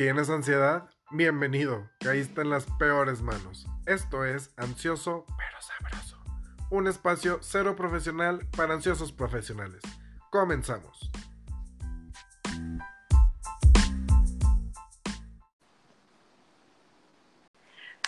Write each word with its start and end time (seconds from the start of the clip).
¿Tienes 0.00 0.30
ansiedad? 0.30 0.88
Bienvenido, 1.10 1.90
caíste 2.02 2.40
en 2.40 2.48
las 2.48 2.64
peores 2.78 3.20
manos. 3.20 3.66
Esto 3.84 4.24
es 4.24 4.50
Ansioso 4.56 5.26
pero 5.36 5.60
Sabroso, 5.60 6.18
un 6.70 6.88
espacio 6.88 7.40
cero 7.42 7.76
profesional 7.76 8.40
para 8.56 8.72
ansiosos 8.72 9.12
profesionales. 9.12 9.82
Comenzamos. 10.30 11.10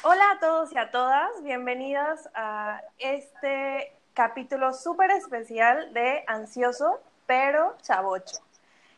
Hola 0.02 0.30
a 0.30 0.40
todos 0.40 0.72
y 0.72 0.78
a 0.78 0.90
todas, 0.90 1.42
bienvenidas 1.42 2.30
a 2.34 2.80
este 2.96 3.92
capítulo 4.14 4.72
súper 4.72 5.10
especial 5.10 5.92
de 5.92 6.24
Ansioso 6.26 7.02
pero 7.26 7.76
Chavocho. 7.82 8.38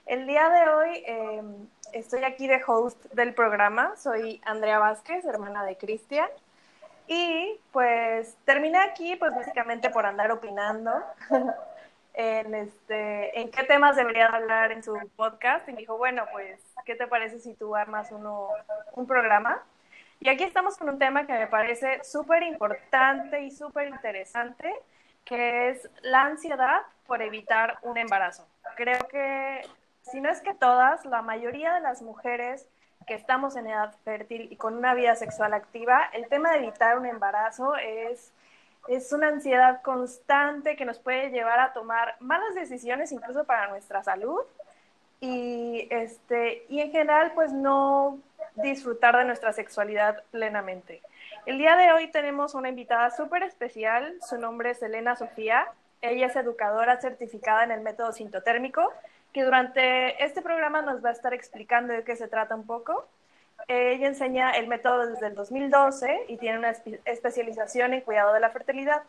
El 0.07 0.29
día 0.29 0.49
de 0.49 0.69
hoy 0.69 1.03
em, 1.07 1.69
estoy 1.95 2.25
aquí 2.25 2.47
de 2.47 2.61
host 2.67 3.03
del 3.13 3.35
programa, 3.35 3.95
soy 3.97 4.41
Andrea 4.45 4.79
Vázquez, 4.79 5.25
hermana 5.25 5.65
de 5.65 5.77
Cristian, 5.77 6.29
y 7.07 7.59
pues 7.73 8.37
terminé 8.45 8.79
aquí 8.79 9.15
pues 9.17 9.35
básicamente 9.35 9.91
por 9.91 10.05
andar 10.05 10.33
opinando 10.33 10.91
en, 12.15 12.55
este, 12.55 13.41
en 13.41 13.51
qué 13.51 13.63
temas 13.63 13.97
debería 13.97 14.27
hablar 14.27 14.73
en 14.73 14.83
su 14.83 14.99
podcast, 15.17 15.69
y 15.69 15.73
me 15.73 15.79
dijo, 15.79 15.97
bueno, 15.97 16.25
pues, 16.33 16.61
¿qué 16.85 16.97
te 16.97 17.07
parece 17.07 17.39
si 17.39 17.55
tú 17.55 17.77
armas 17.77 18.11
uno, 18.11 18.49
un 18.95 19.07
programa? 19.07 19.63
Y 20.19 20.29
aquí 20.29 20.43
estamos 20.43 20.77
con 20.77 20.89
un 20.89 20.99
tema 20.99 21.27
que 21.27 21.33
me 21.33 21.47
parece 21.47 22.03
súper 22.03 22.43
importante 22.43 23.43
y 23.43 23.51
súper 23.53 23.89
interesante, 23.89 24.75
que 25.25 25.71
es 25.71 25.89
la 26.03 26.23
ansiedad 26.23 26.83
por 27.07 27.23
evitar 27.23 27.79
un 27.83 27.99
embarazo. 27.99 28.47
Creo 28.77 29.07
que 29.09 29.63
si 30.11 30.21
no 30.21 30.31
es 30.31 30.41
que 30.41 30.55
todas, 30.55 31.05
la 31.07 31.23
mayoría 31.23 31.75
de 31.75 31.81
las 31.81 32.03
mujeres 32.03 32.69
que 33.07 33.15
estamos 33.15 33.57
en 33.57 33.67
edad 33.67 33.95
fértil 34.05 34.49
y 34.51 34.57
con 34.57 34.75
una 34.75 34.95
vida 34.95 35.17
sexual 35.17 35.53
activa, 35.55 36.09
el 36.13 36.29
tema 36.29 36.53
de 36.53 36.59
evitar 36.59 36.99
un 36.99 37.07
embarazo 37.07 37.77
es, 37.77 38.33
es 38.89 39.13
una 39.13 39.29
ansiedad 39.29 39.83
constante 39.83 40.77
que 40.77 40.85
nos 40.85 40.99
puede 40.99 41.31
llevar 41.31 41.59
a 41.59 41.73
tomar 41.73 42.17
malas 42.21 42.55
decisiones 42.55 43.13
incluso 43.13 43.45
para 43.45 43.69
nuestra 43.69 44.03
salud. 44.03 44.43
Y, 45.21 45.89
este, 45.91 46.67
y 46.69 46.81
en 46.81 46.91
general 46.91 47.33
pues 47.35 47.53
no 47.53 48.19
disfrutar 48.57 49.17
de 49.17 49.25
nuestra 49.25 49.53
sexualidad 49.53 50.23
plenamente. 50.31 51.01
El 51.47 51.57
día 51.57 51.77
de 51.77 51.93
hoy 51.93 52.09
tenemos 52.09 52.55
una 52.55 52.69
invitada 52.69 53.11
súper 53.11 53.43
especial, 53.43 54.19
su 54.21 54.39
nombre 54.39 54.71
es 54.71 54.83
Elena 54.83 55.17
Sofía, 55.17 55.67
ella 56.03 56.27
es 56.27 56.37
educadora 56.37 57.01
certificada 57.01 57.65
en 57.65 57.71
el 57.71 57.81
método 57.81 58.13
sintotérmico 58.13 58.93
que 59.35 59.43
durante 59.43 60.25
este 60.25 60.41
programa 60.41 60.81
nos 60.81 61.05
va 61.05 61.09
a 61.11 61.13
estar 61.13 61.35
explicando 61.35 61.93
de 61.93 62.05
qué 62.05 62.15
se 62.17 62.29
trata 62.29 62.55
un 62.55 62.65
poco. 62.65 63.07
ella 63.67 64.07
enseña 64.07 64.53
el 64.53 64.69
método 64.69 65.07
desde 65.07 65.27
el 65.27 65.35
2012 65.35 66.27
y 66.29 66.37
tiene 66.39 66.59
una 66.59 66.71
especialización 67.05 67.93
en 67.95 68.01
cuidado 68.03 68.33
de 68.33 68.41
la 68.41 68.51
fertilidad. 68.51 69.03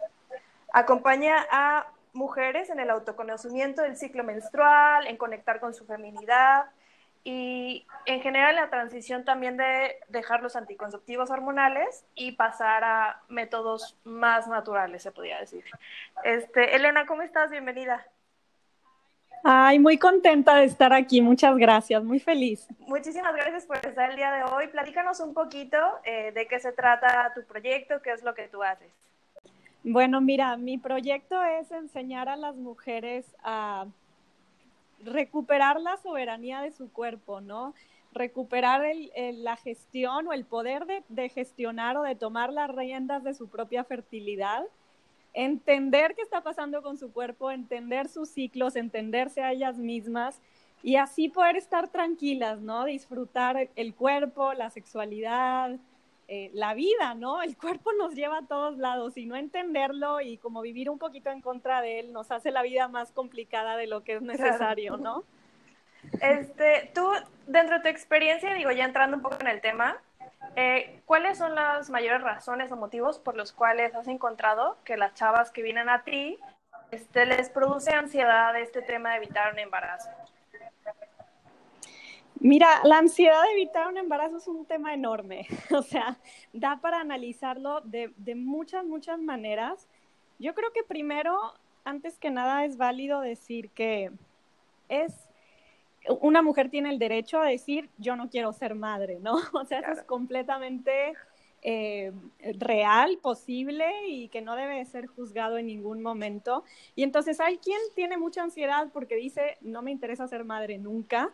Acompaña 0.73 1.45
a 1.51 1.87
mujeres 2.13 2.69
en 2.71 2.79
el 2.79 2.89
autoconocimiento 2.89 3.83
del 3.83 3.97
ciclo 3.97 4.23
menstrual, 4.23 5.05
en 5.07 5.17
conectar 5.17 5.59
con 5.59 5.75
su 5.75 5.85
feminidad 5.85 6.65
y 7.23 7.85
en 8.05 8.21
general 8.21 8.55
la 8.55 8.69
transición 8.69 9.25
también 9.25 9.57
de 9.57 9.97
dejar 10.09 10.41
los 10.41 10.55
anticonceptivos 10.55 11.29
hormonales 11.29 12.03
y 12.15 12.31
pasar 12.31 12.83
a 12.83 13.21
métodos 13.27 13.95
más 14.03 14.47
naturales, 14.47 15.03
se 15.03 15.11
podría 15.11 15.39
decir. 15.39 15.63
Este, 16.23 16.75
Elena, 16.75 17.05
¿cómo 17.05 17.21
estás? 17.21 17.51
Bienvenida. 17.51 18.05
Ay, 19.43 19.79
muy 19.79 19.97
contenta 19.97 20.55
de 20.55 20.65
estar 20.65 20.93
aquí, 20.93 21.21
muchas 21.21 21.55
gracias, 21.57 22.03
muy 22.03 22.19
feliz. 22.19 22.67
Muchísimas 22.79 23.33
gracias 23.35 23.65
por 23.65 23.77
estar 23.77 24.09
el 24.09 24.15
día 24.15 24.31
de 24.31 24.43
hoy. 24.43 24.67
Platícanos 24.67 25.19
un 25.19 25.33
poquito 25.33 25.77
eh, 26.03 26.31
de 26.33 26.47
qué 26.47 26.59
se 26.59 26.71
trata 26.71 27.31
tu 27.35 27.43
proyecto, 27.43 28.01
qué 28.01 28.11
es 28.11 28.23
lo 28.23 28.33
que 28.33 28.47
tú 28.47 28.63
haces. 28.63 28.91
Bueno, 29.83 30.19
mira, 30.19 30.57
mi 30.57 30.79
proyecto 30.79 31.43
es 31.43 31.71
enseñar 31.71 32.27
a 32.27 32.35
las 32.35 32.55
mujeres 32.55 33.35
a 33.43 33.85
recuperar 35.03 35.79
la 35.79 35.97
soberanía 35.97 36.61
de 36.61 36.71
su 36.71 36.91
cuerpo, 36.91 37.39
¿no? 37.39 37.75
Recuperar 38.11 38.83
la 39.15 39.55
gestión 39.57 40.27
o 40.27 40.33
el 40.33 40.45
poder 40.45 40.87
de 41.07 41.29
gestionar 41.29 41.97
o 41.97 42.01
de 42.01 42.15
tomar 42.15 42.51
las 42.51 42.73
riendas 42.73 43.23
de 43.23 43.35
su 43.35 43.47
propia 43.47 43.83
fertilidad 43.83 44.63
entender 45.35 46.15
qué 46.15 46.21
está 46.21 46.41
pasando 46.41 46.81
con 46.81 46.97
su 46.97 47.11
cuerpo, 47.11 47.51
entender 47.51 48.07
sus 48.07 48.29
ciclos, 48.29 48.75
entenderse 48.75 49.43
a 49.43 49.51
ellas 49.51 49.77
mismas 49.77 50.41
y 50.81 50.95
así 50.95 51.29
poder 51.29 51.57
estar 51.57 51.89
tranquilas, 51.89 52.61
¿no? 52.61 52.85
Disfrutar 52.85 53.69
el 53.75 53.93
cuerpo, 53.93 54.53
la 54.53 54.69
sexualidad, 54.69 55.77
eh, 56.27 56.49
la 56.53 56.73
vida, 56.73 57.13
¿no? 57.13 57.41
El 57.43 57.55
cuerpo 57.55 57.91
nos 57.93 58.15
lleva 58.15 58.39
a 58.39 58.47
todos 58.47 58.77
lados 58.77 59.17
y 59.17 59.25
no 59.25 59.35
entenderlo 59.35 60.21
y 60.21 60.37
como 60.37 60.61
vivir 60.61 60.89
un 60.89 60.97
poquito 60.97 61.29
en 61.29 61.41
contra 61.41 61.81
de 61.81 61.99
él 61.99 62.13
nos 62.13 62.31
hace 62.31 62.49
la 62.49 62.63
vida 62.63 62.87
más 62.87 63.11
complicada 63.11 63.77
de 63.77 63.87
lo 63.87 64.03
que 64.03 64.13
es 64.13 64.21
necesario, 64.21 64.97
¿no? 64.97 65.23
Este, 66.21 66.91
tú, 66.93 67.07
dentro 67.47 67.77
de 67.77 67.81
tu 67.81 67.89
experiencia, 67.89 68.53
digo, 68.53 68.71
ya 68.71 68.85
entrando 68.85 69.17
un 69.17 69.23
poco 69.23 69.37
en 69.41 69.47
el 69.47 69.61
tema, 69.61 69.97
eh, 70.55 71.01
¿Cuáles 71.05 71.37
son 71.37 71.55
las 71.55 71.89
mayores 71.89 72.21
razones 72.21 72.71
o 72.71 72.75
motivos 72.75 73.19
por 73.19 73.35
los 73.35 73.51
cuales 73.51 73.95
has 73.95 74.07
encontrado 74.07 74.77
que 74.83 74.97
las 74.97 75.13
chavas 75.13 75.51
que 75.51 75.61
vienen 75.61 75.89
a 75.89 76.03
ti 76.03 76.39
este, 76.91 77.25
les 77.25 77.49
produce 77.49 77.91
ansiedad 77.91 78.57
este 78.59 78.81
tema 78.81 79.11
de 79.11 79.17
evitar 79.17 79.53
un 79.53 79.59
embarazo? 79.59 80.09
Mira, 82.39 82.81
la 82.83 82.99
ansiedad 82.99 83.41
de 83.43 83.51
evitar 83.53 83.87
un 83.87 83.97
embarazo 83.97 84.37
es 84.37 84.47
un 84.47 84.65
tema 84.65 84.93
enorme, 84.93 85.47
o 85.71 85.81
sea, 85.81 86.17
da 86.53 86.77
para 86.77 86.99
analizarlo 86.99 87.81
de, 87.81 88.13
de 88.17 88.35
muchas, 88.35 88.85
muchas 88.85 89.19
maneras. 89.19 89.87
Yo 90.37 90.53
creo 90.53 90.71
que 90.73 90.83
primero, 90.83 91.37
antes 91.85 92.19
que 92.19 92.29
nada, 92.29 92.65
es 92.65 92.77
válido 92.77 93.21
decir 93.21 93.69
que 93.71 94.11
es 94.89 95.24
una 96.21 96.41
mujer 96.41 96.69
tiene 96.69 96.89
el 96.89 96.99
derecho 96.99 97.39
a 97.39 97.47
decir, 97.47 97.89
yo 97.97 98.15
no 98.15 98.29
quiero 98.29 98.53
ser 98.53 98.75
madre, 98.75 99.19
¿no? 99.21 99.35
O 99.53 99.65
sea, 99.65 99.79
eso 99.79 99.91
es 99.91 100.03
completamente 100.03 101.13
eh, 101.61 102.11
real, 102.59 103.17
posible 103.21 103.85
y 104.07 104.27
que 104.27 104.41
no 104.41 104.55
debe 104.55 104.85
ser 104.85 105.07
juzgado 105.07 105.57
en 105.57 105.65
ningún 105.65 106.01
momento. 106.01 106.63
Y 106.95 107.03
entonces 107.03 107.39
hay 107.39 107.57
quien 107.57 107.79
tiene 107.95 108.17
mucha 108.17 108.43
ansiedad 108.43 108.89
porque 108.93 109.15
dice, 109.15 109.57
no 109.61 109.81
me 109.81 109.91
interesa 109.91 110.27
ser 110.27 110.43
madre 110.43 110.77
nunca. 110.77 111.31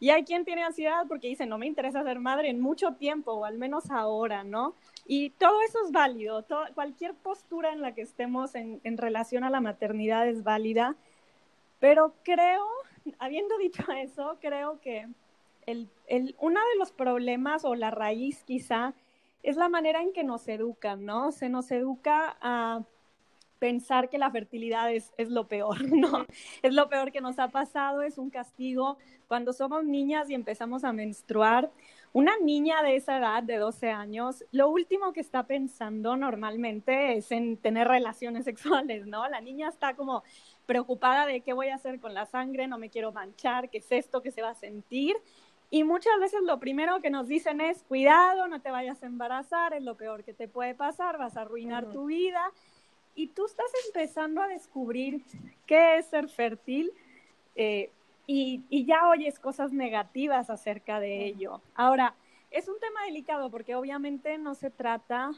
Y 0.00 0.10
hay 0.10 0.24
quien 0.24 0.44
tiene 0.44 0.64
ansiedad 0.64 1.04
porque 1.06 1.28
dice, 1.28 1.46
no 1.46 1.58
me 1.58 1.66
interesa 1.66 2.02
ser 2.02 2.18
madre 2.18 2.48
en 2.48 2.60
mucho 2.60 2.94
tiempo, 2.94 3.32
o 3.32 3.44
al 3.44 3.58
menos 3.58 3.90
ahora, 3.90 4.42
¿no? 4.42 4.74
Y 5.06 5.30
todo 5.30 5.60
eso 5.68 5.78
es 5.84 5.92
válido, 5.92 6.44
cualquier 6.74 7.14
postura 7.14 7.72
en 7.72 7.82
la 7.82 7.94
que 7.94 8.02
estemos 8.02 8.54
en, 8.54 8.80
en 8.84 8.96
relación 8.96 9.44
a 9.44 9.50
la 9.50 9.60
maternidad 9.60 10.26
es 10.26 10.42
válida, 10.44 10.96
pero 11.78 12.14
creo 12.22 12.64
habiendo 13.18 13.56
dicho 13.58 13.84
eso, 13.92 14.38
creo 14.40 14.80
que 14.80 15.06
el, 15.66 15.88
el, 16.06 16.34
uno 16.38 16.60
de 16.60 16.78
los 16.78 16.92
problemas 16.92 17.64
o 17.64 17.74
la 17.74 17.90
raíz 17.90 18.42
quizá 18.44 18.94
es 19.42 19.56
la 19.56 19.68
manera 19.68 20.02
en 20.02 20.12
que 20.12 20.24
nos 20.24 20.48
educan, 20.48 21.04
¿no? 21.04 21.32
Se 21.32 21.48
nos 21.48 21.70
educa 21.70 22.36
a 22.40 22.82
pensar 23.58 24.10
que 24.10 24.18
la 24.18 24.30
fertilidad 24.30 24.92
es, 24.92 25.12
es, 25.16 25.30
lo 25.30 25.48
peor, 25.48 25.82
¿no? 25.90 26.26
Es 26.62 26.74
lo 26.74 26.88
peor 26.88 27.12
que 27.12 27.20
nos 27.20 27.38
ha 27.38 27.48
pasado, 27.48 28.02
es 28.02 28.18
un 28.18 28.30
castigo. 28.30 28.98
Cuando 29.28 29.52
somos 29.52 29.84
niñas 29.84 30.28
y 30.28 30.34
empezamos 30.34 30.84
a 30.84 30.92
menstruar, 30.92 31.70
una 32.14 32.38
niña 32.38 32.80
de 32.84 32.94
esa 32.94 33.18
edad, 33.18 33.42
de 33.42 33.56
12 33.56 33.90
años, 33.90 34.44
lo 34.52 34.70
último 34.70 35.12
que 35.12 35.20
está 35.20 35.48
pensando 35.48 36.16
normalmente 36.16 37.16
es 37.16 37.32
en 37.32 37.56
tener 37.56 37.88
relaciones 37.88 38.44
sexuales, 38.50 39.06
¿no? 39.06 39.28
La 39.28 39.40
niña 39.40 39.68
está 39.68 39.94
como 39.94 40.22
preocupada 40.66 41.26
de 41.26 41.40
qué 41.40 41.52
voy 41.52 41.68
a 41.68 41.76
hacer 41.76 42.00
con 42.00 42.14
la 42.14 42.26
sangre, 42.26 42.66
no 42.66 42.78
me 42.78 42.90
quiero 42.90 43.12
manchar, 43.12 43.68
qué 43.70 43.78
es 43.78 43.90
esto 43.90 44.22
que 44.22 44.30
se 44.30 44.42
va 44.42 44.50
a 44.50 44.54
sentir. 44.54 45.16
Y 45.70 45.84
muchas 45.84 46.18
veces 46.20 46.42
lo 46.42 46.60
primero 46.60 47.00
que 47.00 47.10
nos 47.10 47.26
dicen 47.26 47.60
es, 47.60 47.82
cuidado, 47.82 48.46
no 48.48 48.60
te 48.60 48.70
vayas 48.70 49.02
a 49.02 49.06
embarazar, 49.06 49.74
es 49.74 49.82
lo 49.82 49.96
peor 49.96 50.24
que 50.24 50.32
te 50.32 50.48
puede 50.48 50.74
pasar, 50.74 51.18
vas 51.18 51.36
a 51.36 51.42
arruinar 51.42 51.90
tu 51.90 52.06
vida. 52.06 52.42
Y 53.14 53.28
tú 53.28 53.46
estás 53.46 53.70
empezando 53.86 54.42
a 54.42 54.48
descubrir 54.48 55.22
qué 55.66 55.98
es 55.98 56.06
ser 56.06 56.28
fértil 56.28 56.92
eh, 57.56 57.90
y, 58.26 58.62
y, 58.70 58.84
ya 58.84 59.08
oyes 59.08 59.38
cosas 59.38 59.72
negativas 59.72 60.48
acerca 60.50 60.98
de 60.98 61.26
ello. 61.26 61.60
Ahora, 61.74 62.14
es 62.50 62.68
un 62.68 62.78
tema 62.80 63.04
delicado 63.04 63.50
porque 63.50 63.74
obviamente 63.74 64.38
no 64.38 64.54
se 64.54 64.70
trata 64.70 65.32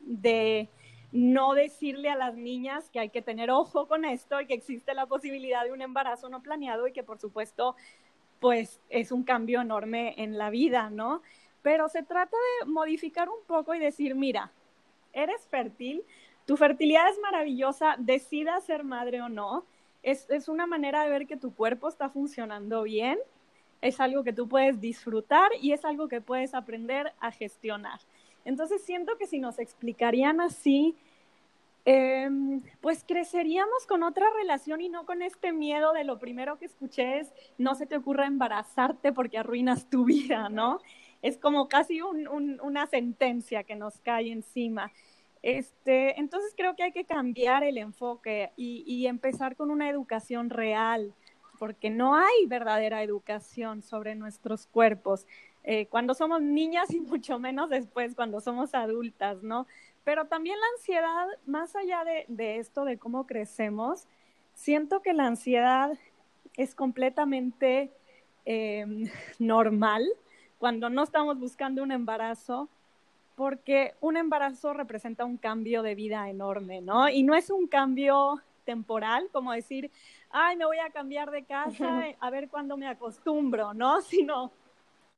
de 0.00 0.68
no 1.12 1.54
decirle 1.54 2.10
a 2.10 2.16
las 2.16 2.36
niñas 2.36 2.90
que 2.90 3.00
hay 3.00 3.10
que 3.10 3.22
tener 3.22 3.50
ojo 3.50 3.88
con 3.88 4.04
esto 4.04 4.40
y 4.40 4.46
que 4.46 4.54
existe 4.54 4.94
la 4.94 5.06
posibilidad 5.06 5.64
de 5.64 5.72
un 5.72 5.82
embarazo 5.82 6.28
no 6.28 6.42
planeado 6.42 6.86
y 6.86 6.92
que 6.92 7.02
por 7.02 7.18
supuesto 7.18 7.76
pues 8.40 8.80
es 8.88 9.10
un 9.10 9.24
cambio 9.24 9.60
enorme 9.60 10.14
en 10.18 10.38
la 10.38 10.50
vida, 10.50 10.90
¿no? 10.90 11.22
Pero 11.62 11.88
se 11.88 12.02
trata 12.02 12.36
de 12.60 12.66
modificar 12.66 13.28
un 13.28 13.44
poco 13.46 13.74
y 13.74 13.80
decir, 13.80 14.14
mira, 14.14 14.52
eres 15.12 15.46
fértil, 15.46 16.04
tu 16.46 16.56
fertilidad 16.56 17.08
es 17.10 17.18
maravillosa, 17.20 17.96
decida 17.98 18.60
ser 18.60 18.84
madre 18.84 19.20
o 19.22 19.28
no, 19.28 19.64
es, 20.02 20.30
es 20.30 20.48
una 20.48 20.66
manera 20.66 21.02
de 21.02 21.10
ver 21.10 21.26
que 21.26 21.36
tu 21.36 21.52
cuerpo 21.52 21.88
está 21.88 22.08
funcionando 22.08 22.84
bien 22.84 23.18
es 23.80 24.00
algo 24.00 24.24
que 24.24 24.32
tú 24.32 24.48
puedes 24.48 24.80
disfrutar 24.80 25.50
y 25.60 25.72
es 25.72 25.84
algo 25.84 26.08
que 26.08 26.20
puedes 26.20 26.54
aprender 26.54 27.12
a 27.20 27.30
gestionar. 27.30 28.00
Entonces 28.48 28.82
siento 28.82 29.18
que 29.18 29.26
si 29.26 29.40
nos 29.40 29.58
explicarían 29.58 30.40
así, 30.40 30.96
em, 31.84 32.62
pues 32.80 33.04
creceríamos 33.06 33.86
con 33.86 34.02
otra 34.02 34.24
relación 34.40 34.80
y 34.80 34.88
no 34.88 35.04
con 35.04 35.20
este 35.20 35.52
miedo 35.52 35.92
de 35.92 36.04
lo 36.04 36.18
primero 36.18 36.58
que 36.58 36.64
escuché 36.64 37.18
es 37.20 37.30
no 37.58 37.74
se 37.74 37.84
te 37.84 37.98
ocurra 37.98 38.24
embarazarte 38.24 39.12
porque 39.12 39.36
arruinas 39.36 39.90
tu 39.90 40.06
vida, 40.06 40.48
¿no? 40.48 40.80
Es 41.20 41.36
como 41.36 41.68
casi 41.68 42.00
una 42.00 42.86
sentencia 42.86 43.64
que 43.64 43.76
nos 43.76 44.00
cae 44.00 44.32
encima. 44.32 44.92
Este, 45.42 46.18
entonces 46.18 46.54
creo 46.56 46.74
que 46.74 46.84
hay 46.84 46.92
que 46.92 47.04
cambiar 47.04 47.64
el 47.64 47.76
enfoque 47.76 48.50
y 48.56 49.06
empezar 49.06 49.56
con 49.56 49.70
una 49.70 49.90
educación 49.90 50.48
real, 50.48 51.12
porque 51.58 51.90
no 51.90 52.14
hay 52.16 52.46
verdadera 52.46 53.02
educación 53.02 53.82
sobre 53.82 54.14
nuestros 54.14 54.66
cuerpos. 54.66 55.26
Eh, 55.70 55.86
cuando 55.90 56.14
somos 56.14 56.40
niñas 56.40 56.90
y 56.94 57.00
mucho 57.12 57.38
menos 57.38 57.68
después 57.68 58.14
cuando 58.14 58.40
somos 58.40 58.74
adultas, 58.74 59.42
¿no? 59.42 59.66
Pero 60.02 60.24
también 60.24 60.58
la 60.58 60.66
ansiedad, 60.78 61.26
más 61.44 61.76
allá 61.76 62.04
de, 62.26 62.56
esto, 62.56 62.86
de 62.86 62.96
cómo 62.96 63.26
crecemos, 63.26 64.06
siento 64.54 65.02
que 65.02 65.12
la 65.12 65.26
ansiedad 65.26 65.92
es 66.56 66.74
completamente 66.74 67.92
em, 68.46 69.10
normal 69.38 70.08
cuando 70.56 70.88
no 70.88 71.02
estamos 71.02 71.38
buscando 71.38 71.82
un 71.82 71.92
embarazo, 71.92 72.70
porque 73.36 73.94
un 74.00 74.16
embarazo 74.16 74.72
representa 74.72 75.26
un 75.26 75.36
cambio 75.36 75.82
de 75.82 75.94
vida 75.94 76.30
enorme, 76.30 76.80
¿no? 76.80 77.10
Y 77.10 77.24
no 77.24 77.34
es 77.34 77.50
un 77.50 77.66
cambio 77.66 78.40
temporal, 78.64 79.28
como 79.32 79.52
decir, 79.52 79.90
ay, 80.30 80.56
me 80.56 80.64
voy 80.64 80.78
a 80.78 80.88
cambiar 80.88 81.30
de 81.30 81.44
casa, 81.44 82.04
a 82.20 82.30
ver 82.30 82.48
cuándo 82.48 82.78
me 82.78 82.88
acostumbro, 82.88 83.74
¿no? 83.74 84.00
Sino 84.00 84.50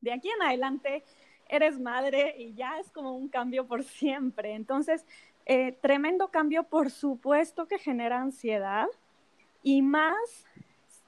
de 0.00 0.12
aquí 0.12 0.28
en 0.30 0.42
adelante 0.42 1.04
eres 1.48 1.78
madre 1.80 2.36
y 2.38 2.54
ya 2.54 2.78
es 2.78 2.90
como 2.90 3.16
un 3.16 3.28
cambio 3.28 3.66
por 3.66 3.82
siempre. 3.82 4.54
Entonces, 4.54 5.04
eh, 5.46 5.72
tremendo 5.80 6.28
cambio, 6.28 6.64
por 6.64 6.90
supuesto 6.90 7.66
que 7.66 7.78
genera 7.78 8.20
ansiedad 8.20 8.86
y 9.62 9.82
más 9.82 10.46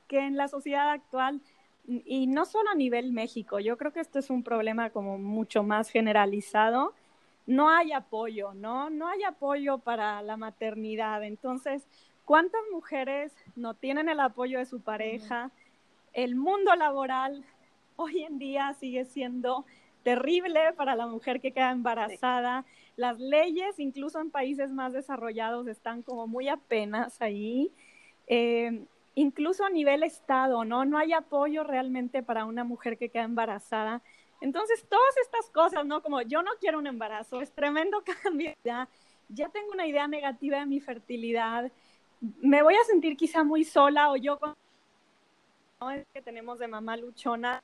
que 0.08 0.18
en 0.18 0.36
la 0.36 0.48
sociedad 0.48 0.90
actual, 0.90 1.40
y 1.86 2.26
no 2.26 2.44
solo 2.44 2.70
a 2.70 2.74
nivel 2.74 3.12
México, 3.12 3.58
yo 3.58 3.76
creo 3.76 3.92
que 3.92 4.00
esto 4.00 4.18
es 4.18 4.30
un 4.30 4.42
problema 4.42 4.90
como 4.90 5.18
mucho 5.18 5.62
más 5.62 5.90
generalizado. 5.90 6.94
No 7.46 7.70
hay 7.70 7.92
apoyo, 7.92 8.54
¿no? 8.54 8.88
No 8.88 9.08
hay 9.08 9.24
apoyo 9.24 9.78
para 9.78 10.22
la 10.22 10.36
maternidad. 10.36 11.24
Entonces, 11.24 11.86
¿cuántas 12.24 12.60
mujeres 12.72 13.34
no 13.56 13.74
tienen 13.74 14.08
el 14.08 14.20
apoyo 14.20 14.58
de 14.58 14.66
su 14.66 14.80
pareja? 14.80 15.50
El 16.12 16.36
mundo 16.36 16.76
laboral 16.76 17.44
hoy 18.02 18.22
en 18.25 18.38
día 18.38 18.75
sigue 18.75 19.04
siendo 19.04 19.64
terrible 20.02 20.72
para 20.75 20.96
la 20.96 21.06
mujer 21.06 21.40
que 21.40 21.52
queda 21.52 21.70
embarazada. 21.70 22.64
Las 22.96 23.19
leyes, 23.19 23.78
incluso 23.78 24.20
en 24.20 24.31
países 24.31 24.70
más 24.70 24.93
desarrollados, 24.93 25.66
están 25.69 26.02
como 26.02 26.26
muy 26.26 26.49
apenas 26.49 27.20
ahí. 27.20 27.72
Eh, 28.26 28.84
incluso 29.14 29.64
a 29.64 29.70
nivel 29.70 30.02
Estado, 30.02 30.64
¿no? 30.64 30.84
No 30.84 30.99
hay 30.99 31.12
apoyo 31.12 31.64
realmente 31.64 32.22
para 32.22 32.44
una 32.44 32.64
mujer 32.64 32.99
que 32.99 33.08
queda 33.08 33.25
embarazada. 33.25 34.02
Entonces, 34.40 34.84
todas 34.88 35.16
estas 35.22 35.48
cosas, 35.50 35.87
¿no? 35.87 36.02
Como 36.02 36.20
yo 36.22 36.43
no 36.43 36.50
quiero 36.60 36.78
un 36.78 36.87
embarazo, 36.87 37.40
es 37.40 37.52
tremendo 37.52 38.02
cambio. 38.22 38.52
Ya, 38.64 38.88
ya 39.28 39.48
tengo 39.48 39.72
una 39.72 39.87
idea 39.87 40.08
negativa 40.08 40.58
de 40.58 40.66
mi 40.66 40.81
fertilidad. 40.81 41.70
Me 42.20 42.62
voy 42.62 42.75
a 42.75 42.84
sentir 42.84 43.16
quizá 43.16 43.44
muy 43.44 43.64
sola 43.64 44.10
o 44.10 44.16
yo 44.16 44.38
con 44.38 44.55
que 46.14 46.22
tenemos 46.22 46.60
de 46.60 46.69
mamá 46.69 46.96
luchona 46.96 47.60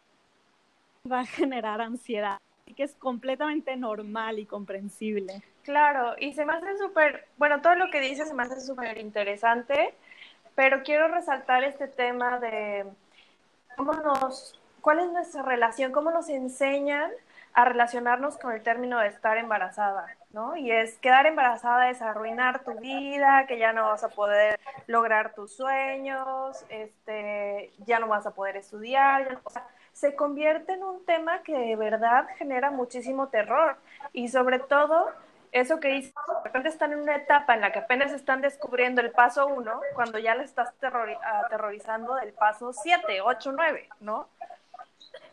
va 1.10 1.20
a 1.20 1.26
generar 1.26 1.80
ansiedad, 1.80 2.38
que 2.76 2.82
es 2.82 2.94
completamente 2.94 3.76
normal 3.76 4.38
y 4.38 4.46
comprensible. 4.46 5.42
Claro, 5.62 6.14
y 6.18 6.32
se 6.32 6.44
me 6.44 6.54
hace 6.54 6.78
súper, 6.78 7.26
bueno, 7.36 7.60
todo 7.60 7.74
lo 7.74 7.90
que 7.90 8.00
dices 8.00 8.28
se 8.28 8.34
me 8.34 8.44
hace 8.44 8.60
súper 8.60 8.98
interesante, 8.98 9.94
pero 10.54 10.82
quiero 10.82 11.08
resaltar 11.08 11.62
este 11.64 11.88
tema 11.88 12.38
de 12.38 12.86
cómo 13.76 13.92
nos, 13.92 14.58
cuál 14.80 15.00
es 15.00 15.10
nuestra 15.10 15.42
relación, 15.42 15.92
cómo 15.92 16.10
nos 16.10 16.28
enseñan 16.28 17.10
a 17.54 17.64
relacionarnos 17.64 18.38
con 18.38 18.52
el 18.52 18.62
término 18.62 18.98
de 19.00 19.08
estar 19.08 19.36
embarazada, 19.36 20.06
¿no? 20.32 20.56
Y 20.56 20.70
es 20.70 20.96
quedar 20.98 21.26
embarazada 21.26 21.90
es 21.90 22.00
arruinar 22.02 22.64
tu 22.64 22.78
vida, 22.78 23.46
que 23.46 23.58
ya 23.58 23.72
no 23.72 23.88
vas 23.88 24.04
a 24.04 24.08
poder 24.08 24.60
lograr 24.86 25.34
tus 25.34 25.56
sueños, 25.56 26.64
este, 26.68 27.72
ya 27.86 27.98
no 27.98 28.08
vas 28.08 28.26
a 28.26 28.34
poder 28.34 28.56
estudiar, 28.56 29.40
o 29.44 29.50
sea, 29.50 29.66
se 29.98 30.14
convierte 30.14 30.74
en 30.74 30.84
un 30.84 31.04
tema 31.04 31.42
que 31.42 31.56
de 31.58 31.74
verdad 31.74 32.28
genera 32.36 32.70
muchísimo 32.70 33.28
terror 33.28 33.76
y 34.12 34.28
sobre 34.28 34.60
todo 34.60 35.10
eso 35.50 35.80
que 35.80 35.88
dice, 35.88 36.12
de 36.12 36.44
repente 36.44 36.68
están 36.68 36.92
en 36.92 37.00
una 37.00 37.16
etapa 37.16 37.54
en 37.54 37.62
la 37.62 37.72
que 37.72 37.80
apenas 37.80 38.12
están 38.12 38.40
descubriendo 38.40 39.00
el 39.00 39.10
paso 39.10 39.48
uno, 39.48 39.80
cuando 39.94 40.18
ya 40.18 40.36
le 40.36 40.44
estás 40.44 40.72
aterrorizando 40.80 42.14
del 42.14 42.32
paso 42.32 42.72
siete, 42.72 43.20
ocho, 43.20 43.50
nueve, 43.52 43.88
¿no? 44.00 44.28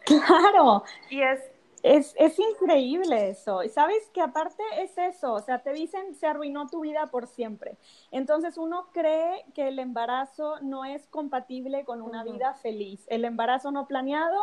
Claro. 0.06 0.84
Y 1.10 1.22
es 1.22 1.42
es, 1.86 2.16
es, 2.18 2.40
increíble 2.40 3.30
eso. 3.30 3.64
Y 3.64 3.70
sabes 3.70 4.10
que 4.12 4.22
aparte 4.22 4.64
es 4.80 4.98
eso, 4.98 5.34
o 5.34 5.40
sea, 5.40 5.60
te 5.62 5.72
dicen 5.72 6.16
se 6.16 6.26
arruinó 6.26 6.68
tu 6.68 6.82
vida 6.82 7.08
por 7.08 7.28
siempre. 7.28 7.78
Entonces 8.12 8.58
uno 8.58 8.88
cree 8.92 9.46
que 9.54 9.68
el 9.68 9.78
embarazo 9.78 10.60
no 10.62 10.84
es 10.84 11.06
compatible 11.08 11.86
con 11.86 12.02
una 12.02 12.24
vida 12.24 12.56
feliz. 12.56 13.06
El 13.08 13.24
embarazo 13.24 13.72
no 13.72 13.88
planeado, 13.88 14.42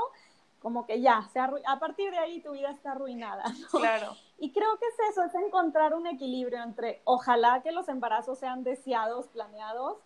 como 0.61 0.87
que 0.87 1.01
ya, 1.01 1.29
se 1.33 1.41
a 1.41 1.79
partir 1.81 2.13
de 2.13 2.19
ahí 2.19 2.41
tu 2.41 2.53
vida 2.53 2.71
está 2.71 2.93
arruinada. 2.93 3.45
Claro. 3.71 4.15
Y 4.39 4.53
creo 4.53 4.79
que 4.79 4.87
es 4.87 5.11
eso, 5.11 5.25
es 5.25 5.35
encontrar 5.35 5.95
un 5.95 6.07
equilibrio 6.07 6.63
entre 6.63 7.01
ojalá 7.05 7.61
que 7.63 7.73
los 7.73 7.89
embarazos 7.89 8.39
sean 8.39 8.63
deseados, 8.63 9.27
planeados, 9.29 9.99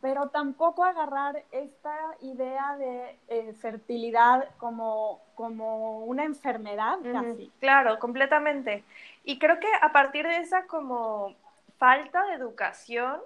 pero 0.00 0.28
tampoco 0.28 0.84
agarrar 0.84 1.42
esta 1.50 1.96
idea 2.20 2.76
de 2.76 3.18
eh, 3.28 3.52
fertilidad 3.54 4.48
como, 4.58 5.20
como 5.34 6.04
una 6.04 6.24
enfermedad 6.24 6.98
casi. 7.12 7.50
Claro, 7.60 7.98
completamente. 7.98 8.84
Y 9.24 9.38
creo 9.38 9.58
que 9.58 9.68
a 9.80 9.92
partir 9.92 10.26
de 10.26 10.38
esa 10.38 10.66
como 10.66 11.34
falta 11.78 12.24
de 12.26 12.34
educación 12.34 13.20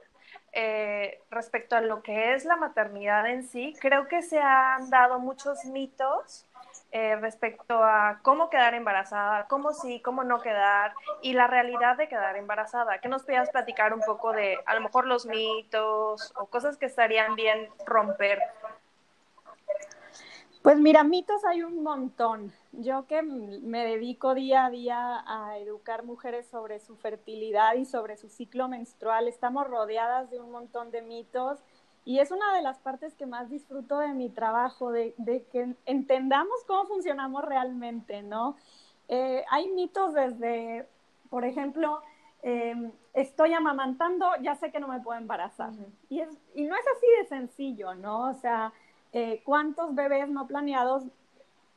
eh, 0.53 1.21
respecto 1.31 1.77
a 1.77 1.81
lo 1.81 2.03
que 2.03 2.35
es 2.35 2.45
la 2.45 2.57
maternidad 2.57 3.27
en 3.27 3.45
sí, 3.45 3.75
creo 3.81 4.09
que 4.09 4.23
se 4.23 4.39
han 4.39 4.91
dado 4.91 5.19
muchos 5.19 5.65
mitos 5.67 6.47
eh, 6.95 7.17
respecto 7.17 7.83
a 7.83 8.21
cómo 8.23 8.51
quedar 8.51 8.75
embarazada, 8.75 9.47
cómo 9.49 9.73
sí, 9.73 10.01
cómo 10.03 10.25
no 10.25 10.43
quedar 10.43 10.93
y 11.23 11.33
la 11.33 11.47
realidad 11.47 11.97
de 11.97 12.07
quedar 12.07 12.37
embarazada. 12.37 12.99
¿Qué 12.99 13.09
nos 13.09 13.23
podías 13.23 13.49
platicar 13.49 13.95
un 13.95 14.01
poco 14.01 14.33
de 14.33 14.59
a 14.67 14.75
lo 14.75 14.83
mejor 14.83 15.07
los 15.07 15.25
mitos 15.25 16.35
o 16.37 16.47
cosas 16.47 16.77
que 16.77 16.85
estarían 16.85 17.35
bien 17.35 17.71
romper? 17.87 18.39
Pues 20.63 20.79
mira, 20.79 21.03
mitos 21.03 21.45
hay 21.47 21.63
un 21.63 21.83
montón. 21.83 22.53
Yo 22.73 23.07
que 23.07 23.23
me 23.23 23.85
dedico 23.85 24.35
día 24.35 24.67
a 24.67 24.71
día 24.71 25.25
a 25.27 25.57
educar 25.59 26.05
mujeres 26.05 26.47
sobre 26.47 26.79
su 26.79 26.97
fertilidad 26.97 27.75
y 27.75 27.87
sobre 27.87 28.19
su 28.19 28.29
ciclo 28.29 28.69
menstrual, 28.69 29.29
estamos 29.29 29.67
rodeadas 29.67 30.31
de 30.31 30.39
un 30.39 30.53
montón 30.53 30.91
de 30.91 31.01
mitos 31.01 31.59
y 32.05 32.19
es 32.19 32.31
una 32.31 32.55
de 32.55 32.63
las 32.63 32.79
partes 32.79 33.15
que 33.15 33.27
más 33.27 33.49
disfruto 33.49 33.99
de 33.99 34.09
mi 34.09 34.29
trabajo, 34.29 34.91
de, 34.91 35.15
que 35.53 35.75
entendamos 35.87 36.65
cómo 36.67 36.85
funcionamos 36.87 37.45
realmente, 37.45 38.23
¿no? 38.23 38.57
Eh, 39.09 39.45
hay 39.51 39.69
mitos 39.71 40.15
desde, 40.15 40.89
por 41.31 41.45
ejemplo, 41.45 42.03
em, 42.43 42.91
estoy 43.15 43.53
amamantando, 43.53 44.27
ya 44.41 44.57
sé 44.57 44.73
que 44.73 44.81
no 44.81 44.89
me 44.89 45.01
puedo 45.01 45.19
embarazar. 45.19 45.73
y, 46.09 46.21
es, 46.21 46.29
y 46.55 46.65
no 46.65 46.75
es 46.75 46.85
así 46.97 47.07
de 47.19 47.29
sencillo, 47.29 47.95
¿no? 47.95 48.31
O 48.31 48.35
sea, 48.35 48.73
eh, 49.13 49.43
¿cuántos 49.45 49.95
bebés 49.95 50.29
no 50.29 50.47
planeados 50.47 51.05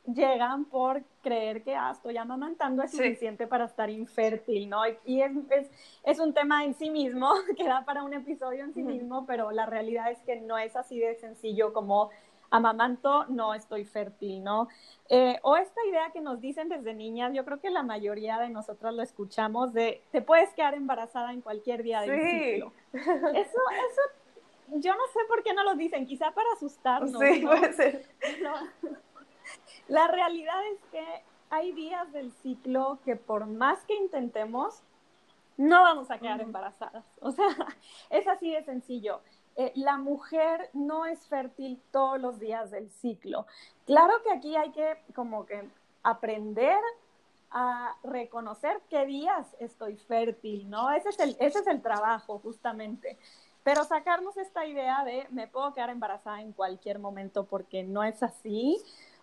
llegan 0.06 0.64
por 0.66 1.02
creer 1.22 1.62
que 1.62 1.74
ah, 1.74 1.90
estoy 1.92 2.16
amamantando 2.16 2.82
es 2.82 2.92
suficiente 2.92 3.46
para 3.46 3.64
estar 3.64 3.90
infértil, 3.90 4.68
¿no? 4.68 4.82
Y, 5.04 5.22
es, 5.22 5.32
es, 5.50 5.70
es, 6.04 6.18
un 6.20 6.32
tema 6.32 6.64
en 6.64 6.74
sí 6.74 6.90
mismo, 6.90 7.32
que 7.56 7.64
da 7.64 7.84
para 7.84 8.02
un 8.02 8.14
episodio 8.14 8.64
en 8.64 8.72
sí 8.72 8.82
mismo, 8.82 9.26
pero 9.26 9.50
la 9.50 9.66
realidad 9.66 10.10
es 10.10 10.18
que 10.20 10.36
no 10.40 10.58
es 10.58 10.76
así 10.76 10.98
de 10.98 11.14
sencillo 11.16 11.72
como 11.72 12.10
amamanto, 12.50 13.26
no 13.26 13.54
estoy 13.54 13.84
fértil, 13.84 14.42
¿no? 14.42 14.68
Eh, 15.08 15.38
o 15.42 15.56
esta 15.56 15.80
idea 15.88 16.10
que 16.12 16.20
nos 16.20 16.40
dicen 16.40 16.68
desde 16.68 16.94
niñas, 16.94 17.32
yo 17.34 17.44
creo 17.44 17.60
que 17.60 17.70
la 17.70 17.82
mayoría 17.82 18.38
de 18.38 18.48
nosotras 18.50 18.94
lo 18.94 19.02
escuchamos, 19.02 19.72
de 19.72 20.02
te 20.12 20.22
puedes 20.22 20.54
quedar 20.54 20.74
embarazada 20.74 21.32
en 21.32 21.40
cualquier 21.40 21.82
día 21.82 22.02
del 22.02 22.20
ciclo. 22.20 22.72
Eso, 22.92 23.32
eso 23.34 24.00
yo 24.68 24.92
no 24.94 25.06
sé 25.12 25.20
por 25.28 25.42
qué 25.44 25.54
no 25.54 25.62
lo 25.62 25.74
dicen, 25.76 26.06
quizá 26.06 26.32
para 26.32 26.50
asustarnos. 26.52 27.20
Sí, 27.20 27.40
puede 27.40 27.72
ser. 27.72 28.06
La 29.88 30.08
realidad 30.08 30.60
es 30.72 30.80
que 30.90 31.04
hay 31.50 31.72
días 31.72 32.12
del 32.12 32.32
ciclo 32.32 32.98
que 33.04 33.16
por 33.16 33.46
más 33.46 33.84
que 33.84 33.94
intentemos, 33.94 34.82
no 35.56 35.82
vamos 35.82 36.10
a 36.10 36.18
quedar 36.18 36.40
embarazadas. 36.40 37.04
O 37.20 37.30
sea, 37.32 37.46
es 38.10 38.26
así 38.28 38.52
de 38.52 38.62
sencillo. 38.64 39.20
eh, 39.56 39.72
la 39.74 39.96
mujer 39.96 40.68
no 40.74 41.06
es 41.06 41.26
fértil 41.28 41.80
todos 41.90 42.20
los 42.20 42.38
días 42.38 42.70
del 42.70 42.90
ciclo. 42.90 43.46
Claro 43.86 44.22
que 44.22 44.30
aquí 44.30 44.54
hay 44.54 44.70
que 44.72 44.98
como 45.14 45.46
que 45.46 45.68
aprender 46.02 46.78
a 47.50 47.96
reconocer 48.02 48.82
qué 48.90 49.06
días 49.06 49.46
estoy 49.58 49.96
fértil, 49.96 50.68
¿no? 50.68 50.90
Ese 50.90 51.08
es 51.08 51.18
el, 51.20 51.36
ese 51.40 51.60
es 51.60 51.66
el 51.68 51.80
trabajo, 51.80 52.38
justamente. 52.40 53.18
Pero 53.62 53.82
sacarnos 53.84 54.36
esta 54.36 54.66
idea 54.66 55.04
de 55.04 55.26
me 55.30 55.48
puedo 55.48 55.72
quedar 55.72 55.90
embarazada 55.90 56.40
en 56.40 56.52
cualquier 56.52 56.98
momento 56.98 57.46
porque 57.46 57.82
no 57.82 58.04
es 58.04 58.22
así. 58.22 58.76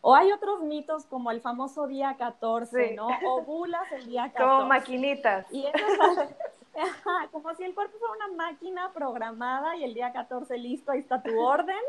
O 0.06 0.14
hay 0.14 0.34
otros 0.34 0.62
mitos 0.64 1.06
como 1.06 1.32
el 1.32 1.40
famoso 1.40 1.88
día 1.88 2.18
14, 2.18 2.94
¿no? 2.94 3.08
Ovulas 3.26 3.90
el 3.94 4.06
día 4.06 4.24
14. 4.34 4.44
Como 4.44 4.66
maquinitas. 4.68 5.46
Y 5.50 5.66
eso 5.66 6.28
como 7.32 7.56
si 7.56 7.64
el 7.64 7.74
cuerpo 7.74 7.98
fuera 8.00 8.16
una 8.16 8.36
máquina 8.36 8.92
programada 8.94 9.78
y 9.78 9.86
el 9.86 9.94
día 9.94 10.12
14 10.12 10.58
listo, 10.58 10.92
ahí 10.92 11.00
está 11.00 11.24
tu 11.24 11.40
orden. 11.40 11.76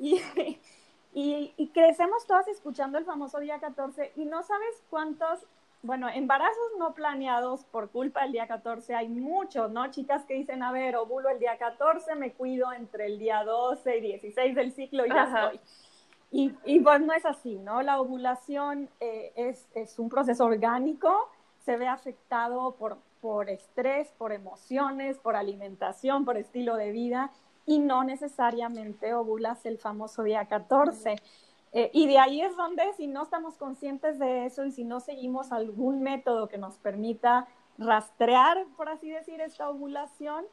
Y, 0.00 0.22
y, 1.12 1.54
y, 1.56 1.68
crecemos 1.70 2.24
todas 2.24 2.46
escuchando 2.46 2.98
el 2.98 3.04
famoso 3.04 3.40
día 3.40 3.58
14 3.58 4.12
y 4.14 4.26
no 4.26 4.44
sabes 4.44 4.80
cuántos, 4.90 5.44
bueno, 5.82 6.08
embarazos 6.08 6.70
no 6.78 6.94
planeados 6.94 7.64
por 7.64 7.90
culpa 7.90 8.22
del 8.22 8.30
día 8.30 8.46
14 8.46 8.94
hay 8.94 9.08
muchos, 9.08 9.72
¿no? 9.72 9.90
Chicas 9.90 10.24
que 10.24 10.34
dicen, 10.34 10.62
a 10.62 10.70
ver, 10.70 10.94
ovulo 10.94 11.30
el 11.30 11.40
día 11.40 11.58
14, 11.58 12.14
me 12.14 12.32
cuido 12.32 12.72
entre 12.72 13.06
el 13.06 13.18
día 13.18 13.42
12 13.42 13.96
y 13.96 14.00
16 14.02 14.54
del 14.54 14.70
ciclo 14.70 15.04
y 15.04 15.08
ya 15.08 15.24
estoy. 15.24 15.60
Y, 16.30 16.54
y, 16.64 16.80
pues 16.80 17.00
no 17.00 17.12
es 17.14 17.24
así, 17.24 17.58
¿no? 17.58 17.80
La 17.82 18.00
ovulación 18.00 18.90
eh, 19.00 19.32
es, 19.34 19.66
es 19.74 19.98
un 19.98 20.10
proceso 20.10 20.44
orgánico, 20.44 21.30
se 21.64 21.76
ve 21.76 21.88
afectado 21.88 22.74
por 22.76 22.98
por 23.20 23.50
estrés, 23.50 24.08
por 24.18 24.32
emociones, 24.32 25.18
por 25.18 25.36
alimentación, 25.36 26.24
por 26.24 26.36
estilo 26.36 26.76
de 26.76 26.92
vida 26.92 27.30
y 27.66 27.78
no 27.78 28.04
necesariamente 28.04 29.14
ovulas 29.14 29.66
el 29.66 29.78
famoso 29.78 30.22
día 30.22 30.46
14. 30.46 31.16
Eh, 31.72 31.90
y 31.92 32.06
de 32.06 32.18
ahí 32.18 32.40
es 32.40 32.56
donde 32.56 32.82
si 32.96 33.06
no 33.06 33.24
estamos 33.24 33.56
conscientes 33.56 34.18
de 34.18 34.46
eso 34.46 34.64
y 34.64 34.72
si 34.72 34.84
no 34.84 35.00
seguimos 35.00 35.52
algún 35.52 36.02
método 36.02 36.48
que 36.48 36.58
nos 36.58 36.78
permita 36.78 37.46
rastrear, 37.76 38.64
por 38.76 38.88
así 38.88 39.10
decir, 39.10 39.40
esta 39.40 39.68
ovulación, 39.68 40.46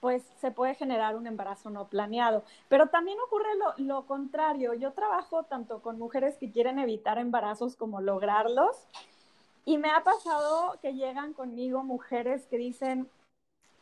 pues 0.00 0.22
se 0.40 0.50
puede 0.50 0.74
generar 0.74 1.16
un 1.16 1.26
embarazo 1.26 1.70
no 1.70 1.88
planeado. 1.88 2.42
Pero 2.68 2.88
también 2.88 3.18
ocurre 3.26 3.54
lo, 3.56 3.84
lo 3.84 4.06
contrario. 4.06 4.74
Yo 4.74 4.92
trabajo 4.92 5.44
tanto 5.44 5.80
con 5.80 5.98
mujeres 5.98 6.36
que 6.38 6.50
quieren 6.50 6.78
evitar 6.78 7.18
embarazos 7.18 7.76
como 7.76 8.00
lograrlos. 8.00 8.76
Y 9.64 9.78
me 9.78 9.90
ha 9.90 10.02
pasado 10.02 10.78
que 10.80 10.94
llegan 10.94 11.34
conmigo 11.34 11.84
mujeres 11.84 12.46
que 12.46 12.56
dicen 12.56 13.08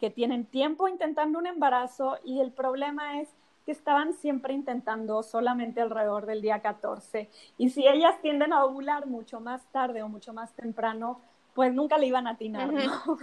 que 0.00 0.10
tienen 0.10 0.44
tiempo 0.44 0.88
intentando 0.88 1.38
un 1.38 1.46
embarazo 1.46 2.18
y 2.24 2.40
el 2.40 2.52
problema 2.52 3.20
es 3.20 3.28
que 3.66 3.72
estaban 3.72 4.14
siempre 4.14 4.54
intentando 4.54 5.22
solamente 5.22 5.80
alrededor 5.80 6.24
del 6.26 6.40
día 6.40 6.62
14. 6.62 7.28
Y 7.58 7.70
si 7.70 7.86
ellas 7.86 8.20
tienden 8.22 8.52
a 8.52 8.64
ovular 8.64 9.06
mucho 9.06 9.40
más 9.40 9.62
tarde 9.72 10.02
o 10.02 10.08
mucho 10.08 10.32
más 10.32 10.52
temprano, 10.54 11.20
pues 11.54 11.74
nunca 11.74 11.98
le 11.98 12.06
iban 12.06 12.26
a 12.26 12.30
atinar, 12.30 12.72
¿no? 12.72 13.18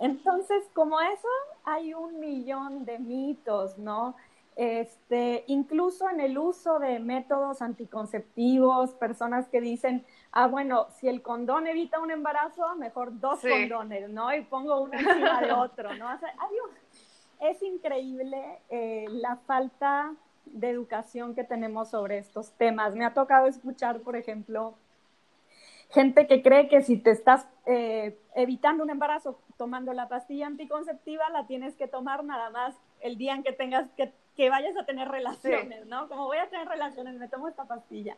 Entonces, 0.00 0.64
como 0.74 1.00
eso, 1.00 1.28
hay 1.64 1.94
un 1.94 2.20
millón 2.20 2.84
de 2.84 2.98
mitos, 2.98 3.78
¿no? 3.78 4.16
Este, 4.56 5.44
incluso 5.48 6.08
en 6.08 6.20
el 6.20 6.38
uso 6.38 6.78
de 6.78 7.00
métodos 7.00 7.60
anticonceptivos, 7.60 8.92
personas 8.92 9.48
que 9.48 9.60
dicen, 9.60 10.04
ah, 10.30 10.46
bueno, 10.46 10.86
si 11.00 11.08
el 11.08 11.22
condón 11.22 11.66
evita 11.66 11.98
un 12.00 12.12
embarazo, 12.12 12.76
mejor 12.76 13.18
dos 13.18 13.40
condones, 13.40 14.10
¿no? 14.10 14.32
Y 14.34 14.42
pongo 14.42 14.82
uno 14.82 14.92
encima 14.94 15.40
de 15.40 15.52
otro, 15.52 15.94
¿no? 15.96 16.06
O 16.14 16.18
sea, 16.18 16.34
es 17.40 17.62
increíble 17.62 18.60
eh, 18.68 19.06
la 19.10 19.36
falta 19.36 20.14
de 20.46 20.70
educación 20.70 21.34
que 21.34 21.42
tenemos 21.42 21.90
sobre 21.90 22.18
estos 22.18 22.52
temas. 22.52 22.94
Me 22.94 23.04
ha 23.04 23.12
tocado 23.12 23.46
escuchar, 23.46 24.00
por 24.00 24.14
ejemplo, 24.16 24.74
gente 25.94 26.26
que 26.26 26.42
cree 26.42 26.68
que 26.68 26.82
si 26.82 26.98
te 26.98 27.10
estás 27.10 27.46
eh, 27.64 28.18
evitando 28.34 28.82
un 28.82 28.90
embarazo 28.90 29.40
tomando 29.56 29.94
la 29.94 30.08
pastilla 30.08 30.46
anticonceptiva, 30.46 31.30
la 31.30 31.46
tienes 31.46 31.76
que 31.76 31.88
tomar 31.88 32.24
nada 32.24 32.50
más 32.50 32.74
el 33.00 33.16
día 33.16 33.34
en 33.34 33.42
que 33.42 33.52
tengas 33.52 33.88
que 33.92 34.12
que 34.36 34.50
vayas 34.50 34.76
a 34.76 34.84
tener 34.84 35.08
relaciones, 35.08 35.86
¿no? 35.86 36.08
Como 36.08 36.26
voy 36.26 36.38
a 36.38 36.48
tener 36.48 36.68
relaciones, 36.68 37.18
me 37.18 37.28
tomo 37.28 37.48
esta 37.48 37.64
pastilla. 37.64 38.16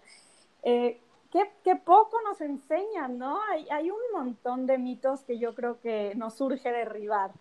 Eh, 0.62 1.00
qué, 1.30 1.76
poco 1.76 2.20
nos 2.22 2.40
enseñan, 2.40 3.18
¿no? 3.18 3.38
Hay, 3.50 3.68
hay 3.70 3.90
un 3.90 4.00
montón 4.12 4.66
de 4.66 4.78
mitos 4.78 5.22
que 5.24 5.38
yo 5.38 5.54
creo 5.54 5.80
que 5.80 6.14
nos 6.16 6.34
surge 6.34 6.70
derribar, 6.72 7.32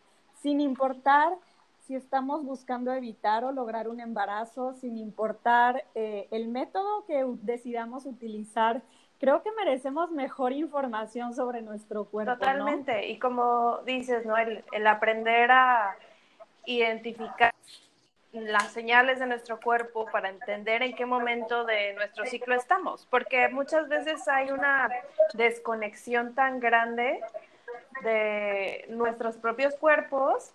sin 0.42 0.60
importar 0.60 1.38
si 1.80 1.96
estamos 1.96 2.44
buscando 2.44 2.92
evitar 2.92 3.44
o 3.44 3.52
lograr 3.52 3.88
un 3.88 4.00
embarazo, 4.00 4.74
sin 4.74 4.98
importar 4.98 5.86
eh, 5.94 6.28
el 6.32 6.48
método 6.48 7.06
que 7.06 7.24
decidamos 7.44 8.06
utilizar, 8.06 8.82
creo 9.26 9.42
que 9.42 9.52
merecemos 9.54 10.12
mejor 10.12 10.54
información 10.54 11.34
sobre 11.34 11.64
nuestro 11.64 12.06
cuerpo. 12.06 12.34
Totalmente, 12.34 13.08
y 13.08 13.18
como 13.18 13.80
dices, 13.80 14.24
¿no? 14.24 14.38
El, 14.38 14.64
el 14.72 14.86
aprender 14.86 15.50
a 15.50 15.98
identificar 16.66 17.52
las 18.34 18.72
señales 18.72 19.18
de 19.18 19.26
nuestro 19.26 19.60
cuerpo 19.60 20.06
para 20.12 20.30
entender 20.30 20.84
en 20.84 20.96
qué 20.96 21.08
momento 21.08 21.66
de 21.66 21.94
nuestro 21.94 22.24
ciclo 22.28 22.54
estamos, 22.54 23.08
porque 23.10 23.48
muchas 23.48 23.88
veces 23.90 24.28
hay 24.28 24.52
una 24.52 24.92
desconexión 25.34 26.36
tan 26.36 26.60
grande 26.60 27.20
de 28.04 28.86
nuestros 28.90 29.38
propios 29.38 29.74
cuerpos, 29.74 30.54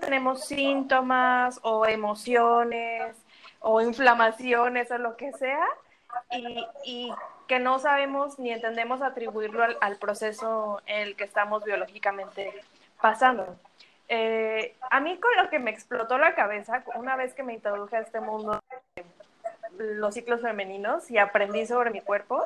tenemos 0.00 0.44
síntomas 0.44 1.60
o 1.62 1.86
emociones 1.86 3.14
o 3.60 3.80
inflamaciones 3.80 4.90
o 4.90 4.98
lo 4.98 5.16
que 5.16 5.30
sea, 5.34 5.68
y, 6.84 7.12
que 7.48 7.58
no 7.58 7.78
sabemos 7.78 8.38
ni 8.38 8.52
entendemos 8.52 9.02
atribuirlo 9.02 9.64
al 9.80 9.96
proceso 9.96 10.80
en 10.86 11.08
el 11.08 11.16
que 11.16 11.24
estamos 11.24 11.64
biológicamente 11.64 12.52
pasando. 13.00 13.56
Eh, 14.08 14.76
a 14.90 15.00
mí 15.00 15.18
con 15.18 15.34
lo 15.36 15.50
que 15.50 15.58
me 15.58 15.70
explotó 15.70 16.18
la 16.18 16.34
cabeza 16.34 16.84
una 16.94 17.16
vez 17.16 17.34
que 17.34 17.42
me 17.42 17.54
introduje 17.54 17.96
a 17.96 18.00
este 18.00 18.20
mundo 18.20 18.60
de 18.94 19.94
los 19.94 20.14
ciclos 20.14 20.40
femeninos 20.40 21.10
y 21.10 21.18
aprendí 21.18 21.66
sobre 21.66 21.90
mi 21.90 22.00
cuerpo 22.00 22.42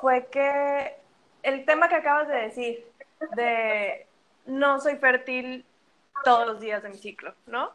fue 0.00 0.26
que 0.26 0.94
el 1.42 1.64
tema 1.64 1.88
que 1.88 1.96
acabas 1.96 2.28
de 2.28 2.34
decir 2.34 2.86
de 3.34 4.06
no 4.46 4.80
soy 4.80 4.96
fértil 4.96 5.64
todos 6.24 6.46
los 6.46 6.60
días 6.60 6.82
de 6.82 6.90
mi 6.90 6.98
ciclo, 6.98 7.34
¿no? 7.46 7.72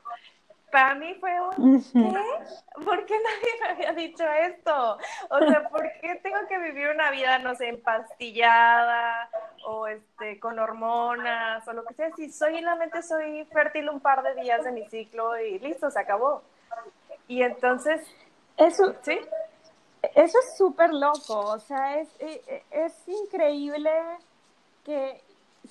Para 0.72 0.96
mí 0.96 1.16
fue 1.20 1.32
un 1.58 1.82
¿qué? 1.82 2.84
¿Por 2.84 3.06
qué 3.06 3.16
nadie 3.18 3.52
me 3.62 3.68
había 3.70 3.94
dicho 3.94 4.24
esto? 4.24 4.98
O 5.30 5.40
sea, 5.40 5.70
¿por 5.70 5.84
qué 6.02 6.16
tengo 6.24 6.40
que 6.48 6.58
vivir 6.60 6.90
una 6.90 7.12
vida, 7.12 7.40
no 7.40 7.56
sé, 7.56 7.70
empastillada 7.70 9.30
o 9.66 9.88
este 9.88 10.40
con 10.40 10.60
hormonas 10.60 11.68
o 11.68 11.74
lo 11.74 11.84
que 11.86 11.94
sea? 11.94 12.12
Si 12.16 12.32
soy 12.32 12.60
solamente 12.60 13.02
soy 13.02 13.46
fértil 13.46 13.90
un 13.90 14.00
par 14.00 14.22
de 14.22 14.42
días 14.42 14.64
de 14.64 14.72
mi 14.72 14.86
ciclo 14.90 15.40
y 15.40 15.58
listo, 15.60 15.90
se 15.90 16.00
acabó. 16.00 16.44
Y 17.28 17.42
entonces, 17.42 18.02
eso, 18.58 18.96
¿sí? 19.02 19.20
Eso 20.16 20.38
es 20.40 20.58
súper 20.58 20.94
loco, 20.94 21.40
o 21.40 21.60
sea, 21.60 22.00
es, 22.00 22.10
es, 22.20 22.48
e, 22.48 22.64
es 22.72 23.08
increíble 23.08 23.92
que 24.86 25.22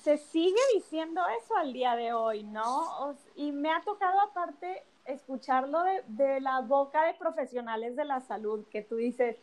se 0.03 0.17
sigue 0.17 0.61
diciendo 0.73 1.21
eso 1.41 1.55
al 1.57 1.73
día 1.73 1.95
de 1.95 2.13
hoy, 2.13 2.43
¿no? 2.43 3.15
y 3.35 3.51
me 3.51 3.71
ha 3.71 3.81
tocado 3.81 4.19
aparte 4.21 4.83
escucharlo 5.09 5.83
de, 6.07 6.39
la 6.39 6.61
boca 6.61 7.03
de 7.05 7.13
profesionales 7.13 7.95
de 7.95 8.05
la 8.05 8.19
salud, 8.21 8.65
que 8.69 8.81
tú 8.81 8.95
dices, 8.95 9.37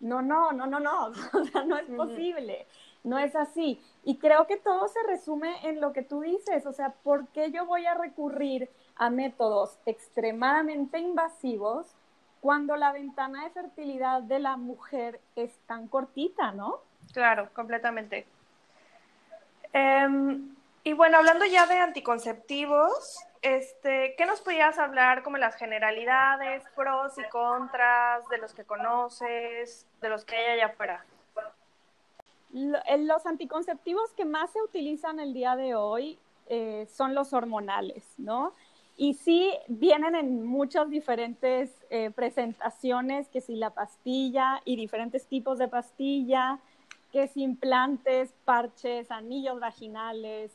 no, 0.00 0.22
no, 0.22 0.52
no, 0.52 0.66
no, 0.66 0.80
no, 0.80 1.06
o 1.32 1.44
sea, 1.44 1.64
no 1.64 1.76
es 1.76 1.88
posible, 1.90 2.66
no 3.02 3.18
es 3.18 3.34
así. 3.36 3.80
Y 4.04 4.18
creo 4.18 4.46
que 4.46 4.56
todo 4.56 4.88
se 4.88 5.02
resume 5.04 5.68
en 5.68 5.80
lo 5.80 5.92
que 5.92 6.02
tú 6.02 6.20
dices, 6.20 6.66
o 6.66 6.72
sea, 6.72 6.90
¿por 6.90 7.28
qué 7.28 7.50
yo 7.50 7.66
voy 7.66 7.86
a 7.86 7.94
recurrir 7.94 8.68
a 8.96 9.10
métodos 9.10 9.78
extremadamente 9.86 10.98
invasivos 10.98 11.94
cuando 12.40 12.76
la 12.76 12.92
ventana 12.92 13.44
de 13.44 13.50
fertilidad 13.50 14.22
de 14.22 14.38
la 14.38 14.56
mujer 14.56 15.20
es 15.34 15.56
tan 15.66 15.88
cortita, 15.88 16.52
¿no? 16.52 16.80
Claro, 17.12 17.48
completamente. 17.54 18.26
Em, 19.72 20.53
y 20.84 20.92
bueno, 20.92 21.16
hablando 21.16 21.46
ya 21.46 21.66
de 21.66 21.78
anticonceptivos, 21.78 23.18
este, 23.40 24.14
¿qué 24.16 24.26
nos 24.26 24.42
podías 24.42 24.78
hablar 24.78 25.22
como 25.22 25.38
las 25.38 25.56
generalidades, 25.56 26.62
pros 26.76 27.18
y 27.18 27.28
contras 27.30 28.28
de 28.28 28.38
los 28.38 28.52
que 28.52 28.64
conoces, 28.64 29.86
de 30.02 30.08
los 30.10 30.24
que 30.24 30.36
hay 30.36 30.58
allá 30.58 30.66
afuera? 30.66 31.04
Eh, 32.54 32.98
los 32.98 33.26
anticonceptivos 33.26 34.12
que 34.12 34.24
más 34.24 34.50
se 34.52 34.62
utilizan 34.62 35.20
el 35.20 35.32
día 35.32 35.56
de 35.56 35.74
hoy 35.74 36.18
eh, 36.48 36.86
son 36.94 37.14
los 37.14 37.32
hormonales, 37.32 38.04
¿no? 38.18 38.52
Y 38.96 39.14
sí 39.14 39.52
vienen 39.66 40.14
en 40.14 40.46
muchas 40.46 40.88
diferentes 40.88 41.70
eh, 41.90 42.10
presentaciones, 42.10 43.28
que 43.28 43.40
si 43.40 43.56
la 43.56 43.70
pastilla 43.70 44.60
y 44.64 44.76
diferentes 44.76 45.26
tipos 45.26 45.58
de 45.58 45.66
pastilla, 45.66 46.60
que 47.10 47.24
es 47.24 47.36
implantes, 47.36 48.34
parches, 48.44 49.10
anillos 49.10 49.58
vaginales, 49.58 50.52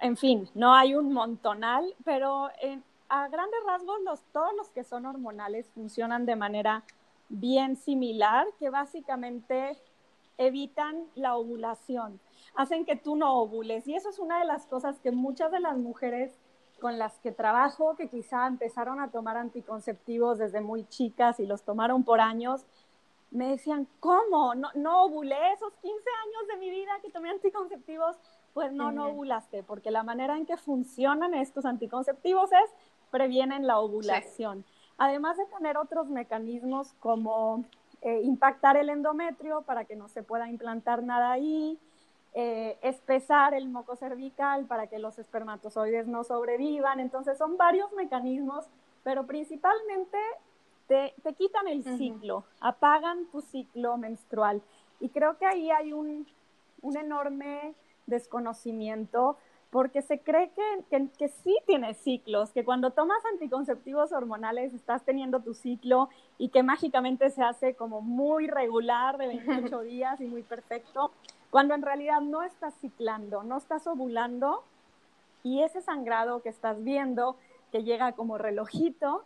en 0.00 0.16
fin, 0.16 0.48
no 0.54 0.74
hay 0.74 0.94
un 0.94 1.12
montonal, 1.12 1.94
pero 2.04 2.48
a 3.08 3.28
grandes 3.28 3.60
rasgos, 3.66 3.98
todos 4.32 4.52
los 4.56 4.70
que 4.70 4.84
son 4.84 5.06
hormonales 5.06 5.70
funcionan 5.70 6.26
de 6.26 6.36
manera 6.36 6.84
bien 7.28 7.76
similar, 7.76 8.46
que 8.58 8.70
básicamente 8.70 9.78
evitan 10.38 11.06
la 11.14 11.36
ovulación, 11.36 12.20
hacen 12.54 12.84
que 12.84 12.96
tú 12.96 13.16
no 13.16 13.38
ovules. 13.38 13.86
Y 13.86 13.94
eso 13.94 14.10
es 14.10 14.18
una 14.18 14.38
de 14.38 14.44
las 14.44 14.66
cosas 14.66 14.98
que 15.00 15.10
muchas 15.10 15.50
de 15.52 15.60
las 15.60 15.76
mujeres 15.76 16.38
con 16.80 16.98
las 16.98 17.18
que 17.20 17.30
trabajo, 17.30 17.94
que 17.96 18.08
quizá 18.08 18.46
empezaron 18.46 19.00
a 19.00 19.10
tomar 19.10 19.36
anticonceptivos 19.36 20.38
desde 20.38 20.60
muy 20.60 20.84
chicas 20.88 21.38
y 21.38 21.46
los 21.46 21.62
tomaron 21.62 22.02
por 22.02 22.20
años, 22.20 22.66
me 23.30 23.48
decían, 23.48 23.86
¿cómo? 24.00 24.54
No, 24.54 24.68
no 24.74 25.04
ovulé 25.04 25.52
esos 25.52 25.72
15 25.74 25.88
años 26.26 26.48
de 26.48 26.56
mi 26.56 26.70
vida 26.70 26.90
que 27.00 27.10
tomé 27.10 27.30
anticonceptivos. 27.30 28.16
Pues 28.54 28.72
no, 28.72 28.92
no 28.92 29.06
ovulaste, 29.06 29.62
porque 29.62 29.90
la 29.90 30.02
manera 30.02 30.36
en 30.36 30.44
que 30.44 30.56
funcionan 30.56 31.32
estos 31.34 31.64
anticonceptivos 31.64 32.50
es 32.52 32.70
previenen 33.10 33.66
la 33.66 33.78
ovulación. 33.78 34.64
Además 34.98 35.36
de 35.36 35.44
tener 35.46 35.76
otros 35.76 36.08
mecanismos 36.08 36.94
como 37.00 37.64
eh, 38.00 38.20
impactar 38.22 38.76
el 38.76 38.88
endometrio 38.88 39.62
para 39.62 39.84
que 39.84 39.94
no 39.94 40.08
se 40.08 40.22
pueda 40.22 40.48
implantar 40.48 41.02
nada 41.02 41.30
ahí, 41.30 41.78
eh, 42.34 42.78
espesar 42.82 43.54
el 43.54 43.68
moco 43.68 43.94
cervical 43.94 44.64
para 44.64 44.86
que 44.86 44.98
los 44.98 45.18
espermatozoides 45.18 46.06
no 46.06 46.24
sobrevivan. 46.24 46.98
Entonces 46.98 47.38
son 47.38 47.56
varios 47.56 47.92
mecanismos, 47.92 48.64
pero 49.04 49.26
principalmente 49.26 50.18
te, 50.88 51.14
quitan 51.36 51.68
el 51.68 51.84
ciclo, 51.84 52.44
apagan 52.60 53.26
tu 53.26 53.40
ciclo 53.40 53.96
menstrual. 53.98 54.62
Y 55.00 55.10
creo 55.10 55.38
que 55.38 55.46
ahí 55.46 55.70
hay 55.70 55.92
un, 55.92 56.26
un 56.80 56.96
enorme 56.96 57.74
desconocimiento 58.12 59.36
porque 59.72 60.02
se 60.02 60.20
cree 60.20 60.50
que, 60.50 61.08
que, 61.18 61.28
sí 61.28 61.56
tienes 61.66 61.96
ciclos, 61.96 62.52
que 62.52 62.62
cuando 62.62 62.90
tomas 62.90 63.24
anticonceptivos 63.32 64.12
hormonales 64.12 64.74
estás 64.74 65.02
teniendo 65.02 65.40
tu 65.40 65.54
ciclo 65.54 66.10
y 66.36 66.50
que 66.50 66.62
mágicamente 66.62 67.30
se 67.30 67.42
hace 67.42 67.74
como 67.74 68.02
muy 68.02 68.48
regular 68.48 69.16
de 69.16 69.28
28 69.28 69.80
días 69.80 70.20
y 70.20 70.26
muy 70.26 70.42
perfecto, 70.42 71.10
cuando 71.48 71.74
en 71.74 71.80
realidad 71.80 72.20
no 72.20 72.42
estás 72.42 72.74
ciclando, 72.82 73.44
no 73.44 73.56
estás 73.56 73.86
ovulando 73.86 74.62
y 75.42 75.62
ese 75.62 75.80
sangrado 75.80 76.42
que 76.42 76.50
estás 76.50 76.84
viendo, 76.84 77.36
que 77.72 77.82
llega 77.82 78.12
como 78.12 78.36
relojito, 78.36 79.24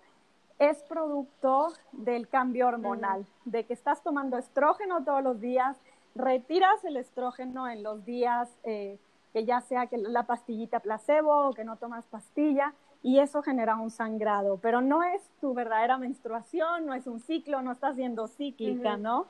es 0.60 0.78
producto 0.84 1.72
del 1.90 2.28
cambio 2.28 2.68
hormonal, 2.68 3.26
de 3.44 3.64
que 3.64 3.72
estás 3.72 4.02
tomando 4.02 4.38
estrógeno 4.38 5.04
todos 5.04 5.24
los 5.24 5.40
días, 5.40 5.76
retiras 6.16 6.84
el 6.84 6.96
estrógeno 6.96 7.68
en 7.68 7.82
los 7.82 8.04
días... 8.04 8.48
Eh, 8.64 8.98
que 9.32 9.44
ya 9.44 9.60
sea 9.60 9.86
que 9.86 9.98
la 9.98 10.22
pastillita 10.22 10.80
placebo 10.80 11.48
o 11.48 11.52
que 11.52 11.62
no 11.62 11.76
tomas 11.76 12.06
pastilla, 12.06 12.72
y 13.02 13.18
eso 13.18 13.42
genera 13.42 13.76
un 13.76 13.90
sangrado, 13.90 14.56
pero 14.62 14.80
no 14.80 15.02
es 15.02 15.20
tu 15.42 15.52
verdadera 15.52 15.98
menstruación, 15.98 16.86
no 16.86 16.94
es 16.94 17.06
un 17.06 17.20
ciclo, 17.20 17.60
no 17.60 17.72
estás 17.72 17.96
siendo 17.96 18.28
cíclica, 18.28 18.96
¿no? 18.96 19.26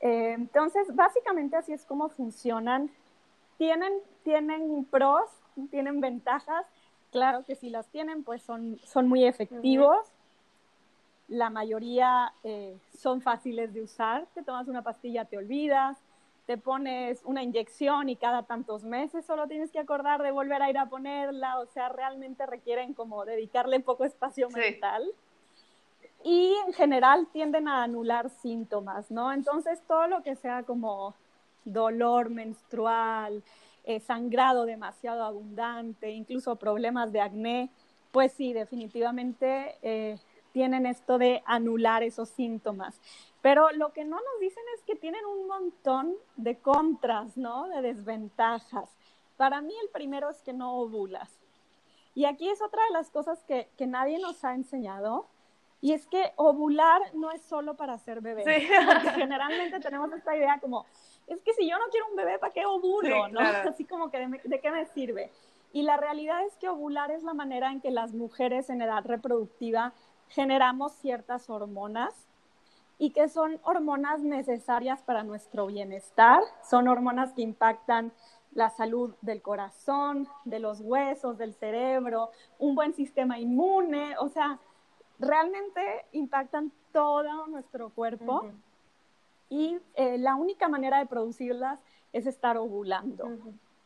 Eh, 0.00 0.32
entonces, 0.32 0.92
básicamente 0.96 1.54
así 1.54 1.72
es 1.72 1.84
como 1.84 2.08
funcionan. 2.08 2.90
Tienen, 3.56 3.92
tienen 4.24 4.84
pros, 4.90 5.30
tienen 5.70 6.00
ventajas, 6.00 6.66
claro 7.12 7.44
que 7.44 7.54
si 7.54 7.70
las 7.70 7.86
tienen, 7.86 8.24
pues 8.24 8.42
son, 8.42 8.80
son 8.82 9.06
muy 9.06 9.24
efectivos. 9.24 10.12
La 11.28 11.50
mayoría 11.50 12.32
eh, 12.42 12.76
son 12.98 13.20
fáciles 13.20 13.72
de 13.72 13.82
usar, 13.82 14.26
te 14.34 14.42
tomas 14.42 14.66
una 14.66 14.82
pastilla, 14.82 15.24
te 15.24 15.38
olvidas, 15.38 15.96
te 16.46 16.56
pones 16.56 17.20
una 17.24 17.42
inyección 17.42 18.08
y 18.08 18.16
cada 18.16 18.44
tantos 18.44 18.84
meses 18.84 19.26
solo 19.26 19.48
tienes 19.48 19.72
que 19.72 19.80
acordar 19.80 20.22
de 20.22 20.30
volver 20.30 20.62
a 20.62 20.70
ir 20.70 20.78
a 20.78 20.86
ponerla, 20.86 21.58
o 21.58 21.66
sea, 21.66 21.88
realmente 21.88 22.46
requieren 22.46 22.94
como 22.94 23.24
dedicarle 23.24 23.80
poco 23.80 24.04
espacio 24.04 24.48
mental. 24.50 25.04
Y 26.22 26.54
en 26.66 26.72
general 26.72 27.26
tienden 27.32 27.68
a 27.68 27.82
anular 27.82 28.30
síntomas, 28.30 29.10
¿no? 29.10 29.32
Entonces 29.32 29.80
todo 29.86 30.06
lo 30.06 30.22
que 30.22 30.36
sea 30.36 30.62
como 30.62 31.14
dolor 31.64 32.30
menstrual, 32.30 33.42
eh, 33.84 34.00
sangrado 34.00 34.66
demasiado 34.66 35.24
abundante, 35.24 36.10
incluso 36.10 36.56
problemas 36.56 37.12
de 37.12 37.20
acné, 37.20 37.70
pues 38.12 38.32
sí, 38.32 38.52
definitivamente 38.52 39.76
eh, 39.82 40.18
tienen 40.52 40.86
esto 40.86 41.18
de 41.18 41.42
anular 41.44 42.02
esos 42.02 42.28
síntomas. 42.30 43.00
Pero 43.46 43.70
lo 43.70 43.92
que 43.92 44.04
no 44.04 44.16
nos 44.16 44.40
dicen 44.40 44.64
es 44.74 44.82
que 44.82 44.96
tienen 44.96 45.24
un 45.24 45.46
montón 45.46 46.16
de 46.34 46.58
contras, 46.58 47.36
¿no? 47.36 47.68
De 47.68 47.80
desventajas. 47.80 48.90
Para 49.36 49.60
mí 49.60 49.72
el 49.84 49.88
primero 49.90 50.28
es 50.30 50.42
que 50.42 50.52
no 50.52 50.76
ovulas. 50.80 51.30
Y 52.16 52.24
aquí 52.24 52.48
es 52.48 52.60
otra 52.60 52.82
de 52.86 52.90
las 52.90 53.08
cosas 53.08 53.44
que, 53.44 53.68
que 53.78 53.86
nadie 53.86 54.18
nos 54.18 54.44
ha 54.44 54.52
enseñado. 54.52 55.28
Y 55.80 55.92
es 55.92 56.08
que 56.08 56.32
ovular 56.34 57.00
no 57.14 57.30
es 57.30 57.40
solo 57.42 57.76
para 57.76 57.92
hacer 57.92 58.20
bebés. 58.20 58.46
Sí. 58.46 58.66
Porque 58.84 59.10
generalmente 59.10 59.78
tenemos 59.78 60.12
esta 60.12 60.36
idea 60.36 60.58
como, 60.58 60.84
es 61.28 61.40
que 61.42 61.54
si 61.54 61.70
yo 61.70 61.78
no 61.78 61.84
quiero 61.92 62.08
un 62.08 62.16
bebé, 62.16 62.40
¿para 62.40 62.52
qué 62.52 62.66
ovulo? 62.66 63.28
¿no? 63.28 63.38
Así 63.38 63.84
como 63.84 64.10
que 64.10 64.26
de, 64.26 64.40
de 64.42 64.60
qué 64.60 64.72
me 64.72 64.86
sirve. 64.86 65.30
Y 65.72 65.82
la 65.82 65.96
realidad 65.96 66.44
es 66.44 66.56
que 66.56 66.68
ovular 66.68 67.12
es 67.12 67.22
la 67.22 67.32
manera 67.32 67.70
en 67.70 67.80
que 67.80 67.92
las 67.92 68.12
mujeres 68.12 68.70
en 68.70 68.82
edad 68.82 69.04
reproductiva 69.04 69.92
generamos 70.30 70.94
ciertas 70.94 71.48
hormonas 71.48 72.26
y 72.98 73.10
que 73.10 73.28
son 73.28 73.60
hormonas 73.62 74.22
necesarias 74.22 75.02
para 75.02 75.22
nuestro 75.22 75.66
bienestar, 75.66 76.42
son 76.62 76.88
hormonas 76.88 77.32
que 77.32 77.42
impactan 77.42 78.12
la 78.52 78.70
salud 78.70 79.14
del 79.20 79.42
corazón, 79.42 80.28
de 80.44 80.60
los 80.60 80.80
huesos, 80.80 81.36
del 81.36 81.54
cerebro, 81.54 82.30
un 82.58 82.74
buen 82.74 82.94
sistema 82.94 83.38
inmune, 83.38 84.16
o 84.18 84.28
sea, 84.28 84.58
realmente 85.18 86.06
impactan 86.12 86.72
todo 86.92 87.46
nuestro 87.48 87.90
cuerpo. 87.90 88.46
Y 89.50 89.78
eh, 89.94 90.16
la 90.16 90.36
única 90.36 90.68
manera 90.68 90.98
de 90.98 91.06
producirlas 91.06 91.78
es 92.14 92.26
estar 92.26 92.56
ovulando. 92.56 93.28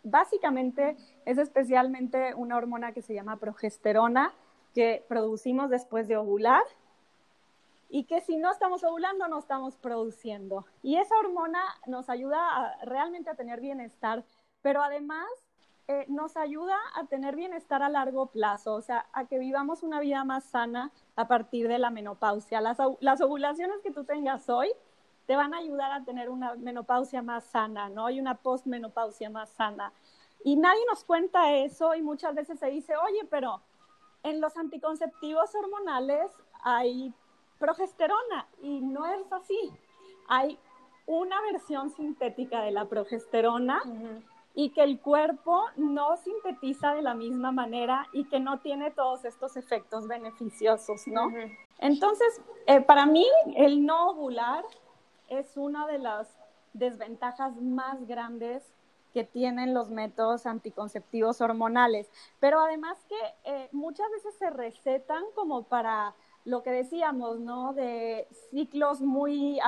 Básicamente 0.04 0.96
es 1.26 1.36
especialmente 1.36 2.34
una 2.34 2.56
hormona 2.56 2.92
que 2.92 3.02
se 3.02 3.12
llama 3.12 3.36
progesterona, 3.38 4.32
que 4.72 5.04
producimos 5.08 5.68
después 5.68 6.06
de 6.06 6.16
ovular 6.16 6.62
y 7.90 8.04
que 8.04 8.20
si 8.20 8.36
no 8.36 8.50
estamos 8.50 8.84
ovulando 8.84 9.28
no 9.28 9.38
estamos 9.38 9.76
produciendo. 9.76 10.64
Y 10.82 10.96
esa 10.96 11.18
hormona 11.18 11.60
nos 11.86 12.08
ayuda 12.08 12.78
realmente 12.84 13.30
a 13.30 13.34
tener 13.34 13.60
bienestar, 13.60 14.24
pero 14.62 14.82
además 14.82 15.28
eh, 15.88 16.06
nos 16.08 16.36
ayuda 16.36 16.76
a 16.94 17.06
tener 17.06 17.34
bienestar 17.34 17.82
a 17.82 17.88
largo 17.88 18.26
plazo, 18.26 18.74
o 18.74 18.80
sea, 18.80 19.06
a 19.12 19.26
que 19.26 19.40
vivamos 19.40 19.82
una 19.82 19.98
vida 19.98 20.22
más 20.22 20.44
sana 20.44 20.92
a 21.16 21.26
partir 21.26 21.66
de 21.66 21.80
la 21.80 21.90
menopausia. 21.90 22.60
Las, 22.60 22.78
las 23.00 23.20
ovulaciones 23.20 23.80
que 23.82 23.90
tú 23.90 24.04
tengas 24.04 24.48
hoy 24.48 24.70
te 25.26 25.34
van 25.34 25.52
a 25.52 25.58
ayudar 25.58 25.90
a 25.90 26.04
tener 26.04 26.30
una 26.30 26.54
menopausia 26.54 27.22
más 27.22 27.44
sana, 27.44 27.88
¿no? 27.88 28.08
Y 28.08 28.20
una 28.20 28.36
postmenopausia 28.36 29.30
más 29.30 29.50
sana. 29.50 29.92
Y 30.44 30.56
nadie 30.56 30.80
nos 30.88 31.04
cuenta 31.04 31.54
eso 31.56 31.94
y 31.96 32.02
muchas 32.02 32.34
veces 32.36 32.60
se 32.60 32.66
dice, 32.68 32.96
oye, 32.96 33.26
pero 33.28 33.60
en 34.22 34.40
los 34.40 34.56
anticonceptivos 34.56 35.54
hormonales 35.54 36.30
hay 36.62 37.12
progesterona 37.60 38.48
y 38.60 38.80
no 38.80 39.06
es 39.06 39.32
así. 39.32 39.70
Hay 40.26 40.58
una 41.06 41.40
versión 41.42 41.90
sintética 41.90 42.62
de 42.62 42.72
la 42.72 42.86
progesterona 42.86 43.80
y 44.54 44.70
que 44.70 44.82
el 44.82 44.98
cuerpo 44.98 45.64
no 45.76 46.16
sintetiza 46.16 46.94
de 46.94 47.02
la 47.02 47.14
misma 47.14 47.52
manera 47.52 48.08
y 48.12 48.24
que 48.24 48.40
no 48.40 48.58
tiene 48.60 48.90
todos 48.90 49.24
estos 49.24 49.56
efectos 49.56 50.08
beneficiosos, 50.08 51.06
¿no? 51.06 51.30
Entonces, 51.78 52.40
eh, 52.66 52.80
para 52.80 53.06
mí, 53.06 53.26
el 53.56 53.86
no 53.86 54.10
ovular 54.10 54.64
es 55.28 55.56
una 55.56 55.86
de 55.86 55.98
las 55.98 56.28
desventajas 56.72 57.56
más 57.60 58.06
grandes 58.06 58.64
que 59.12 59.24
tienen 59.24 59.74
los 59.74 59.90
métodos 59.90 60.46
anticonceptivos 60.46 61.40
hormonales, 61.40 62.08
pero 62.38 62.60
además 62.60 62.96
que 63.08 63.18
eh, 63.44 63.68
muchas 63.72 64.08
veces 64.10 64.34
se 64.36 64.50
recetan 64.50 65.24
como 65.34 65.64
para 65.64 66.14
lo 66.44 66.62
que 66.62 66.70
decíamos, 66.70 67.38
¿no? 67.40 67.72
De 67.72 68.26
ciclos 68.50 69.00
muy, 69.00 69.58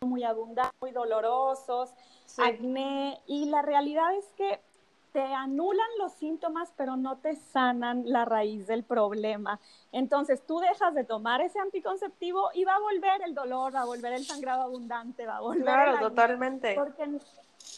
muy 0.00 0.24
abundantes, 0.24 0.74
muy 0.80 0.90
dolorosos, 0.90 1.90
acné, 2.36 3.20
y 3.26 3.46
la 3.46 3.62
realidad 3.62 4.14
es 4.14 4.26
que 4.36 4.60
te 5.12 5.22
anulan 5.22 5.88
los 5.98 6.12
síntomas, 6.12 6.72
pero 6.76 6.96
no 6.96 7.16
te 7.16 7.34
sanan 7.34 8.02
la 8.06 8.24
raíz 8.24 8.66
del 8.66 8.84
problema. 8.84 9.58
Entonces 9.90 10.42
tú 10.46 10.58
dejas 10.58 10.94
de 10.94 11.04
tomar 11.04 11.40
ese 11.40 11.58
anticonceptivo 11.58 12.50
y 12.54 12.64
va 12.64 12.74
a 12.74 12.80
volver 12.80 13.22
el 13.24 13.34
dolor, 13.34 13.74
va 13.74 13.80
a 13.80 13.86
volver 13.86 14.12
el 14.12 14.24
sangrado 14.24 14.62
abundante, 14.62 15.26
va 15.26 15.38
a 15.38 15.40
volver. 15.40 15.64
Claro, 15.64 15.98
totalmente. 15.98 16.74
Porque 16.74 17.08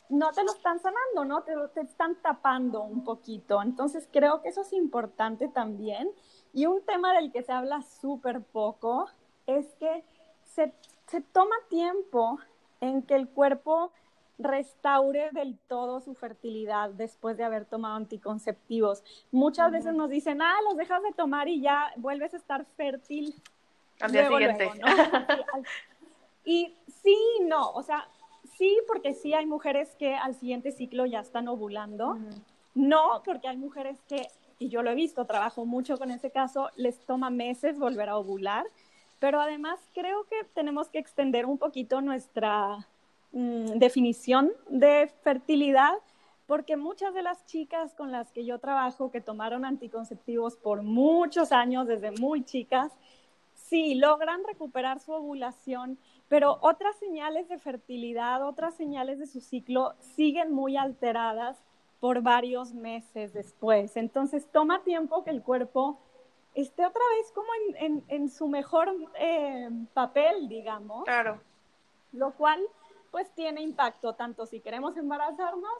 no 0.08 0.32
te 0.32 0.44
lo 0.44 0.52
están 0.52 0.80
sanando, 0.80 1.24
¿no? 1.24 1.42
Te, 1.42 1.54
te 1.72 1.82
están 1.82 2.16
tapando 2.16 2.82
un 2.82 3.04
poquito. 3.04 3.62
Entonces 3.62 4.08
creo 4.10 4.42
que 4.42 4.48
eso 4.48 4.62
es 4.62 4.72
importante 4.72 5.48
también. 5.48 6.10
Y 6.52 6.66
un 6.66 6.82
tema 6.82 7.14
del 7.14 7.32
que 7.32 7.42
se 7.42 7.52
habla 7.52 7.82
súper 7.82 8.42
poco 8.42 9.08
es 9.46 9.66
que 9.78 10.04
se, 10.44 10.72
se 11.06 11.20
toma 11.20 11.54
tiempo 11.68 12.38
en 12.80 13.02
que 13.02 13.14
el 13.14 13.28
cuerpo 13.28 13.92
restaure 14.40 15.30
del 15.32 15.58
todo 15.68 16.00
su 16.00 16.14
fertilidad 16.14 16.90
después 16.90 17.36
de 17.36 17.44
haber 17.44 17.66
tomado 17.66 17.96
anticonceptivos. 17.96 19.04
Muchas 19.30 19.70
veces 19.70 19.94
nos 19.94 20.10
dicen, 20.10 20.40
ah, 20.42 20.56
los 20.68 20.76
dejas 20.76 21.02
de 21.02 21.12
tomar 21.12 21.48
y 21.48 21.60
ya 21.60 21.92
vuelves 21.96 22.34
a 22.34 22.38
estar 22.38 22.64
fértil. 22.76 23.34
Al 24.00 24.12
día 24.12 24.28
siguiente. 24.28 24.70
y 26.44 26.74
sí, 27.02 27.16
no, 27.42 27.70
o 27.72 27.82
sea, 27.82 28.08
sí, 28.56 28.78
porque 28.86 29.14
sí 29.14 29.34
hay 29.34 29.46
mujeres 29.46 29.94
que 29.96 30.14
al 30.14 30.34
siguiente 30.34 30.72
ciclo 30.72 31.06
ya 31.06 31.20
están 31.20 31.48
ovulando. 31.48 32.18
No, 32.74 33.22
porque 33.24 33.48
hay 33.48 33.56
mujeres 33.56 33.98
que, 34.08 34.28
y 34.60 34.68
yo 34.68 34.82
lo 34.82 34.90
he 34.90 34.94
visto, 34.94 35.24
trabajo 35.24 35.66
mucho 35.66 35.98
con 35.98 36.12
ese 36.12 36.30
caso, 36.30 36.70
les 36.76 37.00
toma 37.06 37.30
meses 37.30 37.80
volver 37.80 38.08
a 38.08 38.16
ovular. 38.16 38.64
Pero 39.18 39.40
además 39.40 39.80
creo 39.92 40.24
que 40.24 40.36
tenemos 40.54 40.88
que 40.88 40.98
extender 40.98 41.44
un 41.46 41.58
poquito 41.58 42.00
nuestra 42.00 42.86
Mm, 43.32 43.78
definición 43.78 44.50
de 44.68 45.08
fertilidad, 45.22 45.92
porque 46.46 46.76
muchas 46.76 47.14
de 47.14 47.22
las 47.22 47.46
chicas 47.46 47.94
con 47.94 48.10
las 48.10 48.32
que 48.32 48.44
yo 48.44 48.58
trabajo 48.58 49.12
que 49.12 49.20
tomaron 49.20 49.64
anticonceptivos 49.64 50.56
por 50.56 50.82
muchos 50.82 51.52
años, 51.52 51.86
desde 51.86 52.10
muy 52.10 52.44
chicas, 52.44 52.90
sí 53.54 53.94
logran 53.94 54.42
recuperar 54.44 54.98
su 54.98 55.12
ovulación, 55.12 55.96
pero 56.28 56.58
otras 56.60 56.96
señales 56.96 57.48
de 57.48 57.58
fertilidad, 57.58 58.44
otras 58.44 58.74
señales 58.74 59.20
de 59.20 59.26
su 59.26 59.40
ciclo 59.40 59.94
siguen 60.16 60.52
muy 60.52 60.76
alteradas 60.76 61.56
por 62.00 62.22
varios 62.22 62.72
meses 62.72 63.32
después. 63.32 63.96
Entonces 63.96 64.48
toma 64.50 64.82
tiempo 64.82 65.22
que 65.22 65.30
el 65.30 65.42
cuerpo 65.42 65.98
esté 66.54 66.84
otra 66.84 67.02
vez 67.16 67.30
como 67.32 67.48
en, 68.08 68.28
su 68.28 68.48
mejor 68.48 68.92
eh, 69.18 69.68
papel, 69.92 70.48
digamos. 70.48 71.04
Claro. 71.04 71.40
Lo 72.12 72.32
cual 72.32 72.60
pues 73.10 73.30
tiene 73.34 73.60
impacto 73.60 74.14
tanto 74.14 74.46
si 74.46 74.60
queremos 74.60 74.96
embarazarnos 74.96 75.72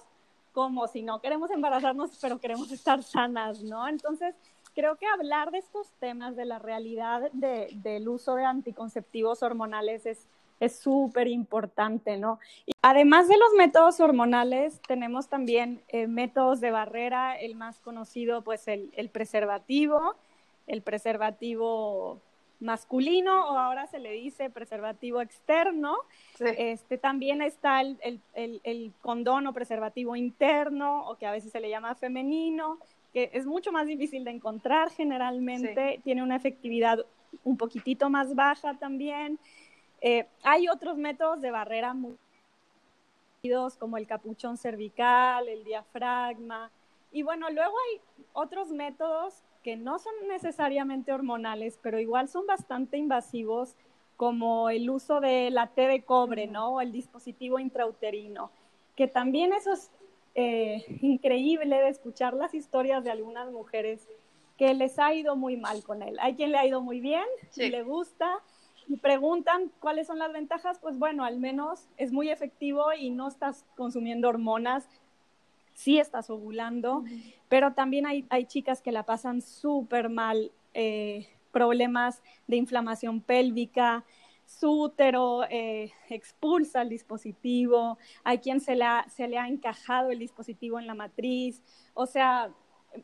como 0.53 0.89
si 0.89 1.03
no 1.03 1.21
queremos 1.21 1.51
embarazarnos, 1.51 2.19
pero 2.21 2.39
queremos 2.39 2.71
estar 2.73 3.03
sanas, 3.05 3.63
¿no? 3.63 3.87
Entonces, 3.87 4.35
creo 4.75 4.97
que 4.97 5.07
hablar 5.07 5.53
de 5.53 5.59
estos 5.59 5.93
temas, 6.01 6.35
de 6.37 6.45
la 6.45 6.59
realidad 6.59 7.31
del 7.33 8.09
uso 8.09 8.35
de 8.35 8.45
anticonceptivos 8.45 9.43
hormonales 9.43 10.07
es 10.07 10.27
es 10.61 10.79
súper 10.79 11.27
importante, 11.27 12.17
¿no? 12.19 12.39
Y 12.67 12.73
además 12.83 13.29
de 13.29 13.39
los 13.39 13.53
métodos 13.57 13.99
hormonales, 13.99 14.81
tenemos 14.87 15.29
también 15.29 15.83
eh, 15.89 16.07
métodos 16.07 16.61
de 16.61 16.71
barrera, 16.71 17.39
el 17.39 17.57
más 17.57 17.81
conocido, 17.81 18.43
pues 18.43 18.69
el, 18.69 18.91
el 18.97 19.09
preservativo, 19.09 20.15
el 20.67 20.83
preservativo 20.83 22.21
masculino 22.61 23.49
o 23.51 23.59
ahora 23.59 23.87
se 23.87 23.99
le 23.99 24.13
dice 24.13 24.51
preservativo 24.51 25.21
externo. 25.21 25.97
Este, 26.39 26.99
también 26.99 27.43
está 27.43 27.81
el, 27.81 27.99
el, 28.35 28.61
el, 28.65 28.93
condón 29.01 29.47
o 29.47 29.53
preservativo 29.53 30.15
interno 30.15 31.09
o 31.09 31.17
que 31.17 31.27
a 31.27 31.33
veces 31.33 31.53
se 31.53 31.61
le 31.61 31.71
llama 31.71 31.95
femenino, 31.95 32.79
que 33.13 33.31
es 33.33 33.47
mucho 33.47 33.73
más 33.73 33.87
difícil 33.87 34.25
de 34.25 34.31
encontrar 34.31 34.91
generalmente, 34.91 36.01
tiene 36.05 36.23
una 36.23 36.37
efectividad 36.37 37.05
un 37.45 37.57
poquitito 37.57 38.11
más 38.11 38.35
baja 38.35 38.75
también. 38.75 39.39
Eh, 40.01 40.27
hay 40.43 40.69
otros 40.69 40.97
métodos 40.97 41.41
de 41.41 41.51
barrera 41.51 41.95
muy 41.95 42.17
como 43.79 43.97
el 43.97 44.07
capuchón 44.07 44.59
cervical, 44.59 45.49
el 45.49 45.65
diafragma. 45.65 46.71
Y 47.11 47.23
bueno, 47.23 47.49
luego 47.51 47.75
hay 47.89 48.01
otros 48.35 48.69
métodos 48.69 49.43
que 49.63 49.77
no 49.77 49.99
son 49.99 50.13
necesariamente 50.29 51.13
hormonales, 51.13 51.79
pero 51.83 51.99
igual 51.99 52.29
son 52.29 52.47
bastante 52.47 52.99
invasivos, 52.99 53.75
como 54.17 54.69
el 54.69 54.91
uso 54.91 55.21
de 55.21 55.51
la 55.51 55.69
T 55.69 55.87
de 55.87 56.03
cobre, 56.03 56.47
¿no? 56.47 56.75
O 56.75 56.81
el 56.83 56.93
dispositivo 56.93 57.59
intrauterino, 57.59 58.51
que 58.95 59.09
también 59.09 59.55
eso 59.55 59.73
es 59.73 59.91
eh, 60.35 60.85
increíble 61.01 61.77
de 61.77 61.89
escuchar 61.89 62.35
las 62.35 62.53
historias 62.53 63.03
de 63.03 63.11
algunas 63.11 63.51
mujeres 63.51 64.07
que 64.59 64.75
les 64.75 64.99
ha 64.99 65.15
ido 65.15 65.37
muy 65.37 65.57
mal 65.57 65.83
con 65.83 66.03
él. 66.03 66.19
Hay 66.21 66.35
quien 66.35 66.53
le 66.53 66.59
ha 66.59 66.67
ido 66.67 66.83
muy 66.83 67.01
bien 67.01 67.25
y 67.57 67.71
le 67.71 67.83
gusta 67.83 68.41
y 68.91 68.97
preguntan 68.97 69.71
cuáles 69.79 70.09
son 70.09 70.19
las 70.19 70.33
ventajas, 70.33 70.81
pues 70.81 70.99
bueno, 70.99 71.25
al 71.25 71.39
menos 71.39 71.87
es 71.97 72.11
muy 72.11 72.29
efectivo 72.29 72.93
y 72.93 73.11
no 73.11 73.29
estás 73.29 73.65
consumiendo 73.77 74.29
hormonas. 74.29 74.85
Sí 75.75 76.01
estás 76.01 76.29
ovulando, 76.29 77.05
pero 77.49 77.73
también 77.73 78.05
hay, 78.05 78.27
hay, 78.31 78.47
chicas 78.47 78.83
que 78.83 78.91
la 78.91 79.05
pasan 79.05 79.43
súper 79.43 80.09
mal, 80.09 80.51
eh, 80.75 81.29
problemas 81.53 82.21
de 82.49 82.57
inflamación 82.57 83.21
pélvica, 83.21 84.05
su 84.45 84.83
útero 84.83 85.45
eh, 85.49 85.93
expulsa 86.09 86.83
el 86.83 86.89
dispositivo, 86.89 87.97
hay 88.25 88.39
quien 88.39 88.61
se 88.61 88.75
le, 88.75 88.85
ha, 88.85 89.09
se 89.09 89.29
le 89.29 89.39
ha 89.39 89.47
encajado 89.47 90.11
el 90.11 90.19
dispositivo 90.19 90.81
en 90.81 90.89
la 90.89 90.95
matriz, 90.95 91.63
o 91.95 92.07
sea, 92.07 92.51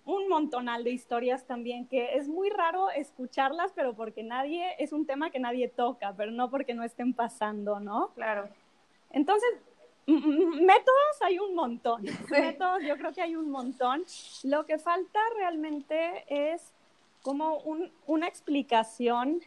un 0.04 0.28
montonal 0.28 0.84
de 0.84 0.90
historias 0.90 1.46
también 1.46 1.86
que 1.86 2.16
es 2.16 2.28
muy 2.28 2.50
raro 2.50 2.90
escucharlas, 2.90 3.72
pero 3.74 3.94
porque 3.94 4.22
nadie, 4.22 4.74
es 4.78 4.92
un 4.92 5.06
tema 5.06 5.30
que 5.30 5.38
nadie 5.38 5.68
toca, 5.68 6.14
pero 6.16 6.30
no 6.30 6.50
porque 6.50 6.74
no 6.74 6.82
estén 6.82 7.14
pasando, 7.14 7.80
¿no? 7.80 8.12
Claro. 8.14 8.48
Entonces, 9.10 9.48
Métodos 10.06 11.22
hay 11.22 11.40
un 11.40 11.56
montón, 11.56 12.04
métodos 12.30 12.82
yo 12.86 12.96
creo 12.96 13.12
que 13.12 13.22
hay 13.22 13.34
un 13.34 13.50
montón. 13.50 14.04
Lo 14.44 14.64
que 14.64 14.78
falta 14.78 15.18
realmente 15.36 16.24
es 16.28 16.72
como 17.22 17.58
una 18.06 18.28
explicación 18.28 19.40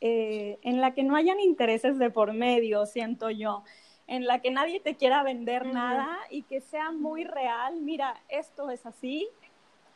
eh, 0.00 0.58
en 0.62 0.80
la 0.80 0.94
que 0.94 1.04
no 1.04 1.14
hayan 1.14 1.38
intereses 1.38 1.96
de 1.96 2.10
por 2.10 2.32
medio, 2.32 2.86
siento 2.86 3.30
yo, 3.30 3.62
en 4.08 4.26
la 4.26 4.40
que 4.40 4.50
nadie 4.50 4.80
te 4.80 4.96
quiera 4.96 5.22
vender 5.22 5.64
nada 5.66 6.18
y 6.28 6.42
que 6.42 6.60
sea 6.60 6.90
muy 6.90 7.22
real. 7.22 7.80
Mira, 7.80 8.20
esto 8.28 8.70
es 8.70 8.84
así, 8.86 9.28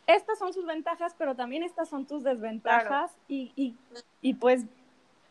estas 0.09 0.39
son 0.39 0.55
sus 0.55 0.65
ventajas, 0.65 1.15
pero 1.19 1.37
también 1.37 1.63
estas 1.63 1.89
son 1.89 2.07
tus 2.07 2.25
desventajas 2.25 3.15
y, 3.29 3.53
y, 3.55 3.77
y, 4.23 4.35
pues 4.35 4.65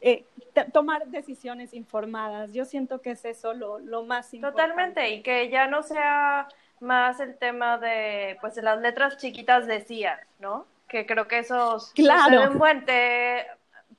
eh, 0.01 0.23
tomar 0.71 1.07
decisiones 1.07 1.73
informadas. 1.73 2.53
Yo 2.53 2.63
siento 2.63 3.01
que 3.01 3.11
es 3.11 3.25
eso 3.25 3.55
lo, 3.55 3.79
lo 3.79 4.03
más 4.03 4.31
importante. 4.35 4.61
Totalmente, 4.61 5.09
y 5.09 5.23
que 5.23 5.49
ya 5.49 5.65
no 5.65 5.81
sea 5.81 6.47
más 6.79 7.19
el 7.19 7.35
tema 7.39 7.79
de, 7.79 8.37
pues, 8.39 8.55
las 8.57 8.79
letras 8.79 9.17
chiquitas 9.17 9.65
decían, 9.65 10.19
¿no? 10.37 10.67
Que 10.87 11.07
creo 11.07 11.27
que 11.27 11.39
esos 11.39 11.91
claro. 11.93 12.53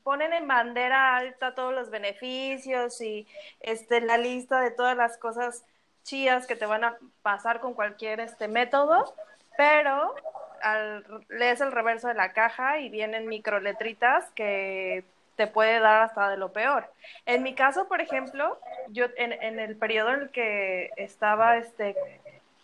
ponen 0.05 0.33
en 0.33 0.47
bandera 0.47 1.17
alta 1.17 1.57
todos 1.57 1.75
los 1.75 1.91
beneficios 1.91 3.01
y 3.01 3.27
este, 3.59 4.01
la 4.01 4.17
lista 4.17 4.61
de 4.61 4.71
todas 4.71 4.97
las 4.97 5.19
cosas 5.19 5.64
chidas 6.05 6.47
que 6.47 6.55
te 6.55 6.67
van 6.67 6.85
a 6.85 6.97
pasar 7.23 7.59
con 7.61 7.75
cualquier 7.75 8.21
este 8.21 8.47
método, 8.47 9.12
pero 9.57 10.14
al, 10.62 11.05
lees 11.29 11.61
el 11.61 11.73
reverso 11.73 12.09
de 12.09 12.14
la 12.14 12.33
caja 12.33 12.79
y 12.79 12.88
vienen 12.88 13.29
microletritas 13.29 14.31
que 14.35 15.05
te 15.37 15.47
puede 15.47 15.79
dar 15.79 16.03
hasta 16.03 16.29
de 16.31 16.37
lo 16.37 16.53
peor. 16.53 16.90
En 17.25 17.42
mi 17.42 17.55
caso, 17.55 17.87
por 17.87 18.01
ejemplo, 18.01 18.59
yo 18.88 19.07
en, 19.16 19.33
en 19.33 19.61
el 19.61 19.77
periodo 19.77 20.14
en 20.14 20.21
el 20.23 20.31
que 20.31 20.90
estaba, 20.97 21.57
este, 21.57 21.94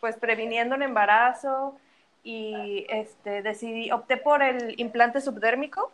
pues 0.00 0.16
previniendo 0.16 0.74
un 0.74 0.82
embarazo 0.82 1.78
y 2.24 2.86
este, 2.88 3.42
decidí, 3.42 3.92
opté 3.92 4.16
por 4.16 4.42
el 4.42 4.78
implante 4.80 5.20
subdérmico 5.20 5.92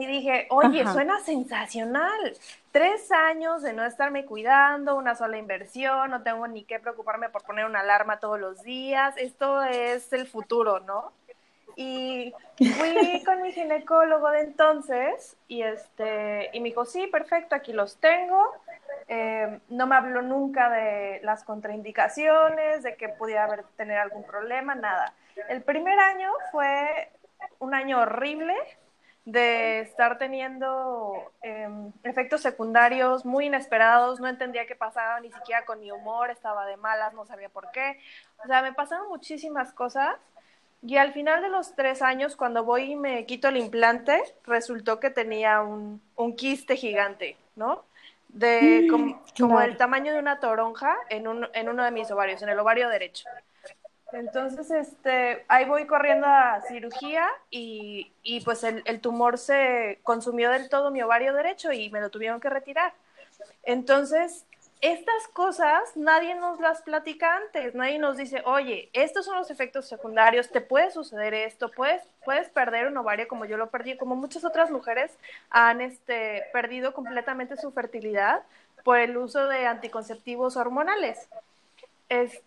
y 0.00 0.06
dije, 0.06 0.46
oye, 0.50 0.86
suena 0.86 1.20
sensacional. 1.20 2.36
Tres 2.72 3.12
años 3.12 3.62
de 3.62 3.72
no 3.72 3.84
estarme 3.84 4.24
cuidando, 4.24 4.96
una 4.96 5.14
sola 5.14 5.36
inversión, 5.36 6.10
no 6.10 6.22
tengo 6.22 6.46
ni 6.48 6.64
que 6.64 6.78
preocuparme 6.78 7.28
por 7.28 7.42
poner 7.42 7.66
una 7.66 7.80
alarma 7.80 8.18
todos 8.18 8.40
los 8.40 8.62
días. 8.62 9.14
Esto 9.18 9.62
es 9.62 10.12
el 10.12 10.26
futuro, 10.26 10.80
¿no? 10.80 11.12
Y 11.76 12.32
fui 12.56 13.24
con 13.24 13.42
mi 13.42 13.52
ginecólogo 13.52 14.30
de 14.30 14.40
entonces 14.40 15.36
y, 15.48 15.62
este, 15.62 16.50
y 16.52 16.60
me 16.60 16.70
dijo, 16.70 16.84
sí, 16.84 17.06
perfecto, 17.06 17.54
aquí 17.54 17.72
los 17.72 17.96
tengo. 17.98 18.52
Eh, 19.08 19.60
no 19.68 19.86
me 19.86 19.96
habló 19.96 20.22
nunca 20.22 20.70
de 20.70 21.20
las 21.22 21.44
contraindicaciones, 21.44 22.82
de 22.82 22.96
que 22.96 23.08
pudiera 23.08 23.44
haber, 23.44 23.64
tener 23.76 23.98
algún 23.98 24.24
problema, 24.24 24.74
nada. 24.74 25.14
El 25.48 25.62
primer 25.62 25.98
año 25.98 26.30
fue 26.52 27.10
un 27.58 27.74
año 27.74 28.00
horrible 28.00 28.54
de 29.24 29.80
estar 29.80 30.18
teniendo 30.18 31.32
em, 31.42 31.92
efectos 32.02 32.40
secundarios 32.40 33.24
muy 33.24 33.46
inesperados, 33.46 34.18
no 34.18 34.28
entendía 34.28 34.66
qué 34.66 34.74
pasaba 34.74 35.20
ni 35.20 35.30
siquiera 35.30 35.64
con 35.64 35.80
mi 35.80 35.90
humor, 35.90 36.30
estaba 36.30 36.66
de 36.66 36.76
malas, 36.76 37.12
no 37.14 37.26
sabía 37.26 37.48
por 37.48 37.70
qué. 37.70 38.00
O 38.42 38.46
sea, 38.46 38.62
me 38.62 38.72
pasaron 38.72 39.08
muchísimas 39.08 39.72
cosas 39.72 40.16
y 40.82 40.96
al 40.96 41.12
final 41.12 41.42
de 41.42 41.50
los 41.50 41.74
tres 41.74 42.00
años, 42.00 42.36
cuando 42.36 42.64
voy 42.64 42.92
y 42.92 42.96
me 42.96 43.26
quito 43.26 43.48
el 43.48 43.58
implante, 43.58 44.22
resultó 44.46 44.98
que 44.98 45.10
tenía 45.10 45.60
un, 45.60 46.00
un 46.16 46.36
quiste 46.36 46.76
gigante, 46.76 47.36
¿no? 47.54 47.84
De 48.28 48.86
mm, 48.90 49.14
como, 49.38 49.60
el 49.60 49.76
tamaño 49.76 50.12
de 50.12 50.18
una 50.18 50.40
toronja 50.40 50.96
en, 51.10 51.28
un, 51.28 51.46
en 51.52 51.68
uno 51.68 51.84
de 51.84 51.90
mis 51.90 52.10
ovarios, 52.10 52.40
en 52.42 52.48
el 52.48 52.58
ovario 52.58 52.88
derecho. 52.88 53.28
Entonces, 54.12 54.70
este, 54.70 55.44
ahí 55.48 55.64
voy 55.66 55.86
corriendo 55.86 56.26
a 56.26 56.60
cirugía 56.68 57.28
y, 57.50 58.12
y 58.22 58.40
pues 58.40 58.64
el, 58.64 58.82
el, 58.86 59.00
tumor 59.00 59.38
se 59.38 60.00
consumió 60.02 60.50
del 60.50 60.68
todo 60.68 60.90
mi 60.90 61.02
ovario 61.02 61.32
derecho 61.32 61.72
y 61.72 61.90
me 61.90 62.00
lo 62.00 62.10
tuvieron 62.10 62.40
que 62.40 62.50
retirar. 62.50 62.92
Entonces, 63.62 64.44
estas 64.80 65.28
cosas 65.34 65.94
nadie 65.94 66.34
nos 66.34 66.58
las 66.58 66.80
platica 66.80 67.36
antes, 67.36 67.74
nadie 67.74 67.98
nos 67.98 68.16
dice, 68.16 68.42
oye, 68.46 68.88
estos 68.94 69.26
son 69.26 69.36
los 69.36 69.50
efectos 69.50 69.86
secundarios, 69.86 70.50
te 70.50 70.62
puede 70.62 70.90
suceder 70.90 71.34
esto, 71.34 71.70
puedes, 71.70 72.02
puedes 72.24 72.48
perder 72.48 72.86
un 72.86 72.96
ovario 72.96 73.28
como 73.28 73.44
yo 73.44 73.58
lo 73.58 73.68
perdí, 73.68 73.98
como 73.98 74.16
muchas 74.16 74.44
otras 74.44 74.70
mujeres 74.70 75.12
han 75.50 75.82
este, 75.82 76.44
perdido 76.52 76.94
completamente 76.94 77.58
su 77.58 77.72
fertilidad 77.72 78.42
por 78.82 78.98
el 78.98 79.18
uso 79.18 79.48
de 79.48 79.66
anticonceptivos 79.66 80.56
hormonales. 80.56 81.28
Es, 82.08 82.40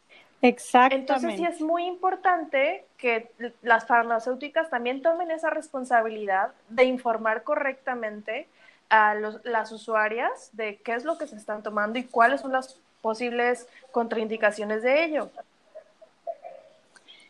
Exactamente. 0.44 1.14
Entonces 1.14 1.38
sí 1.38 1.46
es 1.46 1.62
muy 1.62 1.86
importante 1.86 2.84
que 2.98 3.32
las 3.62 3.88
farmacéuticas 3.88 4.70
también 4.70 5.02
tomen 5.02 5.32
esa 5.32 5.50
responsabilidad 5.50 6.52
de 6.68 6.84
informar 6.84 7.44
correctamente 7.44 8.48
a 8.90 9.16
las 9.16 9.72
usuarias 9.72 10.50
de 10.52 10.78
qué 10.84 10.96
es 10.96 11.06
lo 11.06 11.18
que 11.18 11.28
se 11.28 11.38
están 11.38 11.64
tomando 11.64 11.98
y 11.98 12.04
cuáles 12.04 12.42
son 12.42 12.52
las 12.52 12.78
posibles 13.02 13.70
contraindicaciones 13.92 14.84
de 14.84 15.06
ello. 15.06 15.32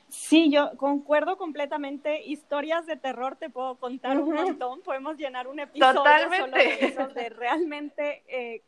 Sí, 0.09 0.49
yo 0.51 0.75
concuerdo 0.77 1.37
completamente. 1.37 2.23
Historias 2.23 2.87
de 2.87 2.97
terror 2.97 3.35
te 3.35 3.51
puedo 3.51 3.75
contar 3.75 4.17
un 4.17 4.33
montón. 4.33 4.81
Podemos 4.81 5.17
llenar 5.17 5.47
un 5.47 5.59
episodio 5.59 5.93
Totalmente. 5.93 6.93
solo 6.93 7.13
de, 7.13 7.29
realmente 7.29 8.23
eh, 8.27 8.61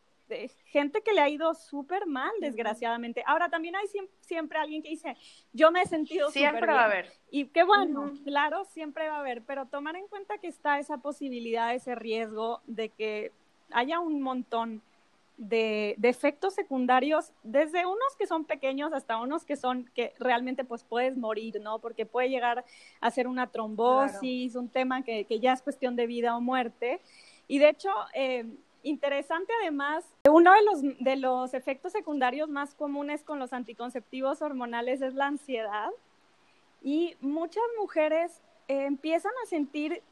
gente 0.65 1.01
que 1.01 1.13
le 1.13 1.21
ha 1.21 1.29
ido 1.29 1.53
súper 1.53 2.07
mal, 2.07 2.31
desgraciadamente. 2.39 3.23
Ahora, 3.25 3.49
también 3.49 3.75
hay 3.75 3.85
siempre, 4.21 4.57
alguien 4.57 4.81
que 4.81 4.89
dice, 4.89 5.15
yo 5.53 5.71
me 5.71 5.81
he 5.81 5.85
sentido 5.85 6.27
súper 6.27 6.49
Siempre 6.49 6.73
va 6.73 6.81
a 6.81 6.85
haber. 6.85 7.11
Y 7.31 7.45
qué 7.45 7.63
bueno, 7.63 8.13
claro, 8.23 8.65
siempre 8.65 9.07
va 9.07 9.17
a 9.17 9.19
haber, 9.19 9.41
pero 9.43 9.65
tomar 9.65 9.95
en 9.95 10.07
cuenta 10.07 10.37
que 10.37 10.47
está 10.47 10.79
esa 10.79 10.97
posibilidad, 10.97 11.73
ese 11.73 11.95
riesgo 11.95 12.61
de 12.65 12.89
que 12.89 13.31
haya 13.71 13.99
un 13.99 14.21
montón 14.21 14.81
de, 15.37 15.97
efectos 16.03 16.53
secundarios, 16.53 17.31
desde 17.43 17.85
unos 17.85 18.15
que 18.17 18.27
son 18.27 18.45
pequeños 18.45 18.93
hasta 18.93 19.17
unos 19.17 19.43
que 19.43 19.55
son 19.55 19.89
que 19.93 20.13
realmente 20.19 20.63
pues 20.63 20.83
puedes 20.83 21.17
morir, 21.17 21.59
¿no? 21.61 21.79
Porque 21.79 22.05
puede 22.05 22.29
llegar 22.29 22.63
a 23.01 23.11
ser 23.11 23.27
una 23.27 23.47
trombosis, 23.47 24.55
un 24.55 24.69
tema 24.69 25.03
que, 25.03 25.25
que, 25.25 25.39
ya 25.39 25.53
es 25.53 25.61
cuestión 25.61 25.95
de 25.95 26.07
vida 26.07 26.35
o 26.37 26.41
muerte. 26.41 27.01
Y 27.47 27.59
de 27.59 27.69
hecho, 27.69 27.89
eh, 28.13 28.45
Interesante 28.85 29.51
además, 29.61 30.05
uno 30.29 30.53
de 30.53 30.61
los, 30.63 30.99
de 30.99 31.15
los 31.15 31.55
efectos 31.55 31.91
secundarios 31.91 32.49
más 32.49 32.75
comunes 32.75 33.23
con 33.23 33.39
los 33.39 33.51
anticonceptivos 33.51 34.43
hormonales 34.43 35.01
es 35.01 35.15
la 35.15 35.25
ansiedad. 35.25 35.89
Y 36.83 37.15
muchas 37.19 37.63
mujeres 37.79 38.43
eh, 38.67 38.85
empiezan 38.85 39.31
a 39.43 39.47
sentir 39.47 40.03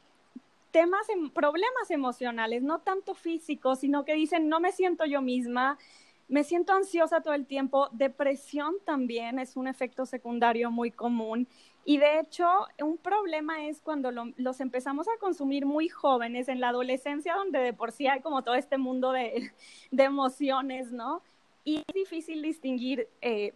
temas, 0.72 1.08
em, 1.08 1.30
problemas 1.30 1.88
emocionales, 1.92 2.64
no 2.64 2.80
tanto 2.80 3.14
físicos, 3.14 3.78
sino 3.78 4.04
que 4.04 4.14
dicen, 4.14 4.48
no 4.48 4.58
me 4.58 4.72
siento 4.72 5.04
yo 5.04 5.22
misma, 5.22 5.78
me 6.26 6.42
siento 6.42 6.72
ansiosa 6.72 7.20
todo 7.20 7.34
el 7.34 7.46
tiempo, 7.46 7.88
depresión 7.92 8.74
también 8.84 9.38
es 9.38 9.56
un 9.56 9.68
efecto 9.68 10.04
secundario 10.04 10.72
muy 10.72 10.90
común 10.90 11.46
y 11.84 11.98
de 11.98 12.20
hecho, 12.20 12.46
un 12.82 12.96
problema 12.96 13.66
es 13.66 13.80
cuando 13.80 14.10
los 14.10 14.60
empezamos 14.60 15.06
a 15.08 15.18
consumir 15.18 15.66
muy 15.66 15.88
jóvenes, 15.88 16.48
en 16.48 16.60
la 16.60 16.68
adolescencia, 16.68 17.34
donde 17.34 17.58
de 17.58 17.72
por 17.72 17.92
sí 17.92 18.06
hay 18.06 18.20
como 18.20 18.42
todo 18.42 18.54
este 18.54 18.78
mundo 18.78 19.12
de, 19.12 19.52
emociones, 19.90 20.92
¿no? 20.92 21.22
Y 21.62 21.76
es 21.76 21.94
difícil 21.94 22.42
distinguir 22.42 23.08
eh, 23.20 23.52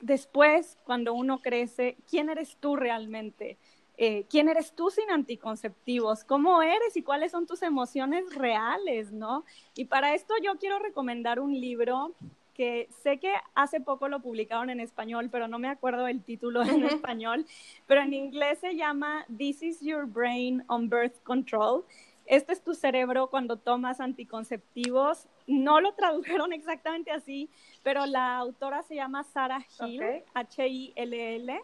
después, 0.00 0.78
cuando 0.84 1.12
uno 1.14 1.38
crece, 1.38 1.96
quién 2.08 2.30
eres 2.30 2.56
tú 2.58 2.76
realmente. 2.76 3.58
Eh, 4.00 4.26
quién 4.30 4.48
eres 4.48 4.74
tú 4.74 4.90
sin 4.90 5.10
anticonceptivos, 5.10 6.22
cómo 6.22 6.62
eres 6.62 6.96
y 6.96 7.02
cuáles 7.02 7.32
son 7.32 7.48
tus 7.48 7.62
emociones 7.62 8.32
reales, 8.32 9.10
¿no? 9.10 9.44
Y 9.74 9.86
para 9.86 10.14
esto 10.14 10.34
yo 10.40 10.56
quiero 10.56 10.78
recomendar 10.78 11.40
un 11.40 11.60
libro 11.60 12.14
que 12.58 12.88
sé 13.04 13.20
que 13.20 13.32
hace 13.54 13.80
poco 13.80 14.08
lo 14.08 14.20
publicaron 14.20 14.68
en 14.68 14.80
español, 14.80 15.28
pero 15.30 15.46
no 15.46 15.60
me 15.60 15.68
acuerdo 15.68 16.08
el 16.08 16.24
título 16.24 16.64
en 16.64 16.82
español, 16.82 17.46
pero 17.86 18.02
en 18.02 18.12
inglés 18.12 18.58
se 18.58 18.74
llama 18.74 19.24
This 19.38 19.62
is 19.62 19.80
Your 19.80 20.06
Brain 20.06 20.64
on 20.66 20.90
Birth 20.90 21.22
Control. 21.22 21.84
Este 22.26 22.52
es 22.52 22.60
tu 22.60 22.74
cerebro 22.74 23.28
cuando 23.30 23.58
tomas 23.58 24.00
anticonceptivos. 24.00 25.28
No 25.46 25.80
lo 25.80 25.94
tradujeron 25.94 26.52
exactamente 26.52 27.12
así, 27.12 27.48
pero 27.84 28.06
la 28.06 28.38
autora 28.38 28.82
se 28.82 28.96
llama 28.96 29.22
Sarah 29.22 29.64
Hill, 29.80 30.24
H-I-L-L. 30.34 31.60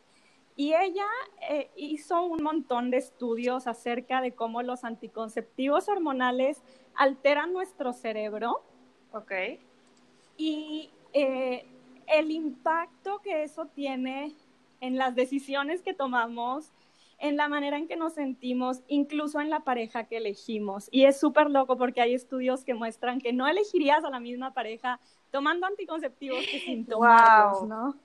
Y 0.54 0.74
ella 0.74 1.06
eh, 1.50 1.72
hizo 1.74 2.22
un 2.22 2.40
montón 2.44 2.92
de 2.92 2.98
estudios 2.98 3.66
acerca 3.66 4.20
de 4.20 4.30
cómo 4.30 4.62
los 4.62 4.84
anticonceptivos 4.84 5.88
hormonales 5.88 6.62
alteran 6.94 7.52
nuestro 7.52 7.92
cerebro. 7.92 8.62
Ok 9.12 9.32
y 10.36 10.90
eh, 11.12 11.66
el 12.06 12.30
impacto 12.30 13.20
que 13.22 13.42
eso 13.42 13.66
tiene 13.66 14.34
en 14.80 14.98
las 14.98 15.14
decisiones 15.14 15.82
que 15.82 15.94
tomamos, 15.94 16.72
en 17.18 17.36
la 17.36 17.48
manera 17.48 17.78
en 17.78 17.88
que 17.88 17.96
nos 17.96 18.14
sentimos, 18.14 18.82
incluso 18.88 19.40
en 19.40 19.48
la 19.48 19.60
pareja 19.60 20.04
que 20.04 20.18
elegimos. 20.18 20.88
Y 20.90 21.04
es 21.04 21.18
súper 21.18 21.50
loco 21.50 21.76
porque 21.76 22.00
hay 22.00 22.14
estudios 22.14 22.64
que 22.64 22.74
muestran 22.74 23.20
que 23.20 23.32
no 23.32 23.46
elegirías 23.46 24.04
a 24.04 24.10
la 24.10 24.20
misma 24.20 24.52
pareja 24.52 25.00
tomando 25.30 25.66
anticonceptivos 25.66 26.44
que 26.50 26.60
sin 26.60 26.84
tomarlos, 26.86 27.66
¿no? 27.66 27.96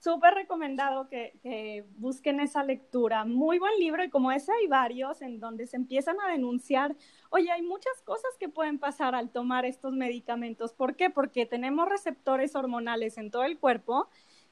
Súper 0.00 0.34
recomendado 0.34 1.08
que, 1.08 1.84
busquen 1.96 2.40
esa 2.40 2.64
lectura. 2.64 3.24
Muy 3.24 3.58
buen 3.58 3.78
libro 3.78 4.02
y 4.02 4.10
como 4.10 4.32
ese 4.32 4.50
hay 4.52 4.66
varios 4.66 5.20
en 5.22 5.38
donde 5.40 5.66
se 5.66 5.76
empiezan 5.76 6.20
a 6.20 6.28
denunciar, 6.28 6.96
oye, 7.28 7.50
hay 7.50 7.62
muchas 7.62 8.00
cosas 8.02 8.30
que 8.38 8.48
pueden 8.48 8.78
pasar 8.78 9.14
al 9.14 9.30
tomar 9.30 9.66
estos 9.66 9.92
medicamentos. 9.92 10.72
¿Por 10.72 10.96
qué? 10.96 11.10
Porque 11.10 11.46
tenemos 11.46 11.88
receptores 11.88 12.56
hormonales 12.56 13.18
en 13.18 13.30
todo 13.30 13.44
el 13.44 13.58
cuerpo. 13.58 14.08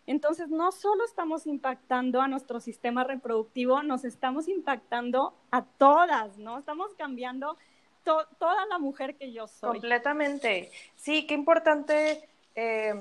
Entonces, 0.06 0.48
no 0.48 0.72
solo 0.72 1.04
estamos 1.04 1.46
impactando 1.46 2.20
a 2.20 2.28
nuestro 2.28 2.60
sistema 2.60 3.04
reproductivo, 3.04 3.82
nos 3.82 4.04
estamos 4.04 4.48
impactando 4.48 5.34
a 5.50 5.64
todas, 5.64 6.38
¿no? 6.38 6.58
Estamos 6.58 6.94
cambiando 6.94 7.56
toda 8.04 8.64
la 8.66 8.78
mujer 8.78 9.16
que 9.16 9.32
yo 9.32 9.46
soy. 9.46 9.70
Completamente. 9.70 10.70
Sí, 10.94 11.26
qué 11.26 11.34
importante. 11.34 12.26
Eh 12.54 12.94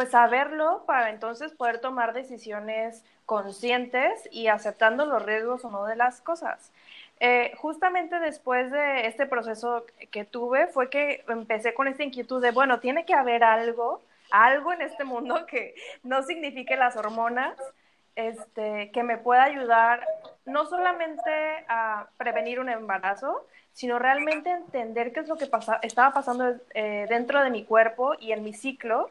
pues 0.00 0.12
saberlo 0.12 0.82
para 0.86 1.10
entonces 1.10 1.52
poder 1.52 1.78
tomar 1.78 2.14
decisiones 2.14 3.04
conscientes 3.26 4.26
y 4.32 4.46
aceptando 4.46 5.04
los 5.04 5.22
riesgos 5.22 5.62
o 5.66 5.70
no 5.70 5.84
de 5.84 5.94
las 5.94 6.22
cosas. 6.22 6.72
Eh, 7.20 7.52
justamente 7.58 8.18
después 8.18 8.70
de 8.70 9.06
este 9.06 9.26
proceso 9.26 9.84
que 10.10 10.24
tuve 10.24 10.68
fue 10.68 10.88
que 10.88 11.22
empecé 11.28 11.74
con 11.74 11.86
esta 11.86 12.02
inquietud 12.02 12.40
de, 12.40 12.50
bueno, 12.50 12.80
tiene 12.80 13.04
que 13.04 13.12
haber 13.12 13.44
algo, 13.44 14.00
algo 14.30 14.72
en 14.72 14.80
este 14.80 15.04
mundo 15.04 15.44
que 15.44 15.74
no 16.02 16.22
signifique 16.22 16.76
las 16.76 16.96
hormonas, 16.96 17.58
este, 18.16 18.90
que 18.92 19.02
me 19.02 19.18
pueda 19.18 19.44
ayudar 19.44 20.02
no 20.46 20.64
solamente 20.64 21.30
a 21.68 22.06
prevenir 22.16 22.58
un 22.58 22.70
embarazo, 22.70 23.46
sino 23.74 23.98
realmente 23.98 24.48
entender 24.48 25.12
qué 25.12 25.20
es 25.20 25.28
lo 25.28 25.36
que 25.36 25.50
estaba 25.82 26.14
pasando 26.14 26.54
eh, 26.72 27.04
dentro 27.10 27.44
de 27.44 27.50
mi 27.50 27.66
cuerpo 27.66 28.14
y 28.18 28.32
en 28.32 28.42
mi 28.42 28.54
ciclo 28.54 29.10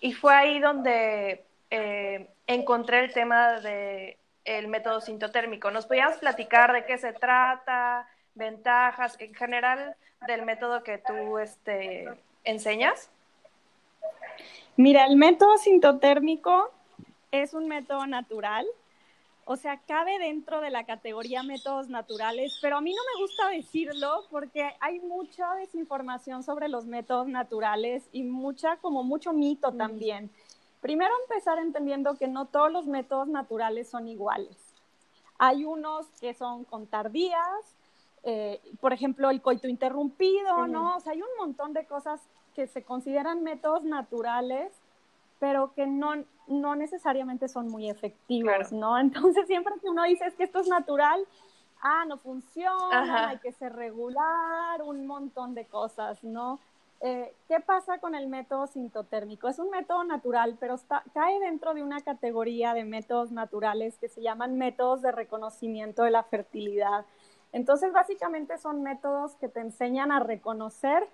y 0.00 0.12
fue 0.12 0.34
ahí 0.34 0.60
donde 0.60 1.44
eh, 1.70 2.28
encontré 2.46 3.04
el 3.04 3.12
tema 3.12 3.60
del 3.60 4.16
el 4.44 4.68
método 4.68 5.00
sintotérmico. 5.00 5.70
¿Nos 5.70 5.86
podías 5.86 6.18
platicar 6.18 6.72
de 6.72 6.84
qué 6.86 6.98
se 6.98 7.12
trata, 7.12 8.08
ventajas, 8.34 9.16
en 9.20 9.34
general, 9.34 9.94
del 10.26 10.44
método 10.44 10.82
que 10.82 10.98
tú 10.98 11.38
este, 11.38 12.08
enseñas? 12.44 13.10
Mira, 14.76 15.04
el 15.04 15.16
método 15.16 15.58
sintotérmico 15.58 16.72
es 17.30 17.54
un 17.54 17.68
método 17.68 18.06
natural 18.06 18.66
o 19.44 19.56
sea, 19.56 19.78
cabe 19.78 20.18
dentro 20.18 20.60
de 20.60 20.70
la 20.70 20.84
categoría 20.84 21.42
métodos 21.42 21.88
naturales, 21.88 22.58
pero 22.62 22.76
a 22.76 22.80
mí 22.80 22.94
no 22.94 23.02
me 23.14 23.22
gusta 23.22 23.48
decirlo 23.48 24.24
porque 24.30 24.70
hay 24.80 25.00
mucha 25.00 25.54
desinformación 25.54 26.42
sobre 26.42 26.68
los 26.68 26.86
métodos 26.86 27.26
naturales 27.26 28.08
y 28.12 28.22
mucha, 28.22 28.76
como 28.76 29.02
mucho 29.02 29.32
mito 29.32 29.72
también. 29.72 30.30
Primero 30.80 31.12
empezar 31.22 31.58
entendiendo 31.58 32.14
que 32.14 32.28
no 32.28 32.46
todos 32.46 32.70
los 32.70 32.86
métodos 32.86 33.28
naturales 33.28 33.88
son 33.88 34.08
iguales. 34.08 34.56
Hay 35.38 35.64
unos 35.64 36.06
que 36.20 36.34
son 36.34 36.64
con 36.64 36.86
tardías, 36.86 37.76
eh, 38.22 38.60
por 38.80 38.92
ejemplo, 38.92 39.30
el 39.30 39.42
coito 39.42 39.68
interrumpido, 39.68 40.66
¿no? 40.66 40.96
O 40.96 41.00
sea, 41.00 41.12
hay 41.12 41.22
un 41.22 41.28
montón 41.38 41.72
de 41.72 41.86
cosas 41.86 42.20
que 42.54 42.66
se 42.66 42.82
consideran 42.82 43.42
métodos 43.42 43.84
naturales 43.84 44.72
pero 45.40 45.72
que 45.74 45.86
no, 45.86 46.12
no 46.46 46.76
necesariamente 46.76 47.48
son 47.48 47.66
muy 47.66 47.90
efectivos, 47.90 48.70
¿no? 48.70 48.96
Entonces 49.00 49.48
siempre 49.48 49.74
que 49.80 49.88
uno 49.88 50.04
dice 50.04 50.26
es 50.26 50.34
que 50.34 50.44
esto 50.44 50.60
es 50.60 50.68
natural, 50.68 51.26
ah, 51.82 52.04
no 52.06 52.18
funciona, 52.18 53.30
hay 53.30 53.38
que 53.38 53.50
ser 53.50 53.72
regular, 53.74 54.82
un 54.82 55.06
montón 55.06 55.54
de 55.54 55.64
cosas, 55.66 56.22
¿no? 56.22 56.60
Eh, 57.02 57.34
¿Qué 57.48 57.60
pasa 57.60 57.98
con 57.98 58.14
el 58.14 58.28
método 58.28 58.66
sintotérmico? 58.66 59.48
Es 59.48 59.58
un 59.58 59.70
método 59.70 60.04
natural, 60.04 60.58
pero 60.60 60.74
está, 60.74 61.02
cae 61.14 61.40
dentro 61.40 61.72
de 61.72 61.82
una 61.82 62.02
categoría 62.02 62.74
de 62.74 62.84
métodos 62.84 63.32
naturales 63.32 63.96
que 63.98 64.08
se 64.08 64.20
llaman 64.20 64.58
métodos 64.58 65.00
de 65.00 65.10
reconocimiento 65.10 66.02
de 66.02 66.10
la 66.10 66.24
fertilidad. 66.24 67.06
Entonces, 67.52 67.94
básicamente 67.94 68.58
son 68.58 68.82
métodos 68.82 69.34
que 69.36 69.48
te 69.48 69.60
enseñan 69.60 70.12
a 70.12 70.20
reconocer 70.20 71.08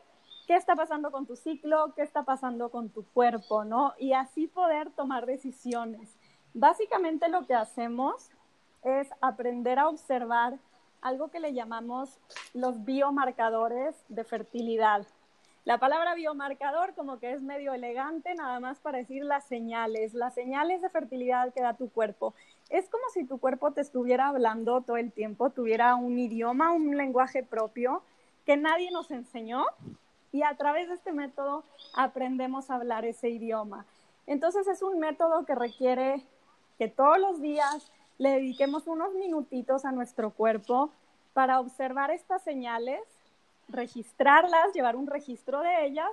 qué 0.46 0.54
está 0.56 0.76
pasando 0.76 1.10
con 1.10 1.26
tu 1.26 1.36
ciclo, 1.36 1.92
qué 1.94 2.02
está 2.02 2.22
pasando 2.22 2.70
con 2.70 2.88
tu 2.88 3.04
cuerpo, 3.04 3.64
¿no? 3.64 3.94
Y 3.98 4.12
así 4.12 4.46
poder 4.46 4.90
tomar 4.90 5.26
decisiones. 5.26 6.16
Básicamente 6.54 7.28
lo 7.28 7.46
que 7.46 7.54
hacemos 7.54 8.30
es 8.82 9.08
aprender 9.20 9.78
a 9.78 9.88
observar 9.88 10.58
algo 11.02 11.28
que 11.28 11.40
le 11.40 11.52
llamamos 11.52 12.18
los 12.54 12.84
biomarcadores 12.84 13.94
de 14.08 14.24
fertilidad. 14.24 15.06
La 15.64 15.78
palabra 15.78 16.14
biomarcador 16.14 16.94
como 16.94 17.18
que 17.18 17.32
es 17.32 17.42
medio 17.42 17.72
elegante, 17.74 18.34
nada 18.36 18.60
más 18.60 18.78
para 18.78 18.98
decir 18.98 19.24
las 19.24 19.44
señales, 19.44 20.14
las 20.14 20.32
señales 20.34 20.80
de 20.80 20.90
fertilidad 20.90 21.52
que 21.52 21.60
da 21.60 21.74
tu 21.74 21.90
cuerpo. 21.90 22.34
Es 22.70 22.88
como 22.88 23.02
si 23.12 23.24
tu 23.24 23.38
cuerpo 23.38 23.72
te 23.72 23.80
estuviera 23.80 24.28
hablando 24.28 24.80
todo 24.82 24.96
el 24.96 25.10
tiempo, 25.10 25.50
tuviera 25.50 25.96
un 25.96 26.18
idioma, 26.18 26.70
un 26.70 26.96
lenguaje 26.96 27.42
propio 27.42 28.02
que 28.44 28.56
nadie 28.56 28.92
nos 28.92 29.10
enseñó 29.10 29.66
y 30.36 30.42
a 30.42 30.54
través 30.54 30.88
de 30.88 30.94
este 30.96 31.12
método 31.12 31.64
aprendemos 31.94 32.68
a 32.70 32.74
hablar 32.74 33.06
ese 33.06 33.30
idioma. 33.30 33.86
Entonces 34.26 34.66
es 34.66 34.82
un 34.82 34.98
método 34.98 35.46
que 35.46 35.54
requiere 35.54 36.22
que 36.76 36.88
todos 36.88 37.18
los 37.18 37.40
días 37.40 37.90
le 38.18 38.32
dediquemos 38.32 38.86
unos 38.86 39.14
minutitos 39.14 39.86
a 39.86 39.92
nuestro 39.92 40.30
cuerpo 40.32 40.90
para 41.32 41.58
observar 41.58 42.10
estas 42.10 42.42
señales 42.42 43.00
registrarlas, 43.68 44.74
llevar 44.74 44.94
un 44.94 45.06
registro 45.06 45.62
de 45.62 45.86
ellas 45.86 46.10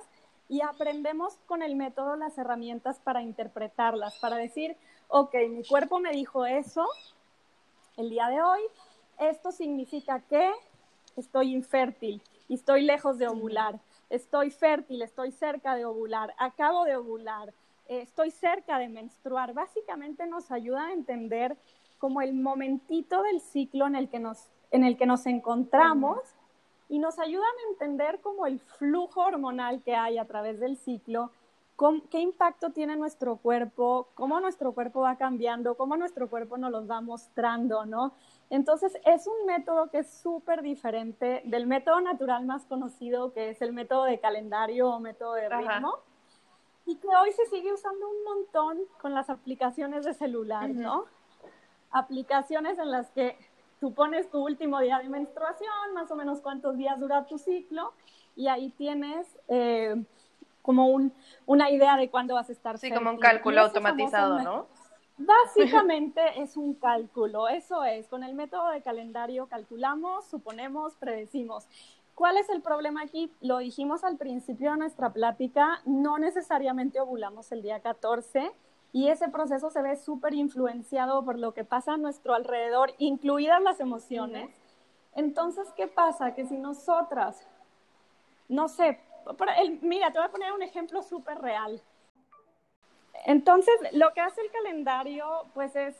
y 0.48 0.62
aprendemos 0.62 1.36
con 1.44 1.62
el 1.62 1.76
método 1.76 2.16
las 2.16 2.38
herramientas 2.38 3.00
para 3.00 3.20
interpretarlas, 3.20 4.16
para 4.20 4.36
decir, 4.36 4.74
ok, 5.08 5.34
mi 5.50 5.64
cuerpo 5.64 5.98
me 5.98 6.12
dijo 6.12 6.46
eso 6.46 6.86
el 7.98 8.08
día 8.08 8.28
de 8.28 8.40
hoy, 8.40 8.60
esto 9.18 9.52
significa 9.52 10.20
que 10.20 10.50
estoy 11.14 11.52
infértil 11.52 12.22
y 12.48 12.54
estoy 12.54 12.82
lejos 12.82 13.18
de 13.18 13.28
ovular, 13.28 13.78
estoy 14.10 14.50
fértil, 14.50 15.02
estoy 15.02 15.30
cerca 15.30 15.74
de 15.74 15.84
ovular, 15.84 16.34
acabo 16.38 16.84
de 16.84 16.96
ovular, 16.96 17.52
eh, 17.88 18.02
estoy 18.02 18.30
cerca 18.30 18.78
de 18.78 18.88
menstruar. 18.88 19.52
Básicamente 19.52 20.26
nos 20.26 20.50
ayuda 20.50 20.86
a 20.86 20.92
entender 20.92 21.56
como 21.98 22.20
el 22.20 22.34
momentito 22.34 23.22
del 23.22 23.40
ciclo 23.40 23.86
en 23.86 23.96
el 23.96 24.08
que 24.08 24.18
nos, 24.18 24.50
en 24.70 24.84
el 24.84 24.96
que 24.96 25.06
nos 25.06 25.26
encontramos 25.26 26.18
y 26.88 26.98
nos 26.98 27.18
ayudan 27.18 27.42
a 27.46 27.70
entender 27.72 28.20
como 28.20 28.46
el 28.46 28.60
flujo 28.60 29.22
hormonal 29.22 29.82
que 29.82 29.94
hay 29.94 30.18
a 30.18 30.26
través 30.26 30.60
del 30.60 30.76
ciclo, 30.76 31.30
qué 32.10 32.20
impacto 32.20 32.70
tiene 32.70 32.96
nuestro 32.96 33.36
cuerpo, 33.36 34.08
cómo 34.14 34.40
nuestro 34.40 34.72
cuerpo 34.72 35.00
va 35.00 35.16
cambiando, 35.16 35.76
cómo 35.76 35.96
nuestro 35.96 36.30
cuerpo 36.30 36.56
nos 36.56 36.70
los 36.70 36.88
va 36.88 37.00
mostrando, 37.00 37.84
¿no? 37.84 38.12
Entonces 38.48 38.96
es 39.04 39.26
un 39.26 39.46
método 39.46 39.90
que 39.90 39.98
es 39.98 40.10
súper 40.10 40.62
diferente 40.62 41.42
del 41.44 41.66
método 41.66 42.00
natural 42.00 42.46
más 42.46 42.64
conocido, 42.66 43.32
que 43.32 43.50
es 43.50 43.60
el 43.60 43.72
método 43.72 44.04
de 44.04 44.20
calendario 44.20 44.88
o 44.90 45.00
método 45.00 45.34
de 45.34 45.48
ritmo, 45.48 45.98
y 46.86 46.96
que 46.96 47.08
hoy 47.08 47.32
se 47.32 47.46
sigue 47.46 47.72
usando 47.72 48.08
un 48.08 48.24
montón 48.24 48.78
con 49.00 49.12
las 49.12 49.28
aplicaciones 49.28 50.04
de 50.04 50.14
celular, 50.14 50.68
¿no? 50.70 51.06
Aplicaciones 51.90 52.78
en 52.78 52.90
las 52.90 53.10
que 53.10 53.36
tú 53.80 53.94
pones 53.94 54.30
tu 54.30 54.44
último 54.44 54.78
día 54.80 54.98
de 54.98 55.08
menstruación, 55.08 55.92
más 55.94 56.10
o 56.10 56.16
menos 56.16 56.40
cuántos 56.40 56.76
días 56.76 57.00
dura 57.00 57.26
tu 57.26 57.38
ciclo, 57.38 57.92
y 58.36 58.48
ahí 58.48 58.70
tienes 58.70 59.26
eh, 59.48 60.04
como 60.64 60.86
un, 60.86 61.12
una 61.44 61.70
idea 61.70 61.94
de 61.98 62.08
cuándo 62.08 62.34
vas 62.34 62.48
a 62.48 62.52
estar. 62.52 62.78
Sí, 62.78 62.90
como 62.90 63.10
un 63.10 63.18
cálculo 63.18 63.60
automatizado, 63.60 64.40
¿no? 64.40 64.66
Básicamente 65.18 66.22
es 66.40 66.56
un 66.56 66.72
cálculo, 66.72 67.48
eso 67.48 67.84
es. 67.84 68.08
Con 68.08 68.24
el 68.24 68.34
método 68.34 68.70
de 68.70 68.80
calendario 68.80 69.46
calculamos, 69.46 70.24
suponemos, 70.24 70.94
predecimos. 70.94 71.68
¿Cuál 72.14 72.38
es 72.38 72.48
el 72.48 72.62
problema 72.62 73.02
aquí? 73.02 73.30
Lo 73.42 73.58
dijimos 73.58 74.04
al 74.04 74.16
principio 74.16 74.70
de 74.70 74.78
nuestra 74.78 75.12
plática, 75.12 75.82
no 75.84 76.16
necesariamente 76.16 76.98
ovulamos 76.98 77.52
el 77.52 77.60
día 77.60 77.80
14 77.80 78.50
y 78.94 79.08
ese 79.08 79.28
proceso 79.28 79.68
se 79.68 79.82
ve 79.82 79.96
súper 79.96 80.32
influenciado 80.32 81.22
por 81.26 81.38
lo 81.38 81.52
que 81.52 81.64
pasa 81.64 81.92
a 81.92 81.96
nuestro 81.98 82.32
alrededor, 82.32 82.94
incluidas 82.96 83.60
las 83.60 83.80
emociones. 83.80 84.48
Entonces, 85.14 85.68
¿qué 85.76 85.88
pasa? 85.88 86.34
Que 86.34 86.46
si 86.46 86.56
nosotras, 86.56 87.46
no 88.48 88.68
sé, 88.68 88.98
mira, 89.82 90.10
te 90.10 90.18
voy 90.18 90.26
a 90.26 90.30
poner 90.30 90.52
un 90.52 90.62
ejemplo 90.62 91.02
súper 91.02 91.38
real. 91.38 91.80
Entonces, 93.24 93.74
lo 93.92 94.12
que 94.12 94.20
hace 94.20 94.40
el 94.40 94.50
calendario, 94.50 95.46
pues 95.54 95.74
es 95.76 95.96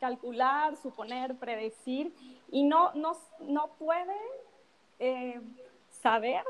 calcular, 0.00 0.76
suponer, 0.76 1.36
predecir, 1.36 2.14
y 2.50 2.64
no, 2.64 2.92
no, 2.94 3.16
no 3.40 3.68
puede 3.78 4.16
eh, 4.98 5.40
saber 5.88 6.44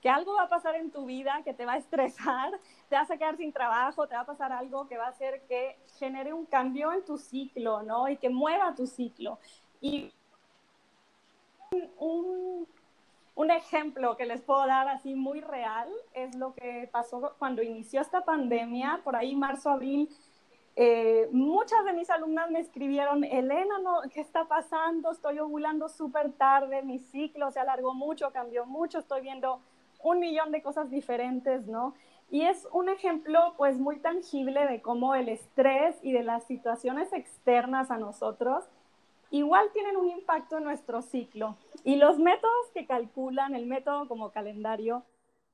que 0.00 0.10
algo 0.10 0.34
va 0.34 0.42
a 0.42 0.48
pasar 0.48 0.74
en 0.76 0.90
tu 0.90 1.06
vida 1.06 1.40
que 1.44 1.54
te 1.54 1.64
va 1.64 1.72
a 1.72 1.76
estresar, 1.78 2.52
te 2.88 2.96
vas 2.96 3.10
a 3.10 3.16
quedar 3.16 3.36
sin 3.36 3.52
trabajo, 3.52 4.06
te 4.06 4.14
va 4.14 4.20
a 4.20 4.26
pasar 4.26 4.52
algo 4.52 4.86
que 4.86 4.98
va 4.98 5.06
a 5.06 5.10
hacer 5.10 5.42
que 5.48 5.78
genere 5.98 6.32
un 6.32 6.44
cambio 6.44 6.92
en 6.92 7.04
tu 7.04 7.16
ciclo, 7.16 7.82
¿no? 7.82 8.08
Y 8.08 8.16
que 8.18 8.28
mueva 8.28 8.74
tu 8.74 8.86
ciclo. 8.86 9.38
Y 9.80 10.12
un, 11.72 11.90
un 11.98 12.68
ejemplo 13.50 14.16
que 14.16 14.26
les 14.26 14.40
puedo 14.42 14.66
dar 14.66 14.88
así 14.88 15.14
muy 15.14 15.40
real 15.40 15.88
es 16.12 16.34
lo 16.36 16.54
que 16.54 16.88
pasó 16.92 17.34
cuando 17.38 17.62
inició 17.62 18.00
esta 18.00 18.24
pandemia, 18.24 19.00
por 19.02 19.16
ahí 19.16 19.34
marzo, 19.34 19.70
abril. 19.70 20.08
Eh, 20.76 21.28
muchas 21.32 21.84
de 21.84 21.92
mis 21.92 22.10
alumnas 22.10 22.50
me 22.50 22.60
escribieron, 22.60 23.24
Elena, 23.24 23.78
no, 23.78 24.02
¿qué 24.12 24.20
está 24.20 24.46
pasando? 24.46 25.12
Estoy 25.12 25.38
ovulando 25.38 25.88
súper 25.88 26.32
tarde, 26.32 26.82
mi 26.82 26.98
ciclo 26.98 27.50
se 27.50 27.60
alargó 27.60 27.94
mucho, 27.94 28.30
cambió 28.32 28.66
mucho, 28.66 28.98
estoy 28.98 29.22
viendo 29.22 29.60
un 30.02 30.18
millón 30.18 30.52
de 30.52 30.62
cosas 30.62 30.90
diferentes, 30.90 31.66
¿no? 31.66 31.94
Y 32.30 32.42
es 32.42 32.66
un 32.72 32.88
ejemplo 32.88 33.54
pues 33.56 33.78
muy 33.78 33.98
tangible 33.98 34.66
de 34.66 34.82
cómo 34.82 35.14
el 35.14 35.28
estrés 35.28 35.96
y 36.02 36.12
de 36.12 36.24
las 36.24 36.44
situaciones 36.44 37.12
externas 37.12 37.90
a 37.90 37.98
nosotros 37.98 38.64
igual 39.30 39.70
tienen 39.72 39.96
un 39.96 40.08
impacto 40.08 40.58
en 40.58 40.64
nuestro 40.64 41.02
ciclo. 41.02 41.56
Y 41.82 41.96
los 41.96 42.18
métodos 42.18 42.70
que 42.72 42.86
calculan, 42.86 43.54
el 43.54 43.66
método 43.66 44.08
como 44.08 44.30
calendario, 44.30 45.04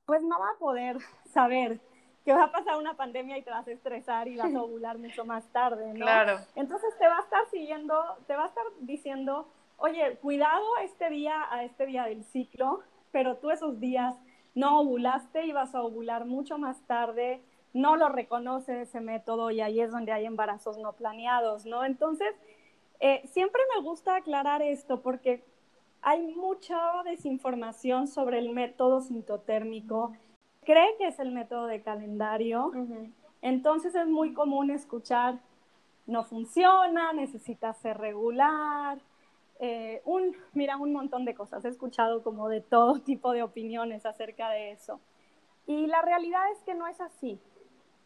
pues 0.05 0.21
no 0.23 0.39
va 0.39 0.49
a 0.55 0.59
poder 0.59 0.97
saber 1.33 1.79
que 2.25 2.33
va 2.33 2.43
a 2.43 2.51
pasar 2.51 2.77
una 2.77 2.95
pandemia 2.95 3.37
y 3.37 3.41
te 3.41 3.49
vas 3.49 3.67
a 3.67 3.71
estresar 3.71 4.27
y 4.27 4.37
vas 4.37 4.53
a 4.53 4.61
ovular 4.61 4.97
mucho 4.97 5.25
más 5.25 5.45
tarde, 5.51 5.93
¿no? 5.93 6.05
Claro. 6.05 6.39
Entonces 6.55 6.89
te 6.99 7.07
va 7.07 7.17
a 7.17 7.21
estar 7.21 7.45
siguiendo, 7.49 7.95
te 8.27 8.35
va 8.35 8.45
a 8.45 8.47
estar 8.47 8.63
diciendo, 8.81 9.47
oye, 9.77 10.17
cuidado 10.21 10.77
este 10.83 11.09
día 11.09 11.47
a 11.49 11.63
este 11.63 11.85
día 11.85 12.05
del 12.05 12.23
ciclo, 12.23 12.81
pero 13.11 13.37
tú 13.37 13.49
esos 13.49 13.79
días 13.79 14.15
no 14.53 14.81
ovulaste 14.81 15.45
y 15.45 15.51
vas 15.51 15.73
a 15.73 15.81
ovular 15.81 16.25
mucho 16.25 16.57
más 16.57 16.85
tarde, 16.85 17.41
no 17.73 17.95
lo 17.95 18.09
reconoce 18.09 18.81
ese 18.81 18.99
método 18.99 19.49
y 19.49 19.61
ahí 19.61 19.79
es 19.79 19.91
donde 19.91 20.11
hay 20.11 20.25
embarazos 20.25 20.77
no 20.77 20.93
planeados, 20.93 21.65
¿no? 21.65 21.85
Entonces, 21.85 22.35
eh, 23.01 23.27
siempre 23.27 23.61
me 23.75 23.81
gusta 23.81 24.15
aclarar 24.15 24.61
esto 24.61 25.01
porque 25.01 25.43
hay 26.03 26.21
mucha 26.35 26.79
desinformación 27.03 28.07
sobre 28.07 28.37
el 28.37 28.51
método 28.51 29.01
sintotérmico. 29.01 30.13
Cree 30.63 30.95
que 30.99 31.07
es 31.07 31.19
el 31.19 31.31
método 31.31 31.65
de 31.65 31.81
calendario, 31.81 32.71
entonces 33.41 33.95
es 33.95 34.07
muy 34.07 34.33
común 34.33 34.69
escuchar, 34.69 35.39
no 36.05 36.23
funciona, 36.23 37.11
necesita 37.11 37.73
ser 37.73 37.97
regular, 37.97 38.99
eh, 39.59 40.03
un, 40.05 40.35
mira, 40.53 40.77
un 40.77 40.93
montón 40.93 41.25
de 41.25 41.33
cosas. 41.33 41.65
He 41.65 41.69
escuchado 41.69 42.21
como 42.21 42.49
de 42.49 42.61
todo 42.61 42.99
tipo 43.03 43.31
de 43.31 43.41
opiniones 43.41 44.05
acerca 44.05 44.51
de 44.51 44.71
eso. 44.71 44.99
Y 45.65 45.87
la 45.87 46.03
realidad 46.03 46.51
es 46.51 46.59
que 46.63 46.75
no 46.75 46.87
es 46.87 47.01
así. 47.01 47.39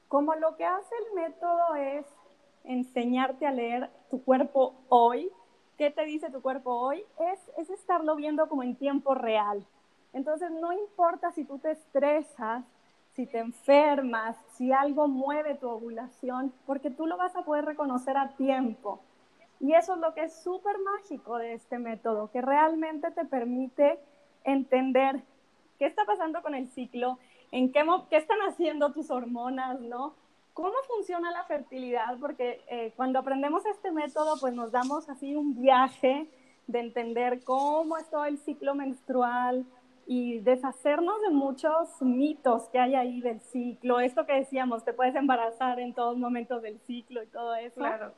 Como 0.07 0.35
lo 0.35 0.55
que 0.55 0.65
hace 0.65 0.95
el 1.09 1.15
método 1.15 1.75
es 1.75 2.05
enseñarte 2.67 3.45
a 3.45 3.51
leer 3.51 3.89
tu 4.09 4.23
cuerpo 4.23 4.75
hoy, 4.89 5.29
¿qué 5.77 5.91
te 5.91 6.05
dice 6.05 6.29
tu 6.31 6.41
cuerpo 6.41 6.71
hoy? 6.71 7.03
Es, 7.33 7.39
es 7.57 7.69
estarlo 7.69 8.15
viendo 8.15 8.47
como 8.47 8.63
en 8.63 8.75
tiempo 8.75 9.15
real. 9.15 9.65
Entonces, 10.13 10.49
no 10.51 10.71
importa 10.71 11.31
si 11.31 11.43
tú 11.43 11.57
te 11.59 11.71
estresas, 11.71 12.63
si 13.15 13.25
te 13.25 13.39
enfermas, 13.39 14.37
si 14.53 14.71
algo 14.71 15.07
mueve 15.07 15.55
tu 15.55 15.69
ovulación, 15.69 16.53
porque 16.65 16.89
tú 16.89 17.07
lo 17.07 17.17
vas 17.17 17.35
a 17.35 17.43
poder 17.43 17.65
reconocer 17.65 18.17
a 18.17 18.29
tiempo. 18.35 18.99
Y 19.59 19.73
eso 19.73 19.93
es 19.93 19.99
lo 19.99 20.13
que 20.13 20.25
es 20.25 20.33
súper 20.43 20.77
mágico 20.79 21.37
de 21.37 21.53
este 21.53 21.79
método, 21.79 22.29
que 22.31 22.41
realmente 22.41 23.11
te 23.11 23.25
permite 23.25 23.99
entender 24.43 25.21
qué 25.79 25.85
está 25.85 26.05
pasando 26.05 26.41
con 26.41 26.55
el 26.55 26.67
ciclo, 26.67 27.17
en 27.51 27.71
qué, 27.71 27.85
qué 28.09 28.17
están 28.17 28.39
haciendo 28.47 28.91
tus 28.91 29.09
hormonas, 29.09 29.79
¿no? 29.79 30.13
¿Cómo 30.55 30.71
funciona 30.87 31.31
la 31.31 31.43
fertilidad? 31.43 32.17
Porque 32.17 32.63
eh, 32.69 32.93
cuando 32.95 33.19
aprendemos 33.19 33.65
este 33.65 33.91
método, 33.91 34.37
pues 34.39 34.53
nos 34.53 34.71
damos 34.71 35.09
así 35.09 35.35
un 35.35 35.53
viaje 35.61 36.29
de 36.67 36.79
entender 36.79 37.43
cómo 37.43 37.97
es 37.97 38.09
todo 38.09 38.23
el 38.23 38.37
ciclo 38.37 38.73
menstrual 38.73 39.65
y 40.07 40.39
deshacernos 40.39 41.21
de 41.23 41.31
muchos 41.31 42.01
mitos 42.01 42.69
que 42.69 42.79
hay 42.79 42.95
ahí 42.95 43.19
del 43.19 43.41
ciclo. 43.41 43.99
Esto 43.99 44.25
que 44.25 44.31
decíamos, 44.31 44.85
te 44.85 44.93
puedes 44.93 45.13
embarazar 45.15 45.77
en 45.81 45.93
todos 45.93 46.17
momentos 46.17 46.61
del 46.61 46.79
ciclo 46.87 47.21
y 47.21 47.27
todo 47.27 47.53
eso. 47.55 47.75
Claro. 47.75 48.13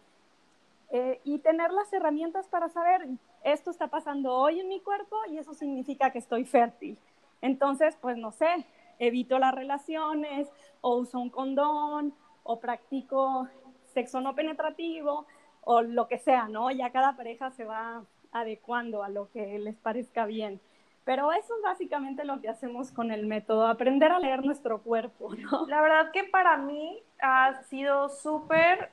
Eh, 0.91 1.19
y 1.23 1.39
tener 1.39 1.71
las 1.71 1.91
herramientas 1.91 2.47
para 2.49 2.69
saber, 2.69 3.07
esto 3.43 3.71
está 3.71 3.87
pasando 3.87 4.35
hoy 4.35 4.59
en 4.59 4.67
mi 4.67 4.79
cuerpo 4.81 5.17
y 5.27 5.39
eso 5.39 5.55
significa 5.55 6.11
que 6.11 6.19
estoy 6.19 6.45
fértil. 6.45 6.99
Entonces, 7.41 7.97
pues 7.99 8.15
no 8.15 8.31
sé, 8.31 8.63
evito 8.99 9.39
las 9.39 9.55
relaciones 9.55 10.47
o 10.81 10.97
uso 10.97 11.17
un 11.17 11.31
condón 11.31 12.13
o 12.47 12.59
practico 12.59 13.47
sexo 13.93 14.21
no 14.21 14.33
penetrativo 14.35 15.27
o 15.61 15.81
lo 15.81 16.07
que 16.07 16.17
sea, 16.17 16.47
¿no? 16.47 16.71
Ya 16.71 16.91
cada 16.91 17.15
pareja 17.15 17.51
se 17.51 17.65
va 17.65 18.03
adecuando 18.31 19.03
a 19.03 19.09
lo 19.09 19.29
que 19.31 19.59
les 19.59 19.75
parezca 19.75 20.25
bien. 20.25 20.61
Pero 21.03 21.31
eso 21.31 21.55
es 21.55 21.61
básicamente 21.61 22.25
lo 22.25 22.41
que 22.41 22.49
hacemos 22.49 22.91
con 22.91 23.11
el 23.11 23.25
método, 23.25 23.67
aprender 23.67 24.11
a 24.11 24.19
leer 24.19 24.45
nuestro 24.45 24.81
cuerpo, 24.81 25.35
¿no? 25.35 25.65
La 25.67 25.81
verdad 25.81 26.11
que 26.11 26.23
para 26.23 26.57
mí 26.57 27.01
ha 27.21 27.63
sido 27.63 28.09
súper 28.09 28.91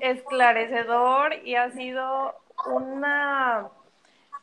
esclarecedor 0.00 1.34
y 1.44 1.54
ha 1.54 1.70
sido 1.70 2.34
una, 2.66 3.68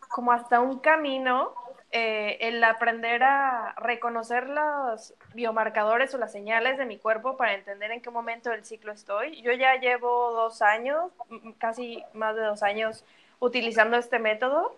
como 0.10 0.32
hasta 0.32 0.62
un 0.62 0.80
camino, 0.80 1.53
eh, 1.92 2.38
el 2.42 2.64
aprender 2.64 3.24
a 3.24 3.74
reconocer 3.78 4.50
los 4.50 5.14
biomarcadores 5.34 6.14
o 6.14 6.18
las 6.18 6.32
señales 6.32 6.78
de 6.78 6.86
mi 6.86 6.98
cuerpo 6.98 7.38
para 7.38 7.54
entender 7.54 7.92
en 7.92 8.02
qué 8.02 8.10
momento 8.10 8.50
del 8.50 8.66
ciclo 8.66 8.92
estoy. 8.92 9.42
Yo 9.42 9.52
ya 9.54 9.76
llevo 9.76 10.32
dos 10.32 10.62
años, 10.62 11.12
casi 11.58 12.04
más 12.14 12.36
de 12.36 12.42
dos 12.42 12.64
años, 12.64 13.06
utilizando 13.40 13.98
este 13.98 14.20
método 14.20 14.76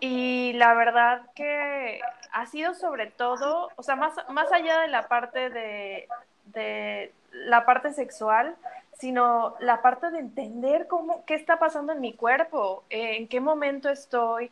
y 0.00 0.52
la 0.54 0.74
verdad 0.74 1.22
que 1.34 2.00
ha 2.32 2.46
sido 2.46 2.74
sobre 2.74 3.06
todo, 3.06 3.70
o 3.76 3.82
sea, 3.82 3.96
más, 3.96 4.14
más 4.28 4.50
allá 4.52 4.80
de 4.80 4.88
la 4.88 5.08
parte 5.08 5.50
de, 5.50 6.08
de 6.46 7.12
la 7.32 7.64
parte 7.64 7.92
sexual, 7.92 8.56
sino 8.98 9.56
la 9.60 9.82
parte 9.82 10.10
de 10.10 10.18
entender 10.18 10.86
cómo, 10.86 11.24
qué 11.24 11.34
está 11.34 11.58
pasando 11.58 11.92
en 11.92 12.00
mi 12.00 12.12
cuerpo, 12.12 12.84
eh, 12.90 13.16
en 13.16 13.28
qué 13.28 13.40
momento 13.40 13.88
estoy, 13.88 14.50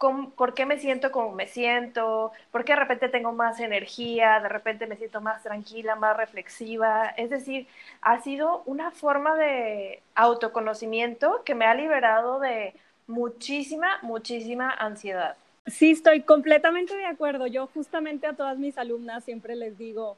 por, 0.00 0.32
por, 0.32 0.54
qué 0.54 0.64
me 0.64 0.78
siento 0.78 1.12
como 1.12 1.32
me 1.32 1.46
siento, 1.46 2.32
por 2.50 2.64
qué 2.64 2.72
de 2.72 2.80
repente 2.80 3.08
tengo 3.10 3.32
más 3.32 3.60
energía, 3.60 4.40
de 4.40 4.48
repente 4.48 4.86
me 4.86 4.96
siento 4.96 5.20
más 5.20 5.42
tranquila, 5.42 5.94
más 5.94 6.16
reflexiva. 6.16 7.08
Es 7.16 7.28
decir, 7.30 7.66
ha 8.00 8.20
sido 8.22 8.62
una 8.64 8.90
forma 8.90 9.36
de 9.36 10.00
autoconocimiento 10.14 11.42
que 11.44 11.54
me 11.54 11.66
ha 11.66 11.74
liberado 11.74 12.40
de 12.40 12.74
muchísima, 13.06 13.98
muchísima 14.02 14.70
ansiedad. 14.70 15.36
Sí, 15.66 15.90
estoy 15.90 16.22
completamente 16.22 16.96
de 16.96 17.06
acuerdo. 17.06 17.46
Yo 17.46 17.66
justamente 17.66 18.26
a 18.26 18.32
todas 18.32 18.58
mis 18.58 18.78
alumnas 18.78 19.24
siempre 19.24 19.54
les 19.54 19.76
digo, 19.76 20.16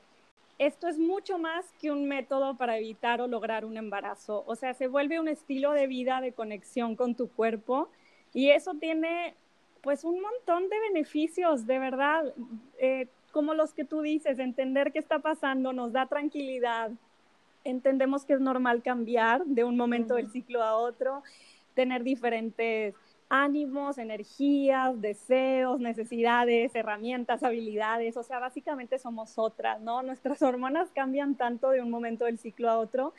esto 0.59 0.87
es 0.87 0.99
mucho 0.99 1.39
más 1.39 1.67
que 1.81 1.91
un 1.91 2.07
método 2.07 2.57
para 2.57 2.79
evitar 2.79 3.21
o 3.21 3.27
lograr 3.27 3.65
un 3.65 3.77
embarazo. 3.77 4.45
O 4.47 4.55
sea, 4.55 4.75
se 4.75 4.87
vuelve 4.87 5.19
un 5.19 5.27
estilo 5.27 5.73
de 5.73 5.89
vida 5.89 6.21
de 6.21 6.33
conexión 6.33 6.95
con 6.95 7.17
tu 7.17 7.29
cuerpo 7.29 7.89
y 8.33 8.51
eso 8.51 8.75
tiene 8.75 9.35
pues 9.83 10.05
un 10.05 10.21
montón 10.21 10.69
de 10.69 10.79
beneficios, 10.81 11.67
de 11.67 11.79
verdad, 11.79 12.33
eh, 12.79 13.09
como 13.33 13.55
los 13.55 13.75
que 13.75 13.85
tú 13.85 14.01
dices, 14.01 14.39
entender 14.39 14.93
qué 14.93 14.99
está 14.99 15.19
pasando 15.19 15.73
nos 15.73 15.93
da 15.93 16.07
tranquilidad, 16.07 16.91
entendemos 17.65 18.25
que 18.25 18.35
es 18.35 18.41
normal 18.41 18.83
cambiar 18.83 19.45
de 19.45 19.65
un 19.65 19.77
momento 19.77 20.15
del 20.15 20.31
ciclo 20.31 20.63
a 20.63 20.77
otro, 20.77 21.23
tener 21.75 22.05
diferentes 22.05 22.95
ánimos, 23.29 23.97
energías, 23.97 25.01
deseos, 25.01 25.81
necesidades, 25.81 26.75
herramientas, 26.75 27.43
habilidades, 27.43 28.17
o 28.19 28.23
sea, 28.23 28.39
básicamente 28.39 28.99
somos 28.99 29.39
otras, 29.39 29.81
¿no? 29.81 30.03
Nuestras 30.03 30.43
hormonas 30.43 30.91
cambian 30.95 31.35
tanto 31.35 31.71
de 31.71 31.81
un 31.81 31.91
momento 31.91 32.27
del 32.27 32.39
ciclo 32.39 32.71
a 32.71 32.79
otro 32.79 33.15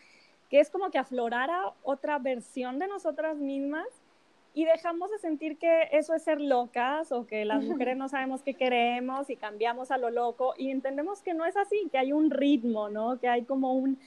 que 0.50 0.60
es 0.60 0.70
como 0.70 0.92
que 0.92 1.00
aflorara 1.00 1.74
otra 1.82 2.20
versión 2.20 2.78
de 2.78 2.88
nosotras 2.88 3.38
mismas 3.38 3.88
y 4.54 4.66
dejamos 4.66 5.10
de 5.12 5.18
sentir 5.18 5.58
que 5.58 5.90
eso 5.92 6.14
es 6.14 6.24
ser 6.24 6.40
locas 6.40 7.12
o 7.12 7.26
que 7.26 7.44
las 7.44 7.64
mujeres 7.64 7.98
no 7.98 8.08
sabemos 8.08 8.44
qué 8.44 8.54
queremos 8.54 9.30
y 9.30 9.36
cambiamos 9.36 9.90
a 9.90 9.98
lo 9.98 10.12
loco 10.12 10.54
y 10.58 10.70
entendemos 10.70 11.22
que 11.22 11.34
no 11.34 11.46
es 11.46 11.58
así, 11.58 11.90
que 11.92 11.98
hay 11.98 12.14
un 12.14 12.30
ritmo, 12.30 12.90
¿no? 12.90 13.20
Que 13.20 13.28
hay 13.28 13.46
como 13.46 13.74
un, 13.74 13.98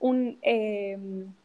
un 0.00 0.38
eh, 0.42 0.98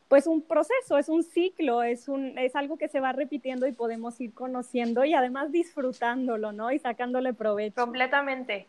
pues 0.09 0.25
un 0.25 0.41
proceso, 0.41 0.97
es 0.97 1.07
un 1.07 1.23
ciclo, 1.23 1.83
es, 1.83 2.09
un, 2.09 2.37
es 2.37 2.55
algo 2.55 2.77
que 2.77 2.87
se 2.87 2.99
va 2.99 3.13
repitiendo 3.13 3.67
y 3.67 3.71
podemos 3.71 4.19
ir 4.19 4.33
conociendo 4.33 5.05
y 5.05 5.13
además 5.13 5.51
disfrutándolo, 5.51 6.51
¿no? 6.51 6.71
Y 6.71 6.79
sacándole 6.79 7.33
provecho. 7.33 7.75
Completamente. 7.79 8.65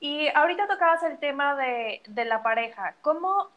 Y 0.00 0.28
ahorita 0.34 0.68
tocabas 0.68 1.02
el 1.04 1.18
tema 1.18 1.56
de, 1.56 2.02
de 2.06 2.24
la 2.26 2.42
pareja. 2.42 2.94
¿Cómo, 3.00 3.48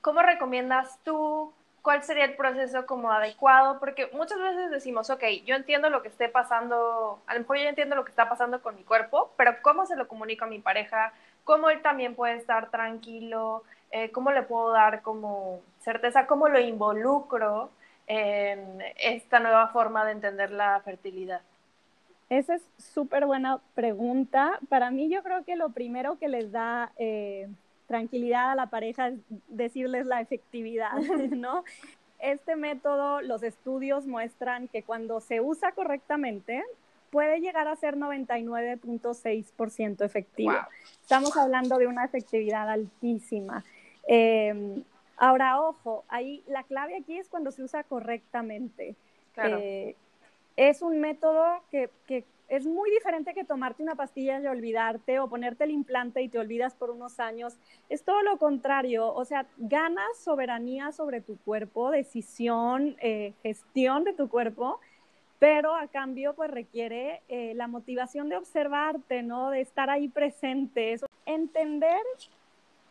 ¿Cómo 0.00 0.22
recomiendas 0.22 0.98
tú? 1.04 1.52
¿Cuál 1.82 2.02
sería 2.02 2.24
el 2.26 2.36
proceso 2.36 2.84
como 2.84 3.10
adecuado? 3.10 3.80
Porque 3.80 4.10
muchas 4.12 4.38
veces 4.38 4.70
decimos, 4.70 5.08
ok, 5.08 5.24
yo 5.46 5.56
entiendo 5.56 5.88
lo 5.88 6.02
que 6.02 6.08
esté 6.08 6.28
pasando, 6.28 7.22
a 7.26 7.34
lo 7.34 7.40
mejor 7.40 7.58
yo 7.58 7.68
entiendo 7.68 7.96
lo 7.96 8.04
que 8.04 8.10
está 8.10 8.28
pasando 8.28 8.60
con 8.60 8.76
mi 8.76 8.84
cuerpo, 8.84 9.32
pero 9.36 9.56
¿cómo 9.62 9.86
se 9.86 9.96
lo 9.96 10.06
comunico 10.06 10.44
a 10.44 10.48
mi 10.48 10.58
pareja? 10.58 11.12
¿Cómo 11.44 11.70
él 11.70 11.80
también 11.80 12.14
puede 12.14 12.36
estar 12.36 12.70
tranquilo? 12.70 13.64
Eh, 13.92 14.10
¿Cómo 14.10 14.30
le 14.30 14.42
puedo 14.42 14.72
dar 14.72 15.00
como 15.02 15.60
certeza, 15.80 16.26
cómo 16.26 16.48
lo 16.48 16.60
involucro 16.60 17.70
en 18.06 18.82
esta 18.96 19.40
nueva 19.40 19.68
forma 19.68 20.04
de 20.04 20.12
entender 20.12 20.50
la 20.50 20.80
fertilidad? 20.80 21.40
Esa 22.28 22.54
es 22.54 22.62
súper 22.78 23.26
buena 23.26 23.58
pregunta. 23.74 24.60
Para 24.68 24.90
mí 24.90 25.08
yo 25.08 25.22
creo 25.22 25.44
que 25.44 25.56
lo 25.56 25.70
primero 25.70 26.18
que 26.18 26.28
les 26.28 26.52
da 26.52 26.92
eh, 26.96 27.48
tranquilidad 27.90 28.52
a 28.52 28.54
la 28.54 28.66
pareja 28.66 29.08
es 29.08 29.18
decirles 29.48 30.06
la 30.06 30.20
efectividad, 30.20 30.96
¿no? 31.32 31.64
Este 32.20 32.54
método, 32.54 33.20
los 33.20 33.42
estudios 33.42 34.06
muestran 34.06 34.68
que 34.68 34.84
cuando 34.84 35.20
se 35.20 35.40
usa 35.40 35.72
correctamente, 35.72 36.62
puede 37.10 37.40
llegar 37.40 37.66
a 37.66 37.74
ser 37.74 37.96
99.6% 37.96 40.04
efectivo. 40.04 40.54
Estamos 41.02 41.36
hablando 41.36 41.78
de 41.78 41.88
una 41.88 42.04
efectividad 42.04 42.70
altísima. 42.70 43.64
Eh, 44.06 44.84
ahora, 45.16 45.60
ojo, 45.60 46.04
ahí 46.08 46.44
la 46.46 46.62
clave 46.62 46.96
aquí 46.96 47.18
es 47.18 47.28
cuando 47.28 47.50
se 47.50 47.64
usa 47.64 47.82
correctamente. 47.82 48.94
Eh, 49.36 49.96
es 50.54 50.80
un 50.80 51.00
método 51.00 51.60
que, 51.72 51.90
que, 52.06 52.24
es 52.50 52.66
muy 52.66 52.90
diferente 52.90 53.32
que 53.32 53.44
tomarte 53.44 53.82
una 53.82 53.94
pastilla 53.94 54.40
y 54.40 54.46
olvidarte 54.46 55.20
o 55.20 55.28
ponerte 55.28 55.64
el 55.64 55.70
implante 55.70 56.20
y 56.20 56.28
te 56.28 56.38
olvidas 56.38 56.74
por 56.74 56.90
unos 56.90 57.20
años. 57.20 57.56
Es 57.88 58.02
todo 58.02 58.22
lo 58.22 58.38
contrario, 58.38 59.14
o 59.14 59.24
sea, 59.24 59.46
ganas 59.56 60.18
soberanía 60.18 60.90
sobre 60.90 61.20
tu 61.20 61.38
cuerpo, 61.38 61.92
decisión, 61.92 62.96
eh, 63.00 63.34
gestión 63.44 64.02
de 64.02 64.14
tu 64.14 64.28
cuerpo, 64.28 64.80
pero 65.38 65.76
a 65.76 65.86
cambio 65.86 66.34
pues 66.34 66.50
requiere 66.50 67.22
eh, 67.28 67.54
la 67.54 67.68
motivación 67.68 68.28
de 68.28 68.36
observarte, 68.36 69.22
¿no? 69.22 69.50
De 69.50 69.60
estar 69.60 69.88
ahí 69.88 70.08
presente, 70.08 70.98
entender 71.26 72.02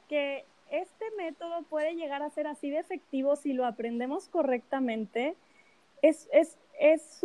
que 0.07 0.45
este 0.72 1.05
método 1.18 1.64
puede 1.64 1.95
llegar 1.95 2.24
a 2.24 2.30
ser 2.30 2.47
así 2.47 2.70
de 2.70 2.80
efectivo 2.80 3.36
si 3.36 3.51
lo 3.51 3.66
aprendemos 3.66 4.30
correctamente. 4.30 5.36
Es 6.01 6.30
súper 6.30 6.59
es, 6.80 7.21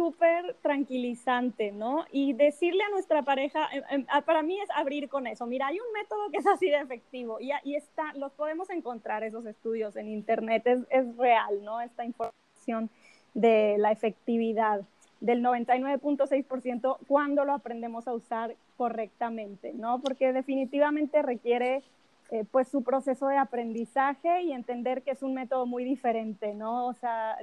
tranquilizante, 0.63 1.71
¿no? 1.71 2.05
Y 2.11 2.33
decirle 2.33 2.83
a 2.83 2.91
nuestra 2.91 3.23
pareja, 3.23 3.69
em, 3.73 3.83
em, 3.91 4.07
para 4.25 4.43
mí 4.43 4.61
es 4.61 4.69
abrir 4.75 5.09
con 5.09 5.27
eso. 5.27 5.47
Mira, 5.47 5.69
hay 5.69 5.79
un 5.79 5.93
método 5.93 6.31
que 6.31 6.39
es 6.39 6.47
así 6.47 6.69
de 6.69 6.81
efectivo 6.81 7.39
y, 7.41 7.51
y 7.63 7.77
está, 7.77 8.13
los 8.15 8.33
podemos 8.33 8.69
encontrar 8.71 9.23
esos 9.23 9.47
estudios 9.47 9.97
en 9.97 10.09
internet, 10.09 10.67
es, 10.67 10.81
es 10.91 11.17
real, 11.17 11.65
¿no? 11.65 11.81
Esta 11.81 12.05
información 12.05 12.91
de 13.35 13.77
la 13.79 13.93
efectividad 13.93 14.83
del 15.21 15.43
99.6% 15.43 16.99
cuando 17.07 17.45
lo 17.45 17.53
aprendemos 17.53 18.09
a 18.09 18.13
usar 18.13 18.57
correctamente, 18.77 19.73
¿no? 19.73 20.01
Porque 20.01 20.33
definitivamente 20.33 21.23
requiere 21.23 21.83
eh, 22.31 22.45
pues 22.51 22.69
su 22.69 22.83
proceso 22.83 23.29
de 23.29 23.37
aprendizaje 23.37 24.43
y 24.43 24.53
entender 24.53 25.03
que 25.03 25.13
es 25.13 25.23
un 25.23 25.35
método 25.35 25.67
muy 25.67 25.85
diferente, 25.85 26.55
¿no? 26.55 26.87
O 26.87 26.95
sea, 26.95 27.37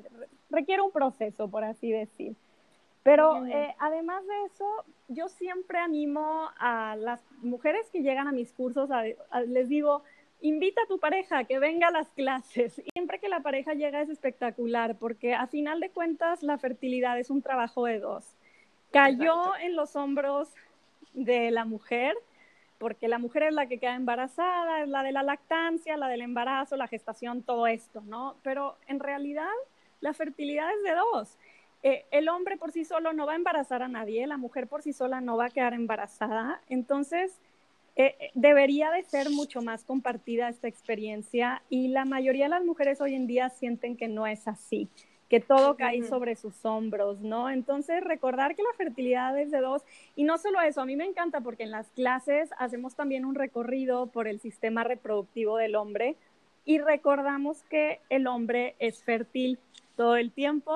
requiere 0.52 0.82
un 0.82 0.92
proceso, 0.92 1.50
por 1.50 1.64
así 1.64 1.92
decir. 1.92 2.36
Pero 3.04 3.46
eh, 3.48 3.74
además 3.80 4.26
de 4.28 4.46
eso, 4.46 4.66
yo 5.08 5.28
siempre 5.28 5.80
animo 5.80 6.50
a 6.60 6.96
las 6.96 7.22
mujeres 7.42 7.90
que 7.92 8.04
llegan 8.04 8.28
a 8.28 8.32
mis 8.32 8.54
cursos, 8.54 8.90
les 9.48 9.68
digo, 9.68 10.04
invita 10.42 10.82
a 10.84 10.88
tu 10.88 11.00
pareja 11.00 11.40
a 11.40 11.44
que 11.46 11.58
venga 11.58 11.88
a 11.88 11.92
las 11.92 12.08
clases. 12.10 12.82
Siempre 12.94 13.20
que 13.20 13.30
la 13.30 13.40
pareja 13.40 13.74
llega 13.74 14.02
es 14.02 14.10
espectacular, 14.10 14.98
porque 14.98 15.34
a 15.34 15.48
final 15.48 15.80
de 15.80 15.90
cuentas 15.90 16.44
la 16.44 16.58
fertilidad 16.58 17.18
es 17.20 17.30
un 17.30 17.42
trabajo 17.42 17.86
de 17.86 18.00
dos. 18.00 18.26
Cayó 18.92 19.56
en 19.58 19.76
los 19.76 19.96
hombros 19.96 20.50
de 21.14 21.50
la 21.50 21.66
mujer, 21.66 22.16
porque 22.78 23.08
la 23.08 23.20
mujer 23.20 23.44
es 23.44 23.54
la 23.54 23.68
que 23.68 23.78
queda 23.78 23.96
embarazada, 23.96 24.82
es 24.82 24.90
la 24.90 25.04
de 25.04 25.12
la 25.12 25.24
lactancia, 25.24 25.98
la 25.98 26.08
del 26.08 26.22
embarazo, 26.22 26.76
la 26.76 26.88
gestación, 26.88 27.42
todo 27.42 27.68
esto, 27.68 28.02
¿no? 28.02 28.36
Pero 28.44 28.76
en 28.88 29.00
realidad 29.00 29.48
la 30.02 30.14
fertilidad 30.14 30.68
es 30.76 30.84
de 30.84 30.96
dos. 30.96 31.38
Eh, 31.84 32.06
el 32.12 32.30
hombre 32.30 32.58
por 32.58 32.72
sí 32.72 32.86
solo 32.86 33.14
no 33.14 33.26
va 33.26 33.34
a 33.34 33.38
embarazar 33.38 33.82
a 33.82 33.88
nadie, 33.88 34.28
la 34.28 34.38
mujer 34.38 34.68
por 34.68 34.84
sí 34.84 34.94
sola 34.94 35.22
no 35.22 35.38
va 35.38 35.46
a 35.46 35.50
quedar 35.50 35.74
embarazada. 35.74 36.62
Entonces, 36.70 37.40
eh, 37.96 38.16
eh, 38.20 38.32
debería 38.36 38.92
de 38.92 39.04
ser 39.04 39.30
mucho 39.30 39.62
más 39.62 39.84
compartida 39.84 40.50
esta 40.50 40.68
experiencia 40.68 41.62
y 41.70 41.88
la 41.88 42.06
mayoría 42.06 42.46
de 42.46 42.52
las 42.52 42.64
mujeres 42.64 43.02
hoy 43.02 43.16
en 43.16 43.28
día 43.28 43.50
sienten 43.50 43.98
que 43.98 44.08
no 44.08 44.28
es 44.28 44.48
así, 44.48 44.90
que 45.28 45.40
todo 45.40 45.76
cae 45.76 46.04
sobre 46.04 46.36
sus 46.36 46.66
hombros, 46.66 47.20
¿no? 47.22 47.50
Entonces, 47.50 48.04
recordar 48.04 48.56
que 48.56 48.64
la 48.64 48.74
fertilidad 48.78 49.38
es 49.40 49.50
de 49.50 49.60
dos, 49.60 49.82
y 50.16 50.24
no 50.24 50.38
solo 50.38 50.62
eso, 50.62 50.82
a 50.82 50.86
mí 50.86 50.96
me 50.96 51.06
encanta 51.06 51.42
porque 51.42 51.64
en 51.64 51.72
las 51.72 51.90
clases 51.92 52.50
hacemos 52.60 52.96
también 52.96 53.26
un 53.26 53.36
recorrido 53.36 54.08
por 54.08 54.28
el 54.28 54.40
sistema 54.40 54.84
reproductivo 54.84 55.58
del 55.58 55.76
hombre 55.76 56.16
y 56.64 56.78
recordamos 56.80 57.64
que 57.64 58.00
el 58.10 58.28
hombre 58.28 58.76
es 58.80 59.04
fértil 59.04 59.58
todo 60.02 60.16
el 60.16 60.32
tiempo, 60.32 60.76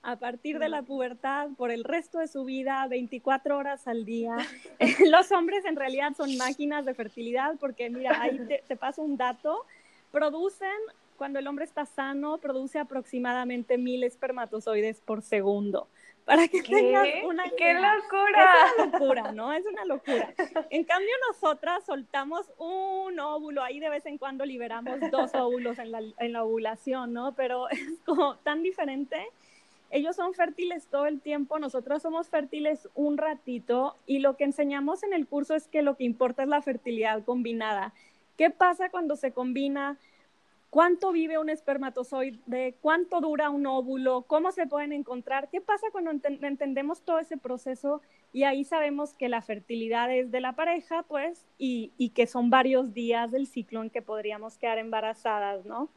a 0.00 0.14
partir 0.14 0.60
de 0.60 0.68
la 0.68 0.82
pubertad, 0.82 1.48
por 1.58 1.72
el 1.72 1.82
resto 1.82 2.20
de 2.20 2.28
su 2.28 2.44
vida, 2.44 2.86
24 2.86 3.58
horas 3.58 3.88
al 3.88 4.04
día. 4.04 4.36
Los 5.10 5.32
hombres 5.32 5.64
en 5.64 5.74
realidad 5.74 6.12
son 6.16 6.36
máquinas 6.36 6.84
de 6.84 6.94
fertilidad 6.94 7.56
porque, 7.58 7.90
mira, 7.90 8.22
ahí 8.22 8.38
te, 8.46 8.62
te 8.68 8.76
paso 8.76 9.02
un 9.02 9.16
dato, 9.16 9.66
producen 10.12 10.78
cuando 11.16 11.40
el 11.40 11.48
hombre 11.48 11.64
está 11.64 11.84
sano, 11.84 12.38
produce 12.38 12.78
aproximadamente 12.78 13.76
mil 13.76 14.04
espermatozoides 14.04 15.00
por 15.00 15.20
segundo. 15.22 15.88
Para 16.30 16.46
que 16.46 16.62
tengas 16.62 17.08
una 17.24 17.42
¡Qué 17.56 17.74
locura! 17.74 18.54
Es 18.64 18.78
una 18.78 18.86
locura, 18.86 19.32
¿no? 19.32 19.52
Es 19.52 19.66
una 19.66 19.84
locura. 19.84 20.32
En 20.70 20.84
cambio, 20.84 21.10
nosotras 21.28 21.82
soltamos 21.84 22.46
un 22.56 23.18
óvulo, 23.18 23.64
ahí 23.64 23.80
de 23.80 23.88
vez 23.88 24.06
en 24.06 24.16
cuando 24.16 24.44
liberamos 24.44 25.00
dos 25.10 25.34
óvulos 25.34 25.80
en 25.80 25.90
la, 25.90 26.00
en 26.18 26.32
la 26.32 26.44
ovulación, 26.44 27.12
¿no? 27.12 27.34
Pero 27.34 27.68
es 27.70 27.80
como 28.06 28.36
tan 28.36 28.62
diferente. 28.62 29.26
Ellos 29.90 30.14
son 30.14 30.32
fértiles 30.32 30.86
todo 30.86 31.06
el 31.06 31.20
tiempo, 31.20 31.58
nosotros 31.58 32.00
somos 32.00 32.28
fértiles 32.28 32.88
un 32.94 33.18
ratito 33.18 33.96
y 34.06 34.20
lo 34.20 34.36
que 34.36 34.44
enseñamos 34.44 35.02
en 35.02 35.12
el 35.12 35.26
curso 35.26 35.56
es 35.56 35.66
que 35.66 35.82
lo 35.82 35.96
que 35.96 36.04
importa 36.04 36.44
es 36.44 36.48
la 36.48 36.62
fertilidad 36.62 37.24
combinada. 37.24 37.92
¿Qué 38.38 38.50
pasa 38.50 38.88
cuando 38.88 39.16
se 39.16 39.32
combina 39.32 39.98
cuánto 40.70 41.10
vive 41.10 41.36
un 41.36 41.50
espermatozoide, 41.50 42.76
cuánto 42.80 43.20
dura 43.20 43.50
un 43.50 43.66
óvulo, 43.66 44.22
cómo 44.22 44.52
se 44.52 44.68
pueden 44.68 44.92
encontrar, 44.92 45.48
qué 45.50 45.60
pasa 45.60 45.88
cuando 45.90 46.12
entendemos 46.12 47.02
todo 47.02 47.18
ese 47.18 47.36
proceso 47.36 48.00
y 48.32 48.44
ahí 48.44 48.64
sabemos 48.64 49.12
que 49.12 49.28
la 49.28 49.42
fertilidad 49.42 50.12
es 50.14 50.30
de 50.30 50.40
la 50.40 50.54
pareja, 50.54 51.02
pues, 51.02 51.44
y, 51.58 51.90
que 52.14 52.26
son 52.28 52.50
varios 52.50 52.94
días 52.94 53.32
del 53.32 53.48
ciclo 53.48 53.82
en 53.82 53.90
que 53.90 54.00
podríamos 54.00 54.56
quedar 54.56 54.78
embarazadas, 54.78 55.66
¿no? 55.66 55.88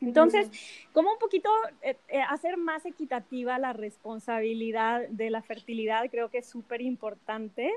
Entonces, 0.00 0.50
como 0.92 1.12
un 1.12 1.18
poquito 1.18 1.50
eh, 1.82 1.96
eh, 2.08 2.20
hacer 2.28 2.56
más 2.56 2.86
equitativa 2.86 3.58
la 3.58 3.72
responsabilidad 3.72 5.08
de 5.08 5.30
la 5.30 5.42
fertilidad, 5.42 6.08
creo 6.08 6.30
que 6.30 6.38
es 6.38 6.46
súper 6.46 6.82
importante. 6.82 7.72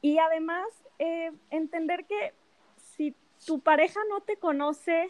Y 0.00 0.18
además, 0.18 0.66
eh, 1.00 1.32
entender 1.50 2.04
que 2.04 2.32
si 2.76 3.16
tu 3.44 3.58
pareja 3.60 3.98
no 4.08 4.20
te 4.20 4.36
conoce 4.36 5.08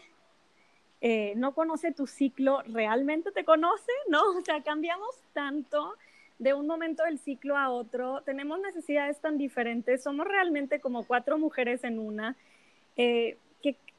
eh, 1.00 1.32
no 1.36 1.54
conoce 1.54 1.92
tu 1.92 2.06
ciclo, 2.06 2.62
realmente 2.66 3.32
te 3.32 3.44
conoce, 3.44 3.92
¿no? 4.08 4.22
O 4.36 4.40
sea, 4.42 4.62
cambiamos 4.62 5.14
tanto 5.32 5.94
de 6.38 6.54
un 6.54 6.66
momento 6.66 7.04
del 7.04 7.18
ciclo 7.18 7.56
a 7.56 7.68
otro, 7.68 8.22
tenemos 8.22 8.58
necesidades 8.60 9.20
tan 9.20 9.36
diferentes, 9.36 10.02
somos 10.02 10.26
realmente 10.26 10.80
como 10.80 11.04
cuatro 11.04 11.38
mujeres 11.38 11.84
en 11.84 11.98
una, 11.98 12.34
eh, 12.96 13.36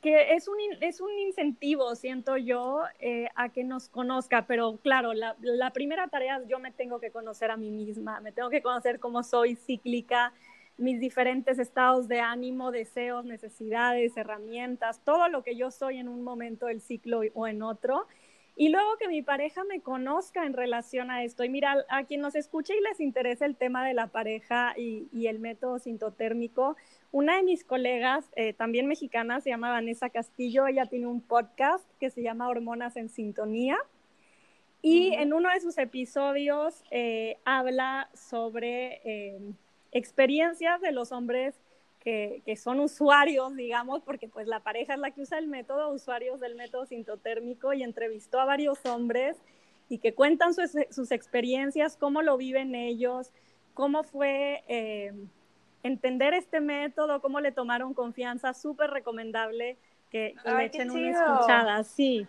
que, 0.01 0.33
es, 0.35 0.47
un, 0.47 0.57
es 0.81 0.99
un 0.99 1.11
incentivo, 1.19 1.95
siento 1.95 2.35
yo, 2.35 2.81
eh, 2.99 3.29
a 3.35 3.49
que 3.49 3.63
nos 3.63 3.87
conozca, 3.87 4.47
pero 4.47 4.77
claro, 4.77 5.13
la, 5.13 5.35
primera 5.73 6.07
tarea 6.07 6.41
yo 6.47 6.57
me 6.57 6.71
tengo 6.71 6.99
que 6.99 7.11
conocer 7.11 7.51
a 7.51 7.57
mí 7.57 7.69
misma, 7.69 8.19
me 8.19 8.31
tengo 8.31 8.49
que 8.49 8.63
conocer 8.63 8.99
cómo 8.99 9.21
soy 9.21 9.55
cíclica, 9.55 10.33
mis 10.77 10.99
diferentes 10.99 11.59
estados 11.59 12.07
de 12.07 12.19
ánimo, 12.19 12.71
deseos, 12.71 13.25
necesidades, 13.25 14.17
herramientas, 14.17 15.01
todo 15.03 15.27
lo 15.27 15.43
que 15.43 15.55
yo 15.55 15.71
soy 15.71 15.97
en 15.97 16.07
un 16.07 16.23
momento 16.23 16.65
del 16.67 16.81
ciclo 16.81 17.21
o 17.33 17.47
en 17.47 17.61
otro. 17.61 18.07
Y 18.55 18.69
luego 18.69 18.97
que 18.97 19.07
mi 19.07 19.21
pareja 19.21 19.63
me 19.63 19.79
conozca 19.81 20.45
en 20.45 20.53
relación 20.53 21.09
a 21.09 21.23
esto. 21.23 21.43
Y 21.43 21.49
mira, 21.49 21.85
a 21.89 22.03
quien 22.03 22.21
nos 22.21 22.35
escuche 22.35 22.75
y 22.75 22.81
les 22.81 22.99
interesa 22.99 23.45
el 23.45 23.55
tema 23.55 23.85
de 23.87 23.93
la 23.93 24.07
pareja 24.07 24.73
y, 24.77 25.07
el 25.25 25.39
método 25.39 25.79
sintotérmico, 25.79 26.75
una 27.11 27.37
de 27.37 27.43
mis 27.43 27.63
colegas, 27.63 28.25
eh, 28.35 28.53
también 28.53 28.87
mexicana, 28.87 29.39
se 29.39 29.49
llama 29.49 29.71
Vanessa 29.71 30.09
Castillo. 30.09 30.67
Ella 30.67 30.85
tiene 30.85 31.07
un 31.07 31.21
podcast 31.21 31.85
que 31.99 32.09
se 32.09 32.21
llama 32.21 32.49
Hormonas 32.49 32.97
en 32.97 33.09
Sintonía. 33.09 33.77
Y 34.81 35.13
en 35.13 35.33
uno 35.33 35.49
de 35.49 35.61
sus 35.61 35.77
episodios 35.77 36.83
eh, 36.91 37.37
habla 37.45 38.09
sobre 38.13 39.01
eh, 39.05 39.39
experiencias 39.91 40.81
de 40.81 40.91
los 40.91 41.11
hombres 41.11 41.55
que, 41.99 42.55
son 42.57 42.79
usuarios, 42.79 43.55
digamos, 43.55 44.01
porque 44.01 44.27
pues 44.27 44.47
la 44.47 44.59
pareja 44.59 44.95
es 44.95 44.99
la 44.99 45.11
que 45.11 45.21
usa 45.21 45.37
el 45.37 45.47
método, 45.47 45.89
usuarios 45.89 46.39
del 46.39 46.55
método 46.55 46.85
sintotérmico 46.87 47.73
y 47.73 47.83
entrevistó 47.83 48.39
a 48.39 48.45
varios 48.45 48.83
hombres 48.85 49.37
y 49.87 49.99
que 49.99 50.13
cuentan 50.13 50.53
sus, 50.53 51.11
experiencias, 51.11 51.97
cómo 51.97 52.23
lo 52.23 52.37
viven 52.37 52.73
ellos, 52.73 53.31
cómo 53.75 54.03
fue 54.03 54.63
eh, 54.67 55.13
entender 55.83 56.33
este 56.33 56.59
método, 56.59 57.21
cómo 57.21 57.39
le 57.39 57.51
tomaron 57.51 57.93
confianza, 57.93 58.53
súper 58.53 58.89
recomendable 58.89 59.77
que, 60.09 60.33
le 60.43 60.65
echen 60.65 60.89
una 60.89 61.09
escuchada, 61.09 61.83
sí. 61.83 62.25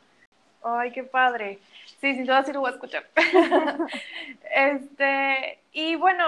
Ay, 0.63 0.93
qué 0.93 1.03
padre. 1.03 1.59
Sí, 2.01 2.15
sin 2.15 2.25
duda 2.25 2.45
sí 2.45 2.53
lo 2.53 2.61
voy 2.61 2.71
a 2.71 2.75
escuchar. 2.75 3.09
este, 4.55 5.59
y 5.73 5.97
bueno, 5.97 6.25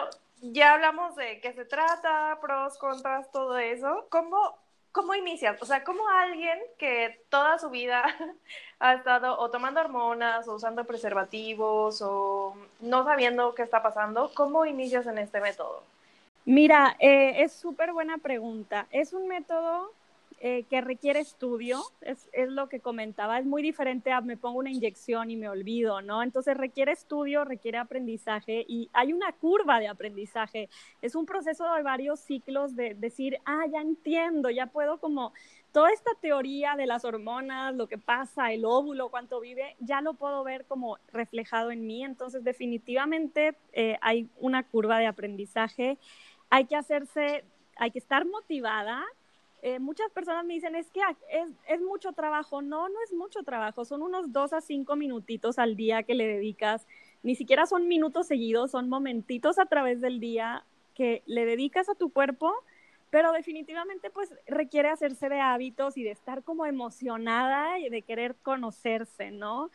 ya 0.52 0.74
hablamos 0.74 1.16
de 1.16 1.40
qué 1.40 1.52
se 1.52 1.64
trata, 1.64 2.38
pros, 2.40 2.76
contras, 2.78 3.30
todo 3.32 3.58
eso. 3.58 4.06
¿Cómo, 4.10 4.56
cómo 4.92 5.14
inicias? 5.14 5.60
O 5.62 5.66
sea, 5.66 5.84
¿cómo 5.84 6.08
alguien 6.08 6.58
que 6.78 7.24
toda 7.30 7.58
su 7.58 7.70
vida 7.70 8.04
ha 8.78 8.94
estado 8.94 9.38
o 9.38 9.50
tomando 9.50 9.80
hormonas 9.80 10.46
o 10.48 10.54
usando 10.54 10.84
preservativos 10.84 12.02
o 12.02 12.54
no 12.80 13.04
sabiendo 13.04 13.54
qué 13.54 13.62
está 13.62 13.82
pasando, 13.82 14.30
¿cómo 14.34 14.66
inicias 14.66 15.06
en 15.06 15.18
este 15.18 15.40
método? 15.40 15.82
Mira, 16.44 16.96
eh, 16.98 17.42
es 17.42 17.52
súper 17.52 17.92
buena 17.92 18.18
pregunta. 18.18 18.86
Es 18.90 19.14
un 19.14 19.28
método 19.28 19.90
eh, 20.46 20.66
que 20.68 20.82
requiere 20.82 21.20
estudio, 21.20 21.80
es, 22.02 22.28
es, 22.34 22.50
lo 22.50 22.68
que 22.68 22.78
comentaba, 22.78 23.38
es 23.38 23.46
muy 23.46 23.62
diferente 23.62 24.12
a 24.12 24.20
me 24.20 24.36
pongo 24.36 24.58
una 24.58 24.70
inyección 24.70 25.30
y 25.30 25.36
me 25.36 25.48
olvido, 25.48 26.02
¿no? 26.02 26.22
Entonces 26.22 26.54
requiere 26.54 26.92
estudio, 26.92 27.46
requiere 27.46 27.78
aprendizaje 27.78 28.62
y 28.68 28.90
hay 28.92 29.14
una 29.14 29.32
curva 29.32 29.80
de 29.80 29.88
aprendizaje. 29.88 30.68
Es 31.00 31.14
un 31.14 31.24
proceso 31.24 31.64
de 31.72 31.82
varios 31.82 32.20
ciclos 32.20 32.76
de 32.76 32.92
decir, 32.92 33.38
ah, 33.46 33.64
ya 33.72 33.80
entiendo, 33.80 34.50
ya 34.50 34.66
puedo 34.66 34.98
como 34.98 35.32
toda 35.72 35.90
esta 35.92 36.10
teoría 36.20 36.76
de 36.76 36.84
las 36.84 37.06
hormonas, 37.06 37.74
lo 37.74 37.88
que 37.88 37.96
pasa, 37.96 38.52
el 38.52 38.66
óvulo, 38.66 39.08
cuánto 39.08 39.40
vive, 39.40 39.76
ya 39.80 40.02
lo 40.02 40.12
puedo 40.12 40.44
ver 40.44 40.66
como 40.66 40.98
reflejado 41.10 41.70
en 41.70 41.86
mí. 41.86 42.04
Entonces 42.04 42.44
definitivamente 42.44 43.56
eh, 43.72 43.96
hay 44.02 44.28
una 44.36 44.62
curva 44.62 44.98
de 44.98 45.06
aprendizaje. 45.06 45.96
Hay 46.50 46.66
que 46.66 46.76
hacerse, 46.76 47.44
hay 47.76 47.92
que 47.92 47.98
estar 47.98 48.26
motivada, 48.26 49.02
eh, 49.64 49.78
muchas 49.78 50.10
personas 50.10 50.44
me 50.44 50.52
dicen, 50.52 50.74
es 50.74 50.90
que 50.90 51.00
es, 51.66 51.80
mucho 51.80 52.12
trabajo. 52.12 52.60
No, 52.60 52.90
no 52.90 52.96
es 53.02 53.14
mucho 53.14 53.44
trabajo, 53.44 53.86
son 53.86 54.02
unos 54.02 54.30
dos 54.30 54.52
a 54.52 54.60
cinco 54.60 54.94
minutitos 54.94 55.58
al 55.58 55.74
día 55.74 56.02
que 56.02 56.14
le 56.14 56.26
dedicas. 56.26 56.86
Ni 57.22 57.34
siquiera 57.34 57.64
son 57.64 57.88
minutos 57.88 58.26
seguidos, 58.26 58.72
son 58.72 58.90
momentitos 58.90 59.58
a 59.58 59.64
través 59.64 60.02
del 60.02 60.20
día 60.20 60.66
que 60.94 61.22
le 61.24 61.46
dedicas 61.46 61.88
a 61.88 61.94
tu 61.94 62.10
cuerpo, 62.12 62.52
pero 63.08 63.32
definitivamente 63.32 64.10
pues 64.10 64.34
requiere 64.46 64.90
hacerse 64.90 65.30
de 65.30 65.40
hábitos 65.40 65.96
y 65.96 66.02
de 66.02 66.10
estar 66.10 66.42
como 66.42 66.66
emocionada 66.66 67.78
y 67.78 67.88
de 67.88 68.02
querer 68.02 68.36
conocerse, 68.42 69.30
¿no? 69.30 69.70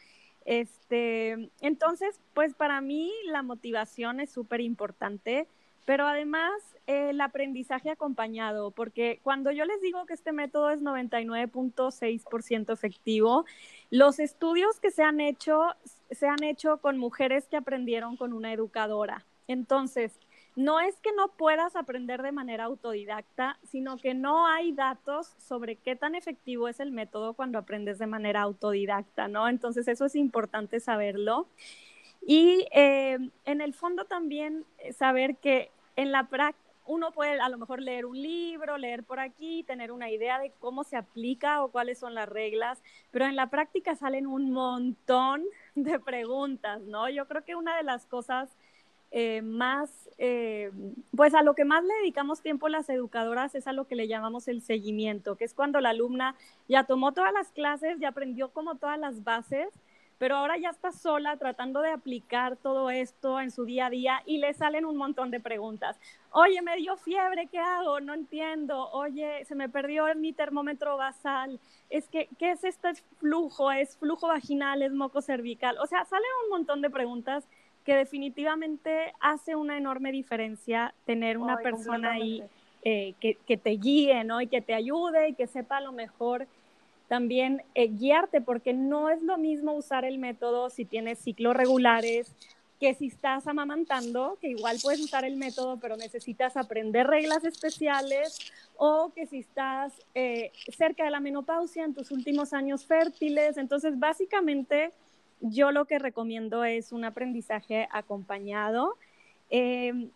Este, 0.45 1.49
entonces, 1.61 2.21
pues 2.35 2.53
para 2.53 2.79
mí 2.79 3.11
la 3.25 3.41
motivación 3.41 4.19
es 4.19 4.29
súper 4.29 4.61
importante 4.61 5.47
pero 5.89 6.05
además 6.05 6.51
el 6.85 7.19
aprendizaje 7.19 7.89
acompañado, 7.89 8.69
porque 8.69 9.19
cuando 9.23 9.49
yo 9.49 9.65
les 9.65 9.81
digo 9.81 10.05
que 10.05 10.13
este 10.13 10.31
método 10.31 10.69
es 10.69 10.83
99.6% 10.83 12.71
efectivo, 12.71 13.43
los 13.89 14.19
estudios 14.19 14.79
que 14.79 14.91
se 14.91 15.01
han 15.01 15.19
hecho 15.19 15.63
se 16.11 16.27
han 16.27 16.43
hecho 16.43 16.77
con 16.77 16.99
mujeres 16.99 17.47
que 17.47 17.57
aprendieron 17.57 18.17
con 18.17 18.33
una 18.33 18.53
educadora. 18.53 19.25
Entonces, 19.47 20.11
no 20.55 20.79
es 20.79 20.95
que 21.01 21.11
no 21.13 21.29
puedas 21.29 21.75
aprender 21.75 22.21
de 22.21 22.33
manera 22.33 22.65
autodidacta, 22.65 23.57
sino 23.63 23.97
que 23.97 24.13
no 24.13 24.45
hay 24.45 24.73
datos 24.73 25.33
sobre 25.39 25.75
qué 25.75 25.95
tan 25.95 26.13
efectivo 26.13 26.67
es 26.67 26.79
el 26.79 26.91
método 26.91 27.33
cuando 27.33 27.57
aprendes 27.57 27.97
de 27.97 28.05
manera 28.05 28.41
autodidacta, 28.41 29.27
¿no? 29.27 29.49
Entonces, 29.49 29.87
eso 29.87 30.05
es 30.05 30.15
importante 30.15 30.79
saberlo. 30.79 31.47
Y 32.21 32.67
eh, 32.73 33.17
en 33.45 33.61
el 33.61 33.73
fondo 33.73 34.05
también 34.05 34.65
saber 34.95 35.37
que 35.37 35.71
en 35.99 36.13
la 36.13 36.29
práctica, 36.29 36.65
uno 36.85 37.11
puede 37.11 37.39
a 37.39 37.49
lo 37.49 37.57
mejor 37.57 37.81
leer 37.81 38.05
un 38.05 38.19
libro, 38.19 38.77
leer 38.77 39.03
por 39.03 39.19
aquí, 39.19 39.63
tener 39.63 39.91
una 39.91 40.09
idea 40.09 40.39
de 40.39 40.51
cómo 40.59 40.85
se 40.85 40.95
aplica 40.95 41.61
o 41.61 41.71
cuáles 41.71 41.99
son 41.99 42.15
las 42.15 42.27
reglas, 42.27 42.81
pero 43.11 43.25
en 43.25 43.35
la 43.35 43.49
práctica 43.49 43.95
salen 43.95 44.25
un 44.25 44.51
montón 44.51 45.43
de 45.75 45.99
preguntas, 45.99 46.81
¿no? 46.81 47.09
Yo 47.09 47.27
creo 47.27 47.43
que 47.43 47.55
una 47.55 47.75
de 47.75 47.83
las 47.83 48.05
cosas 48.05 48.49
eh, 49.11 49.41
más, 49.41 50.09
eh, 50.17 50.71
pues 51.15 51.33
a 51.33 51.43
lo 51.43 51.53
que 51.53 51.65
más 51.65 51.83
le 51.83 51.93
dedicamos 51.95 52.41
tiempo 52.41 52.69
las 52.69 52.89
educadoras 52.89 53.55
es 53.55 53.67
a 53.67 53.73
lo 53.73 53.85
que 53.85 53.95
le 53.95 54.07
llamamos 54.07 54.47
el 54.47 54.61
seguimiento, 54.61 55.35
que 55.35 55.43
es 55.43 55.53
cuando 55.53 55.81
la 55.81 55.89
alumna 55.89 56.35
ya 56.69 56.85
tomó 56.85 57.11
todas 57.11 57.33
las 57.33 57.51
clases, 57.51 57.99
ya 57.99 58.07
aprendió 58.07 58.49
como 58.49 58.75
todas 58.75 58.97
las 58.97 59.25
bases, 59.25 59.67
pero 60.19 60.35
ahora 60.35 60.57
ya 60.57 60.69
está 60.69 60.91
sola 60.91 61.37
tratando 61.37 61.81
de 61.81 61.91
aplicar 61.91 62.57
todo 62.57 62.89
esto 62.89 63.39
en 63.39 63.51
su 63.51 63.63
día 63.63 63.85
a 63.85 63.89
día 63.89 64.21
y 64.25 64.37
le 64.37 64.53
salen 64.53 64.85
un 64.85 64.97
montón 64.97 65.31
de 65.31 65.39
preguntas. 65.39 65.97
Oye, 66.31 66.61
me 66.61 66.75
dio 66.75 66.97
fiebre, 66.97 67.47
¿qué 67.47 67.57
hago? 67.57 68.01
No 68.01 68.13
entiendo. 68.13 68.89
Oye, 68.91 69.45
se 69.45 69.55
me 69.55 69.69
perdió 69.69 70.13
mi 70.15 70.33
termómetro 70.33 70.97
basal. 70.97 71.57
Es 71.89 72.09
que, 72.09 72.27
¿qué 72.37 72.51
es 72.51 72.65
este 72.65 72.95
flujo? 73.17 73.71
¿Es 73.71 73.97
flujo 73.97 74.27
vaginal? 74.27 74.81
¿Es 74.81 74.91
moco 74.91 75.21
cervical? 75.21 75.77
O 75.79 75.87
sea, 75.87 76.03
salen 76.03 76.27
un 76.43 76.49
montón 76.49 76.81
de 76.81 76.89
preguntas 76.89 77.47
que 77.85 77.95
definitivamente 77.95 79.13
hace 79.21 79.55
una 79.55 79.77
enorme 79.77 80.11
diferencia 80.11 80.93
tener 81.05 81.37
una 81.37 81.57
persona 81.59 82.11
ahí 82.11 82.43
eh, 82.83 83.13
que, 83.21 83.35
que, 83.47 83.55
te 83.55 83.71
guíe, 83.71 84.25
¿no? 84.25 84.41
Y 84.41 84.47
que 84.47 84.61
te 84.61 84.73
ayude 84.73 85.29
y 85.29 85.33
que 85.33 85.47
sepa 85.47 85.79
lo 85.79 85.93
mejor 85.93 86.45
también 87.09 87.63
eh, 87.75 87.87
guiarte, 87.87 88.39
porque 88.39 88.71
no 88.71 89.09
es 89.09 89.21
lo 89.21 89.37
mismo 89.37 89.73
usar 89.73 90.05
el 90.05 90.19
método 90.19 90.69
si 90.69 90.85
tienes 90.85 91.19
ciclos 91.19 91.55
regulares 91.55 92.33
que 92.79 92.93
si 92.93 93.07
estás 93.07 93.45
amamantando, 93.45 94.37
que 94.39 94.47
igual 94.47 94.77
puedes 94.81 95.01
usar 95.01 95.25
el 95.25 95.35
método, 95.35 95.77
pero 95.81 95.97
necesitas 95.97 96.55
aprender 96.55 97.07
reglas 97.07 97.43
especiales, 97.43 98.39
o 98.77 99.11
que 99.13 99.25
si 99.25 99.39
estás 99.39 99.91
eh, 100.15 100.53
cerca 100.77 101.03
de 101.03 101.11
la 101.11 101.19
menopausia 101.19 101.83
en 101.83 101.93
tus 101.93 102.09
últimos 102.11 102.53
años 102.53 102.85
fértiles. 102.85 103.57
Entonces, 103.57 103.99
básicamente, 103.99 104.91
yo 105.41 105.73
lo 105.73 105.85
que 105.85 105.99
recomiendo 105.99 106.63
es 106.63 106.93
un 106.93 107.03
aprendizaje 107.03 107.89
acompañado. 107.91 108.95
Eh, 109.49 110.07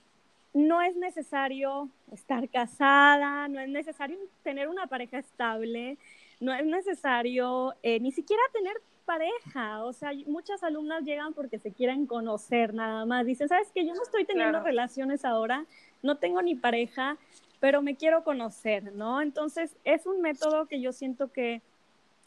no 0.53 0.81
es 0.81 0.95
necesario 0.95 1.89
estar 2.13 2.47
casada, 2.47 3.49
no 3.49 3.59
es 3.59 3.67
necesario 3.67 4.17
tener 4.43 4.69
una 4.69 4.87
pareja 4.87 5.17
estable, 5.17 5.97
no 6.43 6.53
es 6.53 6.65
necesario 6.65 7.73
eh, 7.83 7.99
ni 7.99 8.11
siquiera 8.11 8.41
tener 8.51 8.73
pareja, 9.05 9.83
o 9.83 9.93
sea, 9.93 10.11
muchas 10.27 10.63
alumnas 10.63 11.03
llegan 11.03 11.33
porque 11.33 11.57
se 11.57 11.71
quieren 11.71 12.05
conocer 12.05 12.73
nada 12.73 13.05
más, 13.05 13.25
dicen, 13.25 13.49
sabes 13.49 13.69
que 13.73 13.85
yo 13.85 13.93
no 13.93 14.03
estoy 14.03 14.25
teniendo 14.25 14.61
relaciones 14.61 15.25
ahora, 15.25 15.65
no 16.01 16.17
tengo 16.17 16.41
ni 16.41 16.55
pareja, 16.55 17.17
pero 17.59 17.81
me 17.81 17.95
quiero 17.95 18.23
conocer, 18.23 18.93
¿no? 18.93 19.21
Entonces, 19.21 19.75
es 19.83 20.05
un 20.05 20.21
método 20.21 20.67
que 20.67 20.81
yo 20.81 20.91
siento 20.91 21.31
que 21.31 21.61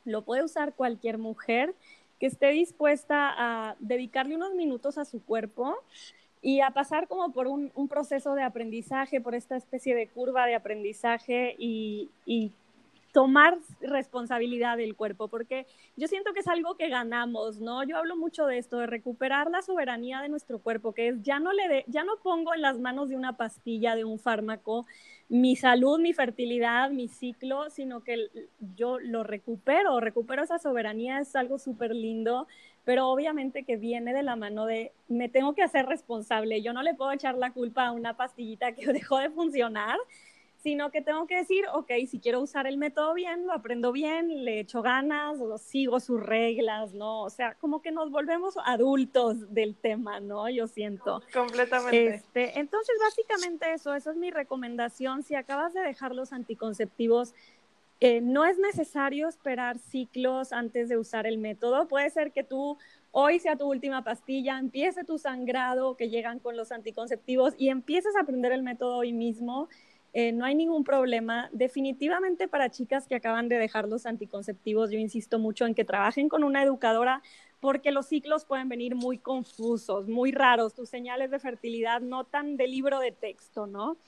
lo 0.04 0.22
puede 0.22 0.44
usar 0.44 0.72
cualquier 0.74 1.18
mujer 1.18 1.74
que 2.18 2.26
esté 2.26 2.48
dispuesta 2.48 3.34
a 3.36 3.76
dedicarle 3.78 4.36
unos 4.36 4.54
minutos 4.54 4.96
a 4.96 5.04
su 5.04 5.22
cuerpo 5.22 5.76
y 6.40 6.60
a 6.60 6.70
pasar 6.70 7.08
como 7.08 7.32
por 7.32 7.46
un, 7.48 7.70
proceso 7.88 8.34
de 8.34 8.42
aprendizaje, 8.42 9.20
por 9.20 9.34
esta 9.34 9.56
especie 9.56 9.94
de 9.94 10.08
curva 10.08 10.46
de 10.46 10.54
aprendizaje 10.54 11.56
y, 11.58 12.08
y 12.24 12.52
tomar 13.16 13.56
responsabilidad 13.80 14.76
del 14.76 14.94
cuerpo, 14.94 15.28
porque 15.28 15.66
yo 15.96 16.06
siento 16.06 16.34
que 16.34 16.40
es 16.40 16.48
algo 16.48 16.74
que 16.74 16.90
ganamos, 16.90 17.60
¿no? 17.60 17.82
Yo 17.82 17.96
hablo 17.96 18.14
mucho 18.14 18.44
de 18.44 18.58
esto, 18.58 18.76
de 18.76 18.86
recuperar 18.86 19.50
la 19.50 19.62
soberanía 19.62 20.20
de 20.20 20.28
nuestro 20.28 20.58
cuerpo, 20.58 20.92
que 20.92 21.08
es 21.08 21.22
ya 21.22 21.40
no 21.40 21.54
le 21.54 21.66
de, 21.66 21.84
ya 21.86 22.04
no 22.04 22.18
pongo 22.22 22.52
en 22.52 22.60
las 22.60 22.78
manos 22.78 23.08
de 23.08 23.16
una 23.16 23.38
pastilla, 23.38 23.96
de 23.96 24.04
un 24.04 24.18
fármaco, 24.18 24.84
mi 25.30 25.56
salud, 25.56 25.98
mi 25.98 26.12
fertilidad, 26.12 26.90
mi 26.90 27.08
ciclo, 27.08 27.70
sino 27.70 28.04
que 28.04 28.28
yo 28.76 28.98
lo 28.98 29.24
recupero, 29.24 29.98
recupero 29.98 30.42
esa 30.42 30.58
soberanía, 30.58 31.18
es 31.18 31.34
algo 31.36 31.58
súper 31.58 31.94
lindo, 31.94 32.46
pero 32.84 33.08
obviamente 33.08 33.64
que 33.64 33.78
viene 33.78 34.12
de 34.12 34.24
la 34.24 34.36
mano 34.36 34.66
de, 34.66 34.92
me 35.08 35.30
tengo 35.30 35.54
que 35.54 35.62
hacer 35.62 35.86
responsable, 35.86 36.60
yo 36.60 36.74
no 36.74 36.82
le 36.82 36.92
puedo 36.92 37.12
echar 37.12 37.38
la 37.38 37.54
culpa 37.54 37.86
a 37.86 37.92
una 37.92 38.14
pastillita 38.14 38.72
que 38.72 38.86
dejó 38.92 39.16
de 39.16 39.30
funcionar, 39.30 39.96
sino 40.66 40.90
que 40.90 41.00
tengo 41.00 41.28
que 41.28 41.36
decir, 41.36 41.64
ok, 41.72 41.92
si 42.10 42.18
quiero 42.18 42.40
usar 42.40 42.66
el 42.66 42.76
método 42.76 43.14
bien, 43.14 43.46
lo 43.46 43.52
aprendo 43.52 43.92
bien, 43.92 44.44
le 44.44 44.58
echo 44.58 44.82
ganas, 44.82 45.38
o 45.40 45.58
sigo 45.58 46.00
sus 46.00 46.20
reglas, 46.20 46.92
¿no? 46.92 47.22
O 47.22 47.30
sea, 47.30 47.54
como 47.54 47.82
que 47.82 47.92
nos 47.92 48.10
volvemos 48.10 48.56
adultos 48.64 49.54
del 49.54 49.76
tema, 49.76 50.18
¿no? 50.18 50.50
Yo 50.50 50.66
siento. 50.66 51.22
Completamente. 51.32 52.16
Este, 52.16 52.58
entonces, 52.58 52.96
básicamente 53.00 53.74
eso, 53.74 53.94
esa 53.94 54.10
es 54.10 54.16
mi 54.16 54.32
recomendación. 54.32 55.22
Si 55.22 55.36
acabas 55.36 55.72
de 55.72 55.82
dejar 55.82 56.16
los 56.16 56.32
anticonceptivos, 56.32 57.32
eh, 58.00 58.20
no 58.20 58.44
es 58.44 58.58
necesario 58.58 59.28
esperar 59.28 59.78
ciclos 59.78 60.52
antes 60.52 60.88
de 60.88 60.98
usar 60.98 61.28
el 61.28 61.38
método. 61.38 61.86
Puede 61.86 62.10
ser 62.10 62.32
que 62.32 62.42
tú 62.42 62.76
hoy 63.12 63.38
sea 63.38 63.54
tu 63.54 63.66
última 63.66 64.02
pastilla, 64.02 64.58
empiece 64.58 65.04
tu 65.04 65.16
sangrado 65.16 65.96
que 65.96 66.08
llegan 66.08 66.40
con 66.40 66.56
los 66.56 66.72
anticonceptivos 66.72 67.54
y 67.56 67.68
empieces 67.68 68.16
a 68.16 68.22
aprender 68.22 68.50
el 68.50 68.64
método 68.64 68.96
hoy 68.96 69.12
mismo 69.12 69.68
eh, 70.18 70.32
no 70.32 70.46
hay 70.46 70.54
ningún 70.54 70.82
problema. 70.82 71.50
Definitivamente 71.52 72.48
para 72.48 72.70
chicas 72.70 73.06
que 73.06 73.16
acaban 73.16 73.50
de 73.50 73.58
dejar 73.58 73.86
los 73.86 74.06
anticonceptivos, 74.06 74.90
yo 74.90 74.98
insisto 74.98 75.38
mucho 75.38 75.66
en 75.66 75.74
que 75.74 75.84
trabajen 75.84 76.30
con 76.30 76.42
una 76.42 76.62
educadora 76.62 77.22
porque 77.60 77.90
los 77.90 78.06
ciclos 78.06 78.46
pueden 78.46 78.70
venir 78.70 78.94
muy 78.94 79.18
confusos, 79.18 80.08
muy 80.08 80.32
raros, 80.32 80.72
tus 80.72 80.88
señales 80.88 81.30
de 81.30 81.38
fertilidad 81.38 82.00
no 82.00 82.24
tan 82.24 82.56
de 82.56 82.66
libro 82.66 82.98
de 82.98 83.12
texto, 83.12 83.66
¿no? 83.66 83.98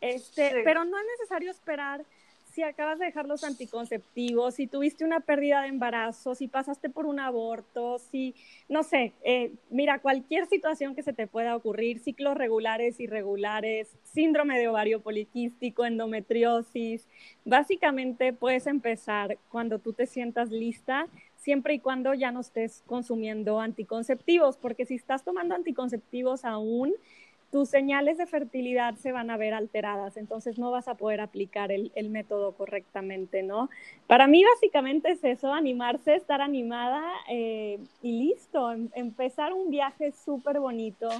Este, 0.00 0.62
Pero 0.64 0.86
no 0.86 0.96
es 0.96 1.04
necesario 1.18 1.50
esperar 1.50 2.06
si 2.52 2.62
acabas 2.62 2.98
de 2.98 3.06
dejar 3.06 3.26
los 3.26 3.44
anticonceptivos, 3.44 4.54
si 4.54 4.66
tuviste 4.66 5.04
una 5.04 5.20
pérdida 5.20 5.62
de 5.62 5.68
embarazo, 5.68 6.34
si 6.34 6.48
pasaste 6.48 6.90
por 6.90 7.06
un 7.06 7.18
aborto, 7.18 7.98
si, 7.98 8.34
no 8.68 8.82
sé, 8.82 9.14
eh, 9.24 9.52
mira, 9.70 10.00
cualquier 10.00 10.46
situación 10.46 10.94
que 10.94 11.02
se 11.02 11.14
te 11.14 11.26
pueda 11.26 11.56
ocurrir, 11.56 11.98
ciclos 11.98 12.36
regulares, 12.36 13.00
irregulares, 13.00 13.96
síndrome 14.02 14.58
de 14.58 14.68
ovario 14.68 15.00
poliquístico, 15.00 15.86
endometriosis, 15.86 17.08
básicamente 17.46 18.34
puedes 18.34 18.66
empezar 18.66 19.38
cuando 19.48 19.78
tú 19.78 19.94
te 19.94 20.06
sientas 20.06 20.50
lista 20.50 21.08
siempre 21.36 21.74
y 21.74 21.80
cuando 21.80 22.14
ya 22.14 22.30
no 22.30 22.40
estés 22.40 22.84
consumiendo 22.86 23.60
anticonceptivos, 23.60 24.58
porque 24.58 24.86
si 24.86 24.94
estás 24.94 25.24
tomando 25.24 25.54
anticonceptivos 25.54 26.44
aún, 26.44 26.92
tus 27.52 27.68
señales 27.68 28.16
de 28.16 28.26
fertilidad 28.26 28.94
se 28.94 29.12
van 29.12 29.30
a 29.30 29.36
ver 29.36 29.52
alteradas, 29.52 30.16
entonces 30.16 30.58
no 30.58 30.70
vas 30.70 30.88
a 30.88 30.94
poder 30.94 31.20
aplicar 31.20 31.70
el, 31.70 31.92
método 32.08 32.52
correctamente, 32.52 33.42
¿no? 33.42 33.68
Para 34.06 34.26
mí 34.26 34.42
básicamente 34.42 35.12
es 35.12 35.22
eso, 35.22 35.52
animarse, 35.52 36.14
estar 36.14 36.40
animada 36.40 37.04
eh, 37.28 37.78
y 38.00 38.24
listo, 38.24 38.72
em, 38.72 38.88
empezar 38.94 39.52
un 39.52 39.70
viaje 39.70 40.12
súper 40.12 40.60
bonito 40.60 41.10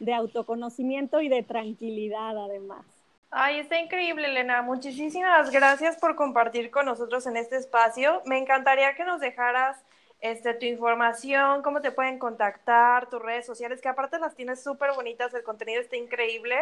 de 0.00 0.14
autoconocimiento 0.14 1.20
y 1.20 1.28
de 1.28 1.42
tranquilidad 1.42 2.38
además. 2.38 2.86
Ay, 3.30 3.58
está 3.58 3.78
increíble, 3.78 4.28
Elena. 4.28 4.62
Muchísimas 4.62 5.50
gracias 5.50 5.98
por 5.98 6.16
compartir 6.16 6.70
con 6.70 6.86
nosotros 6.86 7.26
en 7.26 7.36
este 7.36 7.56
espacio. 7.56 8.22
Me 8.24 8.38
encantaría 8.38 8.94
que 8.94 9.04
nos 9.04 9.20
dejaras 9.20 9.76
este, 10.24 10.54
tu 10.54 10.64
información, 10.64 11.60
cómo 11.60 11.82
te 11.82 11.92
pueden 11.92 12.18
contactar, 12.18 13.10
tus 13.10 13.20
redes 13.20 13.44
sociales, 13.44 13.82
que 13.82 13.90
aparte 13.90 14.18
las 14.18 14.34
tienes 14.34 14.64
súper 14.64 14.92
bonitas, 14.94 15.34
el 15.34 15.42
contenido 15.42 15.82
está 15.82 15.96
increíble. 15.96 16.56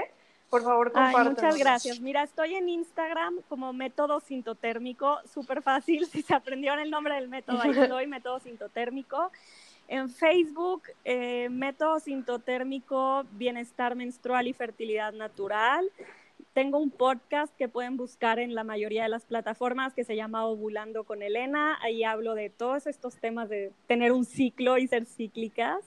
Por 0.50 0.64
favor, 0.64 0.90
compártelo. 0.90 1.30
Muchas 1.30 1.56
gracias. 1.56 2.00
Mira, 2.00 2.24
estoy 2.24 2.56
en 2.56 2.68
Instagram 2.68 3.40
como 3.48 3.72
método 3.72 4.18
sintotérmico, 4.18 5.20
súper 5.32 5.62
fácil. 5.62 6.04
Si 6.10 6.22
se 6.22 6.34
aprendieron 6.34 6.80
el 6.80 6.90
nombre 6.90 7.14
del 7.14 7.28
método, 7.28 7.62
ahí 7.62 7.70
estoy, 7.70 8.06
método 8.08 8.40
sintotérmico. 8.40 9.30
En 9.86 10.10
Facebook, 10.10 10.82
eh, 11.04 11.48
método 11.48 12.00
sintotérmico, 12.00 13.24
bienestar 13.30 13.94
menstrual 13.94 14.48
y 14.48 14.54
fertilidad 14.54 15.12
natural. 15.12 15.88
Tengo 16.55 16.76
un 16.76 16.90
podcast 16.90 17.57
que 17.57 17.66
pueden 17.66 17.96
buscar 17.96 18.38
en 18.38 18.55
la 18.55 18.62
mayoría 18.62 19.05
de 19.05 19.09
las 19.09 19.24
plataformas 19.24 19.94
que 19.94 20.05
se 20.05 20.16
llama 20.16 20.44
Ovulando 20.44 21.05
con 21.05 21.22
Elena. 21.22 21.78
Ahí 21.80 22.05
hablo 22.05 22.34
de 22.34 22.50
todos 22.50 22.86
estos 22.86 23.16
temas 23.16 23.48
de 23.48 23.72
tener 23.86 24.12
un 24.12 24.26
ciclo 24.26 24.76
y 24.76 24.86
ser 24.86 25.07
cíclicas. 25.07 25.78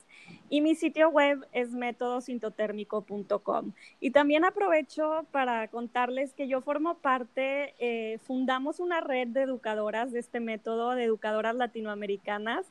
Y 0.49 0.61
mi 0.61 0.73
sitio 0.73 1.09
web 1.09 1.45
es 1.51 1.69
métodosintotérmico.com. 1.69 3.73
Y 3.99 4.09
también 4.09 4.43
aprovecho 4.43 5.27
para 5.31 5.67
contarles 5.67 6.33
que 6.33 6.47
yo 6.47 6.61
formo 6.61 6.95
parte, 6.95 7.75
eh, 7.77 8.17
fundamos 8.23 8.79
una 8.79 9.01
red 9.01 9.27
de 9.27 9.43
educadoras 9.43 10.11
de 10.11 10.17
este 10.17 10.39
método, 10.39 10.95
de 10.95 11.03
educadoras 11.03 11.55
latinoamericanas. 11.55 12.65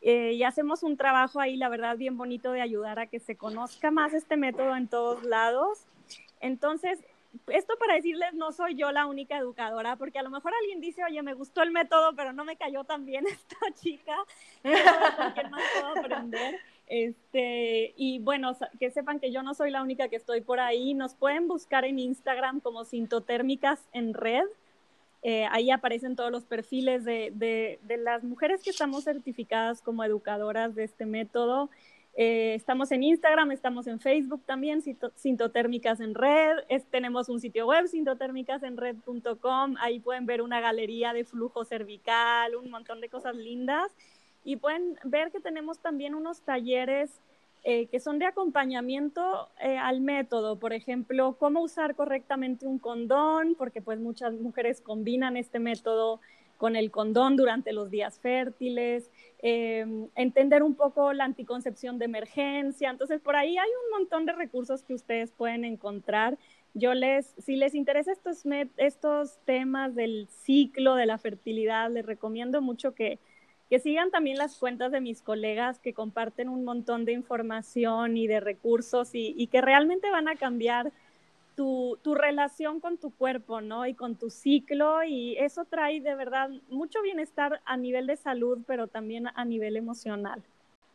Eh, 0.00 0.34
y 0.34 0.44
hacemos 0.44 0.84
un 0.84 0.96
trabajo 0.96 1.40
ahí, 1.40 1.56
la 1.56 1.68
verdad, 1.68 1.96
bien 1.96 2.16
bonito 2.16 2.52
de 2.52 2.60
ayudar 2.60 3.00
a 3.00 3.08
que 3.08 3.18
se 3.18 3.34
conozca 3.34 3.90
más 3.90 4.14
este 4.14 4.36
método 4.36 4.76
en 4.76 4.86
todos 4.86 5.24
lados. 5.24 5.88
Entonces, 6.40 6.98
esto 7.48 7.74
para 7.78 7.94
decirles, 7.94 8.34
no 8.34 8.52
soy 8.52 8.74
yo 8.74 8.92
la 8.92 9.06
única 9.06 9.36
educadora, 9.36 9.96
porque 9.96 10.18
a 10.18 10.22
lo 10.22 10.30
mejor 10.30 10.52
alguien 10.60 10.80
dice, 10.80 11.02
oye, 11.04 11.22
me 11.22 11.34
gustó 11.34 11.62
el 11.62 11.70
método, 11.70 12.14
pero 12.14 12.32
no 12.32 12.44
me 12.44 12.56
cayó 12.56 12.84
tan 12.84 13.04
bien 13.04 13.26
esta 13.28 13.56
chica. 13.74 14.16
Este, 16.86 17.94
y 17.96 18.18
bueno, 18.18 18.56
que 18.78 18.90
sepan 18.90 19.18
que 19.18 19.32
yo 19.32 19.42
no 19.42 19.54
soy 19.54 19.70
la 19.70 19.82
única 19.82 20.08
que 20.08 20.16
estoy 20.16 20.42
por 20.42 20.60
ahí. 20.60 20.94
Nos 20.94 21.14
pueden 21.14 21.48
buscar 21.48 21.84
en 21.84 21.98
Instagram 21.98 22.60
como 22.60 22.84
Sintotérmicas 22.84 23.80
en 23.92 24.12
Red. 24.14 24.44
Eh, 25.22 25.46
ahí 25.50 25.70
aparecen 25.70 26.16
todos 26.16 26.32
los 26.32 26.44
perfiles 26.44 27.04
de, 27.04 27.32
de, 27.34 27.78
de 27.82 27.96
las 27.96 28.24
mujeres 28.24 28.62
que 28.62 28.70
estamos 28.70 29.04
certificadas 29.04 29.80
como 29.80 30.04
educadoras 30.04 30.74
de 30.74 30.84
este 30.84 31.06
método. 31.06 31.70
Eh, 32.14 32.54
estamos 32.54 32.92
en 32.92 33.02
Instagram, 33.02 33.52
estamos 33.52 33.86
en 33.86 33.98
Facebook 33.98 34.42
también, 34.44 34.82
Sintotérmicas 35.16 36.00
en 36.00 36.14
Red. 36.14 36.58
tenemos 36.90 37.28
un 37.28 37.40
sitio 37.40 37.66
web, 37.66 37.86
sintotérmicasenred.com. 37.88 39.76
Ahí 39.80 40.00
pueden 40.00 40.26
ver 40.26 40.42
una 40.42 40.60
galería 40.60 41.12
de 41.12 41.24
flujo 41.24 41.64
cervical, 41.64 42.54
un 42.56 42.70
montón 42.70 43.00
de 43.00 43.08
cosas 43.08 43.36
lindas. 43.36 43.90
y 44.44 44.56
pueden 44.56 44.98
ver 45.04 45.30
que 45.30 45.40
tenemos 45.40 45.78
también 45.78 46.16
unos 46.16 46.40
talleres 46.42 47.20
eh, 47.64 47.86
que 47.86 48.00
son 48.00 48.18
de 48.18 48.26
acompañamiento 48.26 49.48
eh, 49.60 49.78
al 49.78 50.00
método, 50.00 50.58
por 50.58 50.72
ejemplo, 50.72 51.36
cómo 51.38 51.60
usar 51.60 51.94
correctamente 51.94 52.66
un 52.66 52.80
condón, 52.80 53.54
porque 53.54 53.80
pues 53.80 54.00
muchas 54.00 54.32
mujeres 54.34 54.80
combinan 54.80 55.36
este 55.36 55.60
método 55.60 56.20
con 56.62 56.76
el 56.76 56.92
condón 56.92 57.34
durante 57.34 57.72
los 57.72 57.90
días 57.90 58.20
fértiles, 58.20 59.10
em, 59.40 60.06
entender 60.14 60.62
un 60.62 60.76
poco 60.76 61.12
la 61.12 61.24
anticoncepción 61.24 61.98
de 61.98 62.04
emergencia. 62.04 62.88
Entonces, 62.88 63.20
por 63.20 63.34
ahí 63.34 63.58
hay 63.58 63.68
un 63.68 63.98
montón 63.98 64.26
de 64.26 64.32
recursos 64.32 64.84
que 64.84 64.94
ustedes 64.94 65.32
pueden 65.32 65.64
encontrar. 65.64 66.38
Yo 66.72 66.94
les, 66.94 67.34
si 67.38 67.56
les 67.56 67.74
interesa 67.74 68.12
estos, 68.12 68.44
estos 68.76 69.38
temas 69.44 69.96
del 69.96 70.28
ciclo 70.28 70.94
de 70.94 71.06
la 71.06 71.18
fertilidad, 71.18 71.90
les 71.90 72.06
recomiendo 72.06 72.62
mucho 72.62 72.94
que, 72.94 73.18
que 73.68 73.80
sigan 73.80 74.12
también 74.12 74.38
las 74.38 74.56
cuentas 74.56 74.92
de 74.92 75.00
mis 75.00 75.20
colegas 75.20 75.80
que 75.80 75.92
comparten 75.92 76.48
un 76.48 76.64
montón 76.64 77.04
de 77.04 77.10
información 77.10 78.16
y 78.16 78.28
de 78.28 78.38
recursos 78.38 79.10
y, 79.14 79.48
que 79.48 79.60
realmente 79.62 80.12
van 80.12 80.28
a 80.28 80.36
cambiar 80.36 80.92
tu, 81.54 81.98
tu, 82.02 82.14
relación 82.14 82.80
con 82.80 82.98
tu 82.98 83.10
cuerpo, 83.10 83.60
¿no? 83.60 83.86
Y 83.86 83.94
con 83.94 84.16
tu 84.16 84.30
ciclo 84.30 85.02
y 85.04 85.36
eso 85.38 85.64
trae 85.64 86.00
de 86.00 86.14
verdad 86.14 86.50
mucho 86.68 87.02
bienestar 87.02 87.60
a 87.64 87.76
nivel 87.76 88.06
de 88.06 88.16
salud, 88.16 88.58
pero 88.66 88.86
también 88.86 89.28
a 89.34 89.44
nivel 89.44 89.76
emocional. 89.76 90.42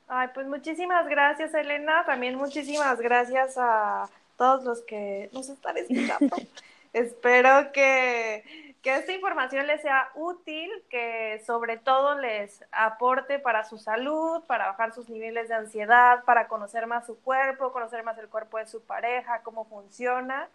Ay, 0.07 0.29
pues 0.33 0.47
muchísimas 0.47 1.07
gracias, 1.07 1.53
Elena. 1.53 2.03
También 2.05 2.35
muchísimas 2.35 2.99
gracias 2.99 3.55
a 3.57 4.09
todos 4.37 4.63
los 4.63 4.81
que 4.81 5.29
nos 5.33 5.49
están 5.49 5.77
escuchando. 5.77 6.35
Espero 6.93 7.71
que 7.73 8.43
que 8.88 8.95
esta 8.95 9.11
información 9.11 9.67
les 9.67 9.81
sea 9.81 10.11
útil, 10.15 10.71
que 10.89 11.43
sobre 11.45 11.75
todo 11.75 12.17
les 12.17 12.63
aporte 12.71 13.38
para 13.38 13.65
su 13.65 13.77
salud, 13.77 14.41
para 14.47 14.67
bajar 14.67 14.93
sus 14.93 15.09
niveles 15.09 15.49
de 15.49 15.55
ansiedad, 15.55 16.23
para 16.23 16.47
conocer 16.47 16.88
más 16.88 17.05
su 17.05 17.19
cuerpo, 17.19 17.73
conocer 17.73 18.05
más 18.05 18.17
el 18.17 18.29
cuerpo 18.29 18.59
de 18.59 18.65
su 18.65 18.81
pareja, 18.81 19.41
cómo 19.43 19.65
funciona. 19.65 20.47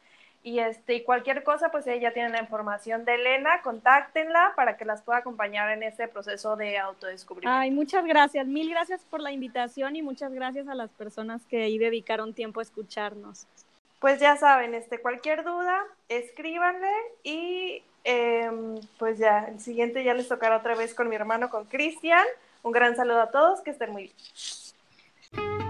Y, 0.43 0.61
este, 0.61 0.95
y 0.95 1.05
cualquier 1.05 1.45
cosa, 1.45 1.71
pues 1.71 1.87
ella 1.87 2.15
tiene 2.15 2.31
la 2.31 2.41
información 2.41 3.05
de 3.05 3.17
Elena, 3.17 3.61
contáctenla 3.61 4.55
para 4.57 4.79
que 4.79 4.87
las 4.87 5.03
pueda 5.03 5.19
acompañar 5.19 5.69
en 5.69 5.83
ese 5.83 6.09
proceso 6.09 6.57
de 6.57 6.79
autodescubrimiento. 6.79 7.55
Ay, 7.55 7.71
muchas 7.71 8.03
gracias, 8.07 8.47
mil 8.47 8.71
gracias 8.71 9.05
por 9.05 9.21
la 9.21 9.31
invitación 9.31 9.95
y 9.95 10.01
muchas 10.01 10.33
gracias 10.33 10.69
a 10.69 10.75
las 10.75 10.91
personas 10.91 11.45
que 11.45 11.65
ahí 11.65 11.77
dedicaron 11.77 12.33
tiempo 12.33 12.61
a 12.61 12.63
escucharnos. 12.63 13.47
Pues 14.03 14.21
ya 14.21 14.37
saben, 14.37 14.75
este, 14.75 14.99
cualquier 14.99 15.45
duda, 15.45 15.83
escríbanle 16.11 16.93
y 17.23 17.83
Em, 18.05 18.81
pues 18.99 19.19
ya, 19.19 19.45
el 19.45 19.61
siguiente 19.61 20.03
ya 20.03 20.15
les 20.15 20.29
tocará 20.29 20.57
otra 20.57 20.75
vez 20.75 20.95
con 20.95 21.09
mi 21.09 21.15
hermano, 21.15 21.51
con 21.51 21.65
Cristian. 21.67 22.27
Un 22.63 22.73
gran 22.73 22.97
saludo 22.97 23.23
a 23.23 23.31
todos, 23.31 23.61
que 23.61 23.71
estén 23.71 23.91
muy 23.91 24.05
bien. 24.05 25.62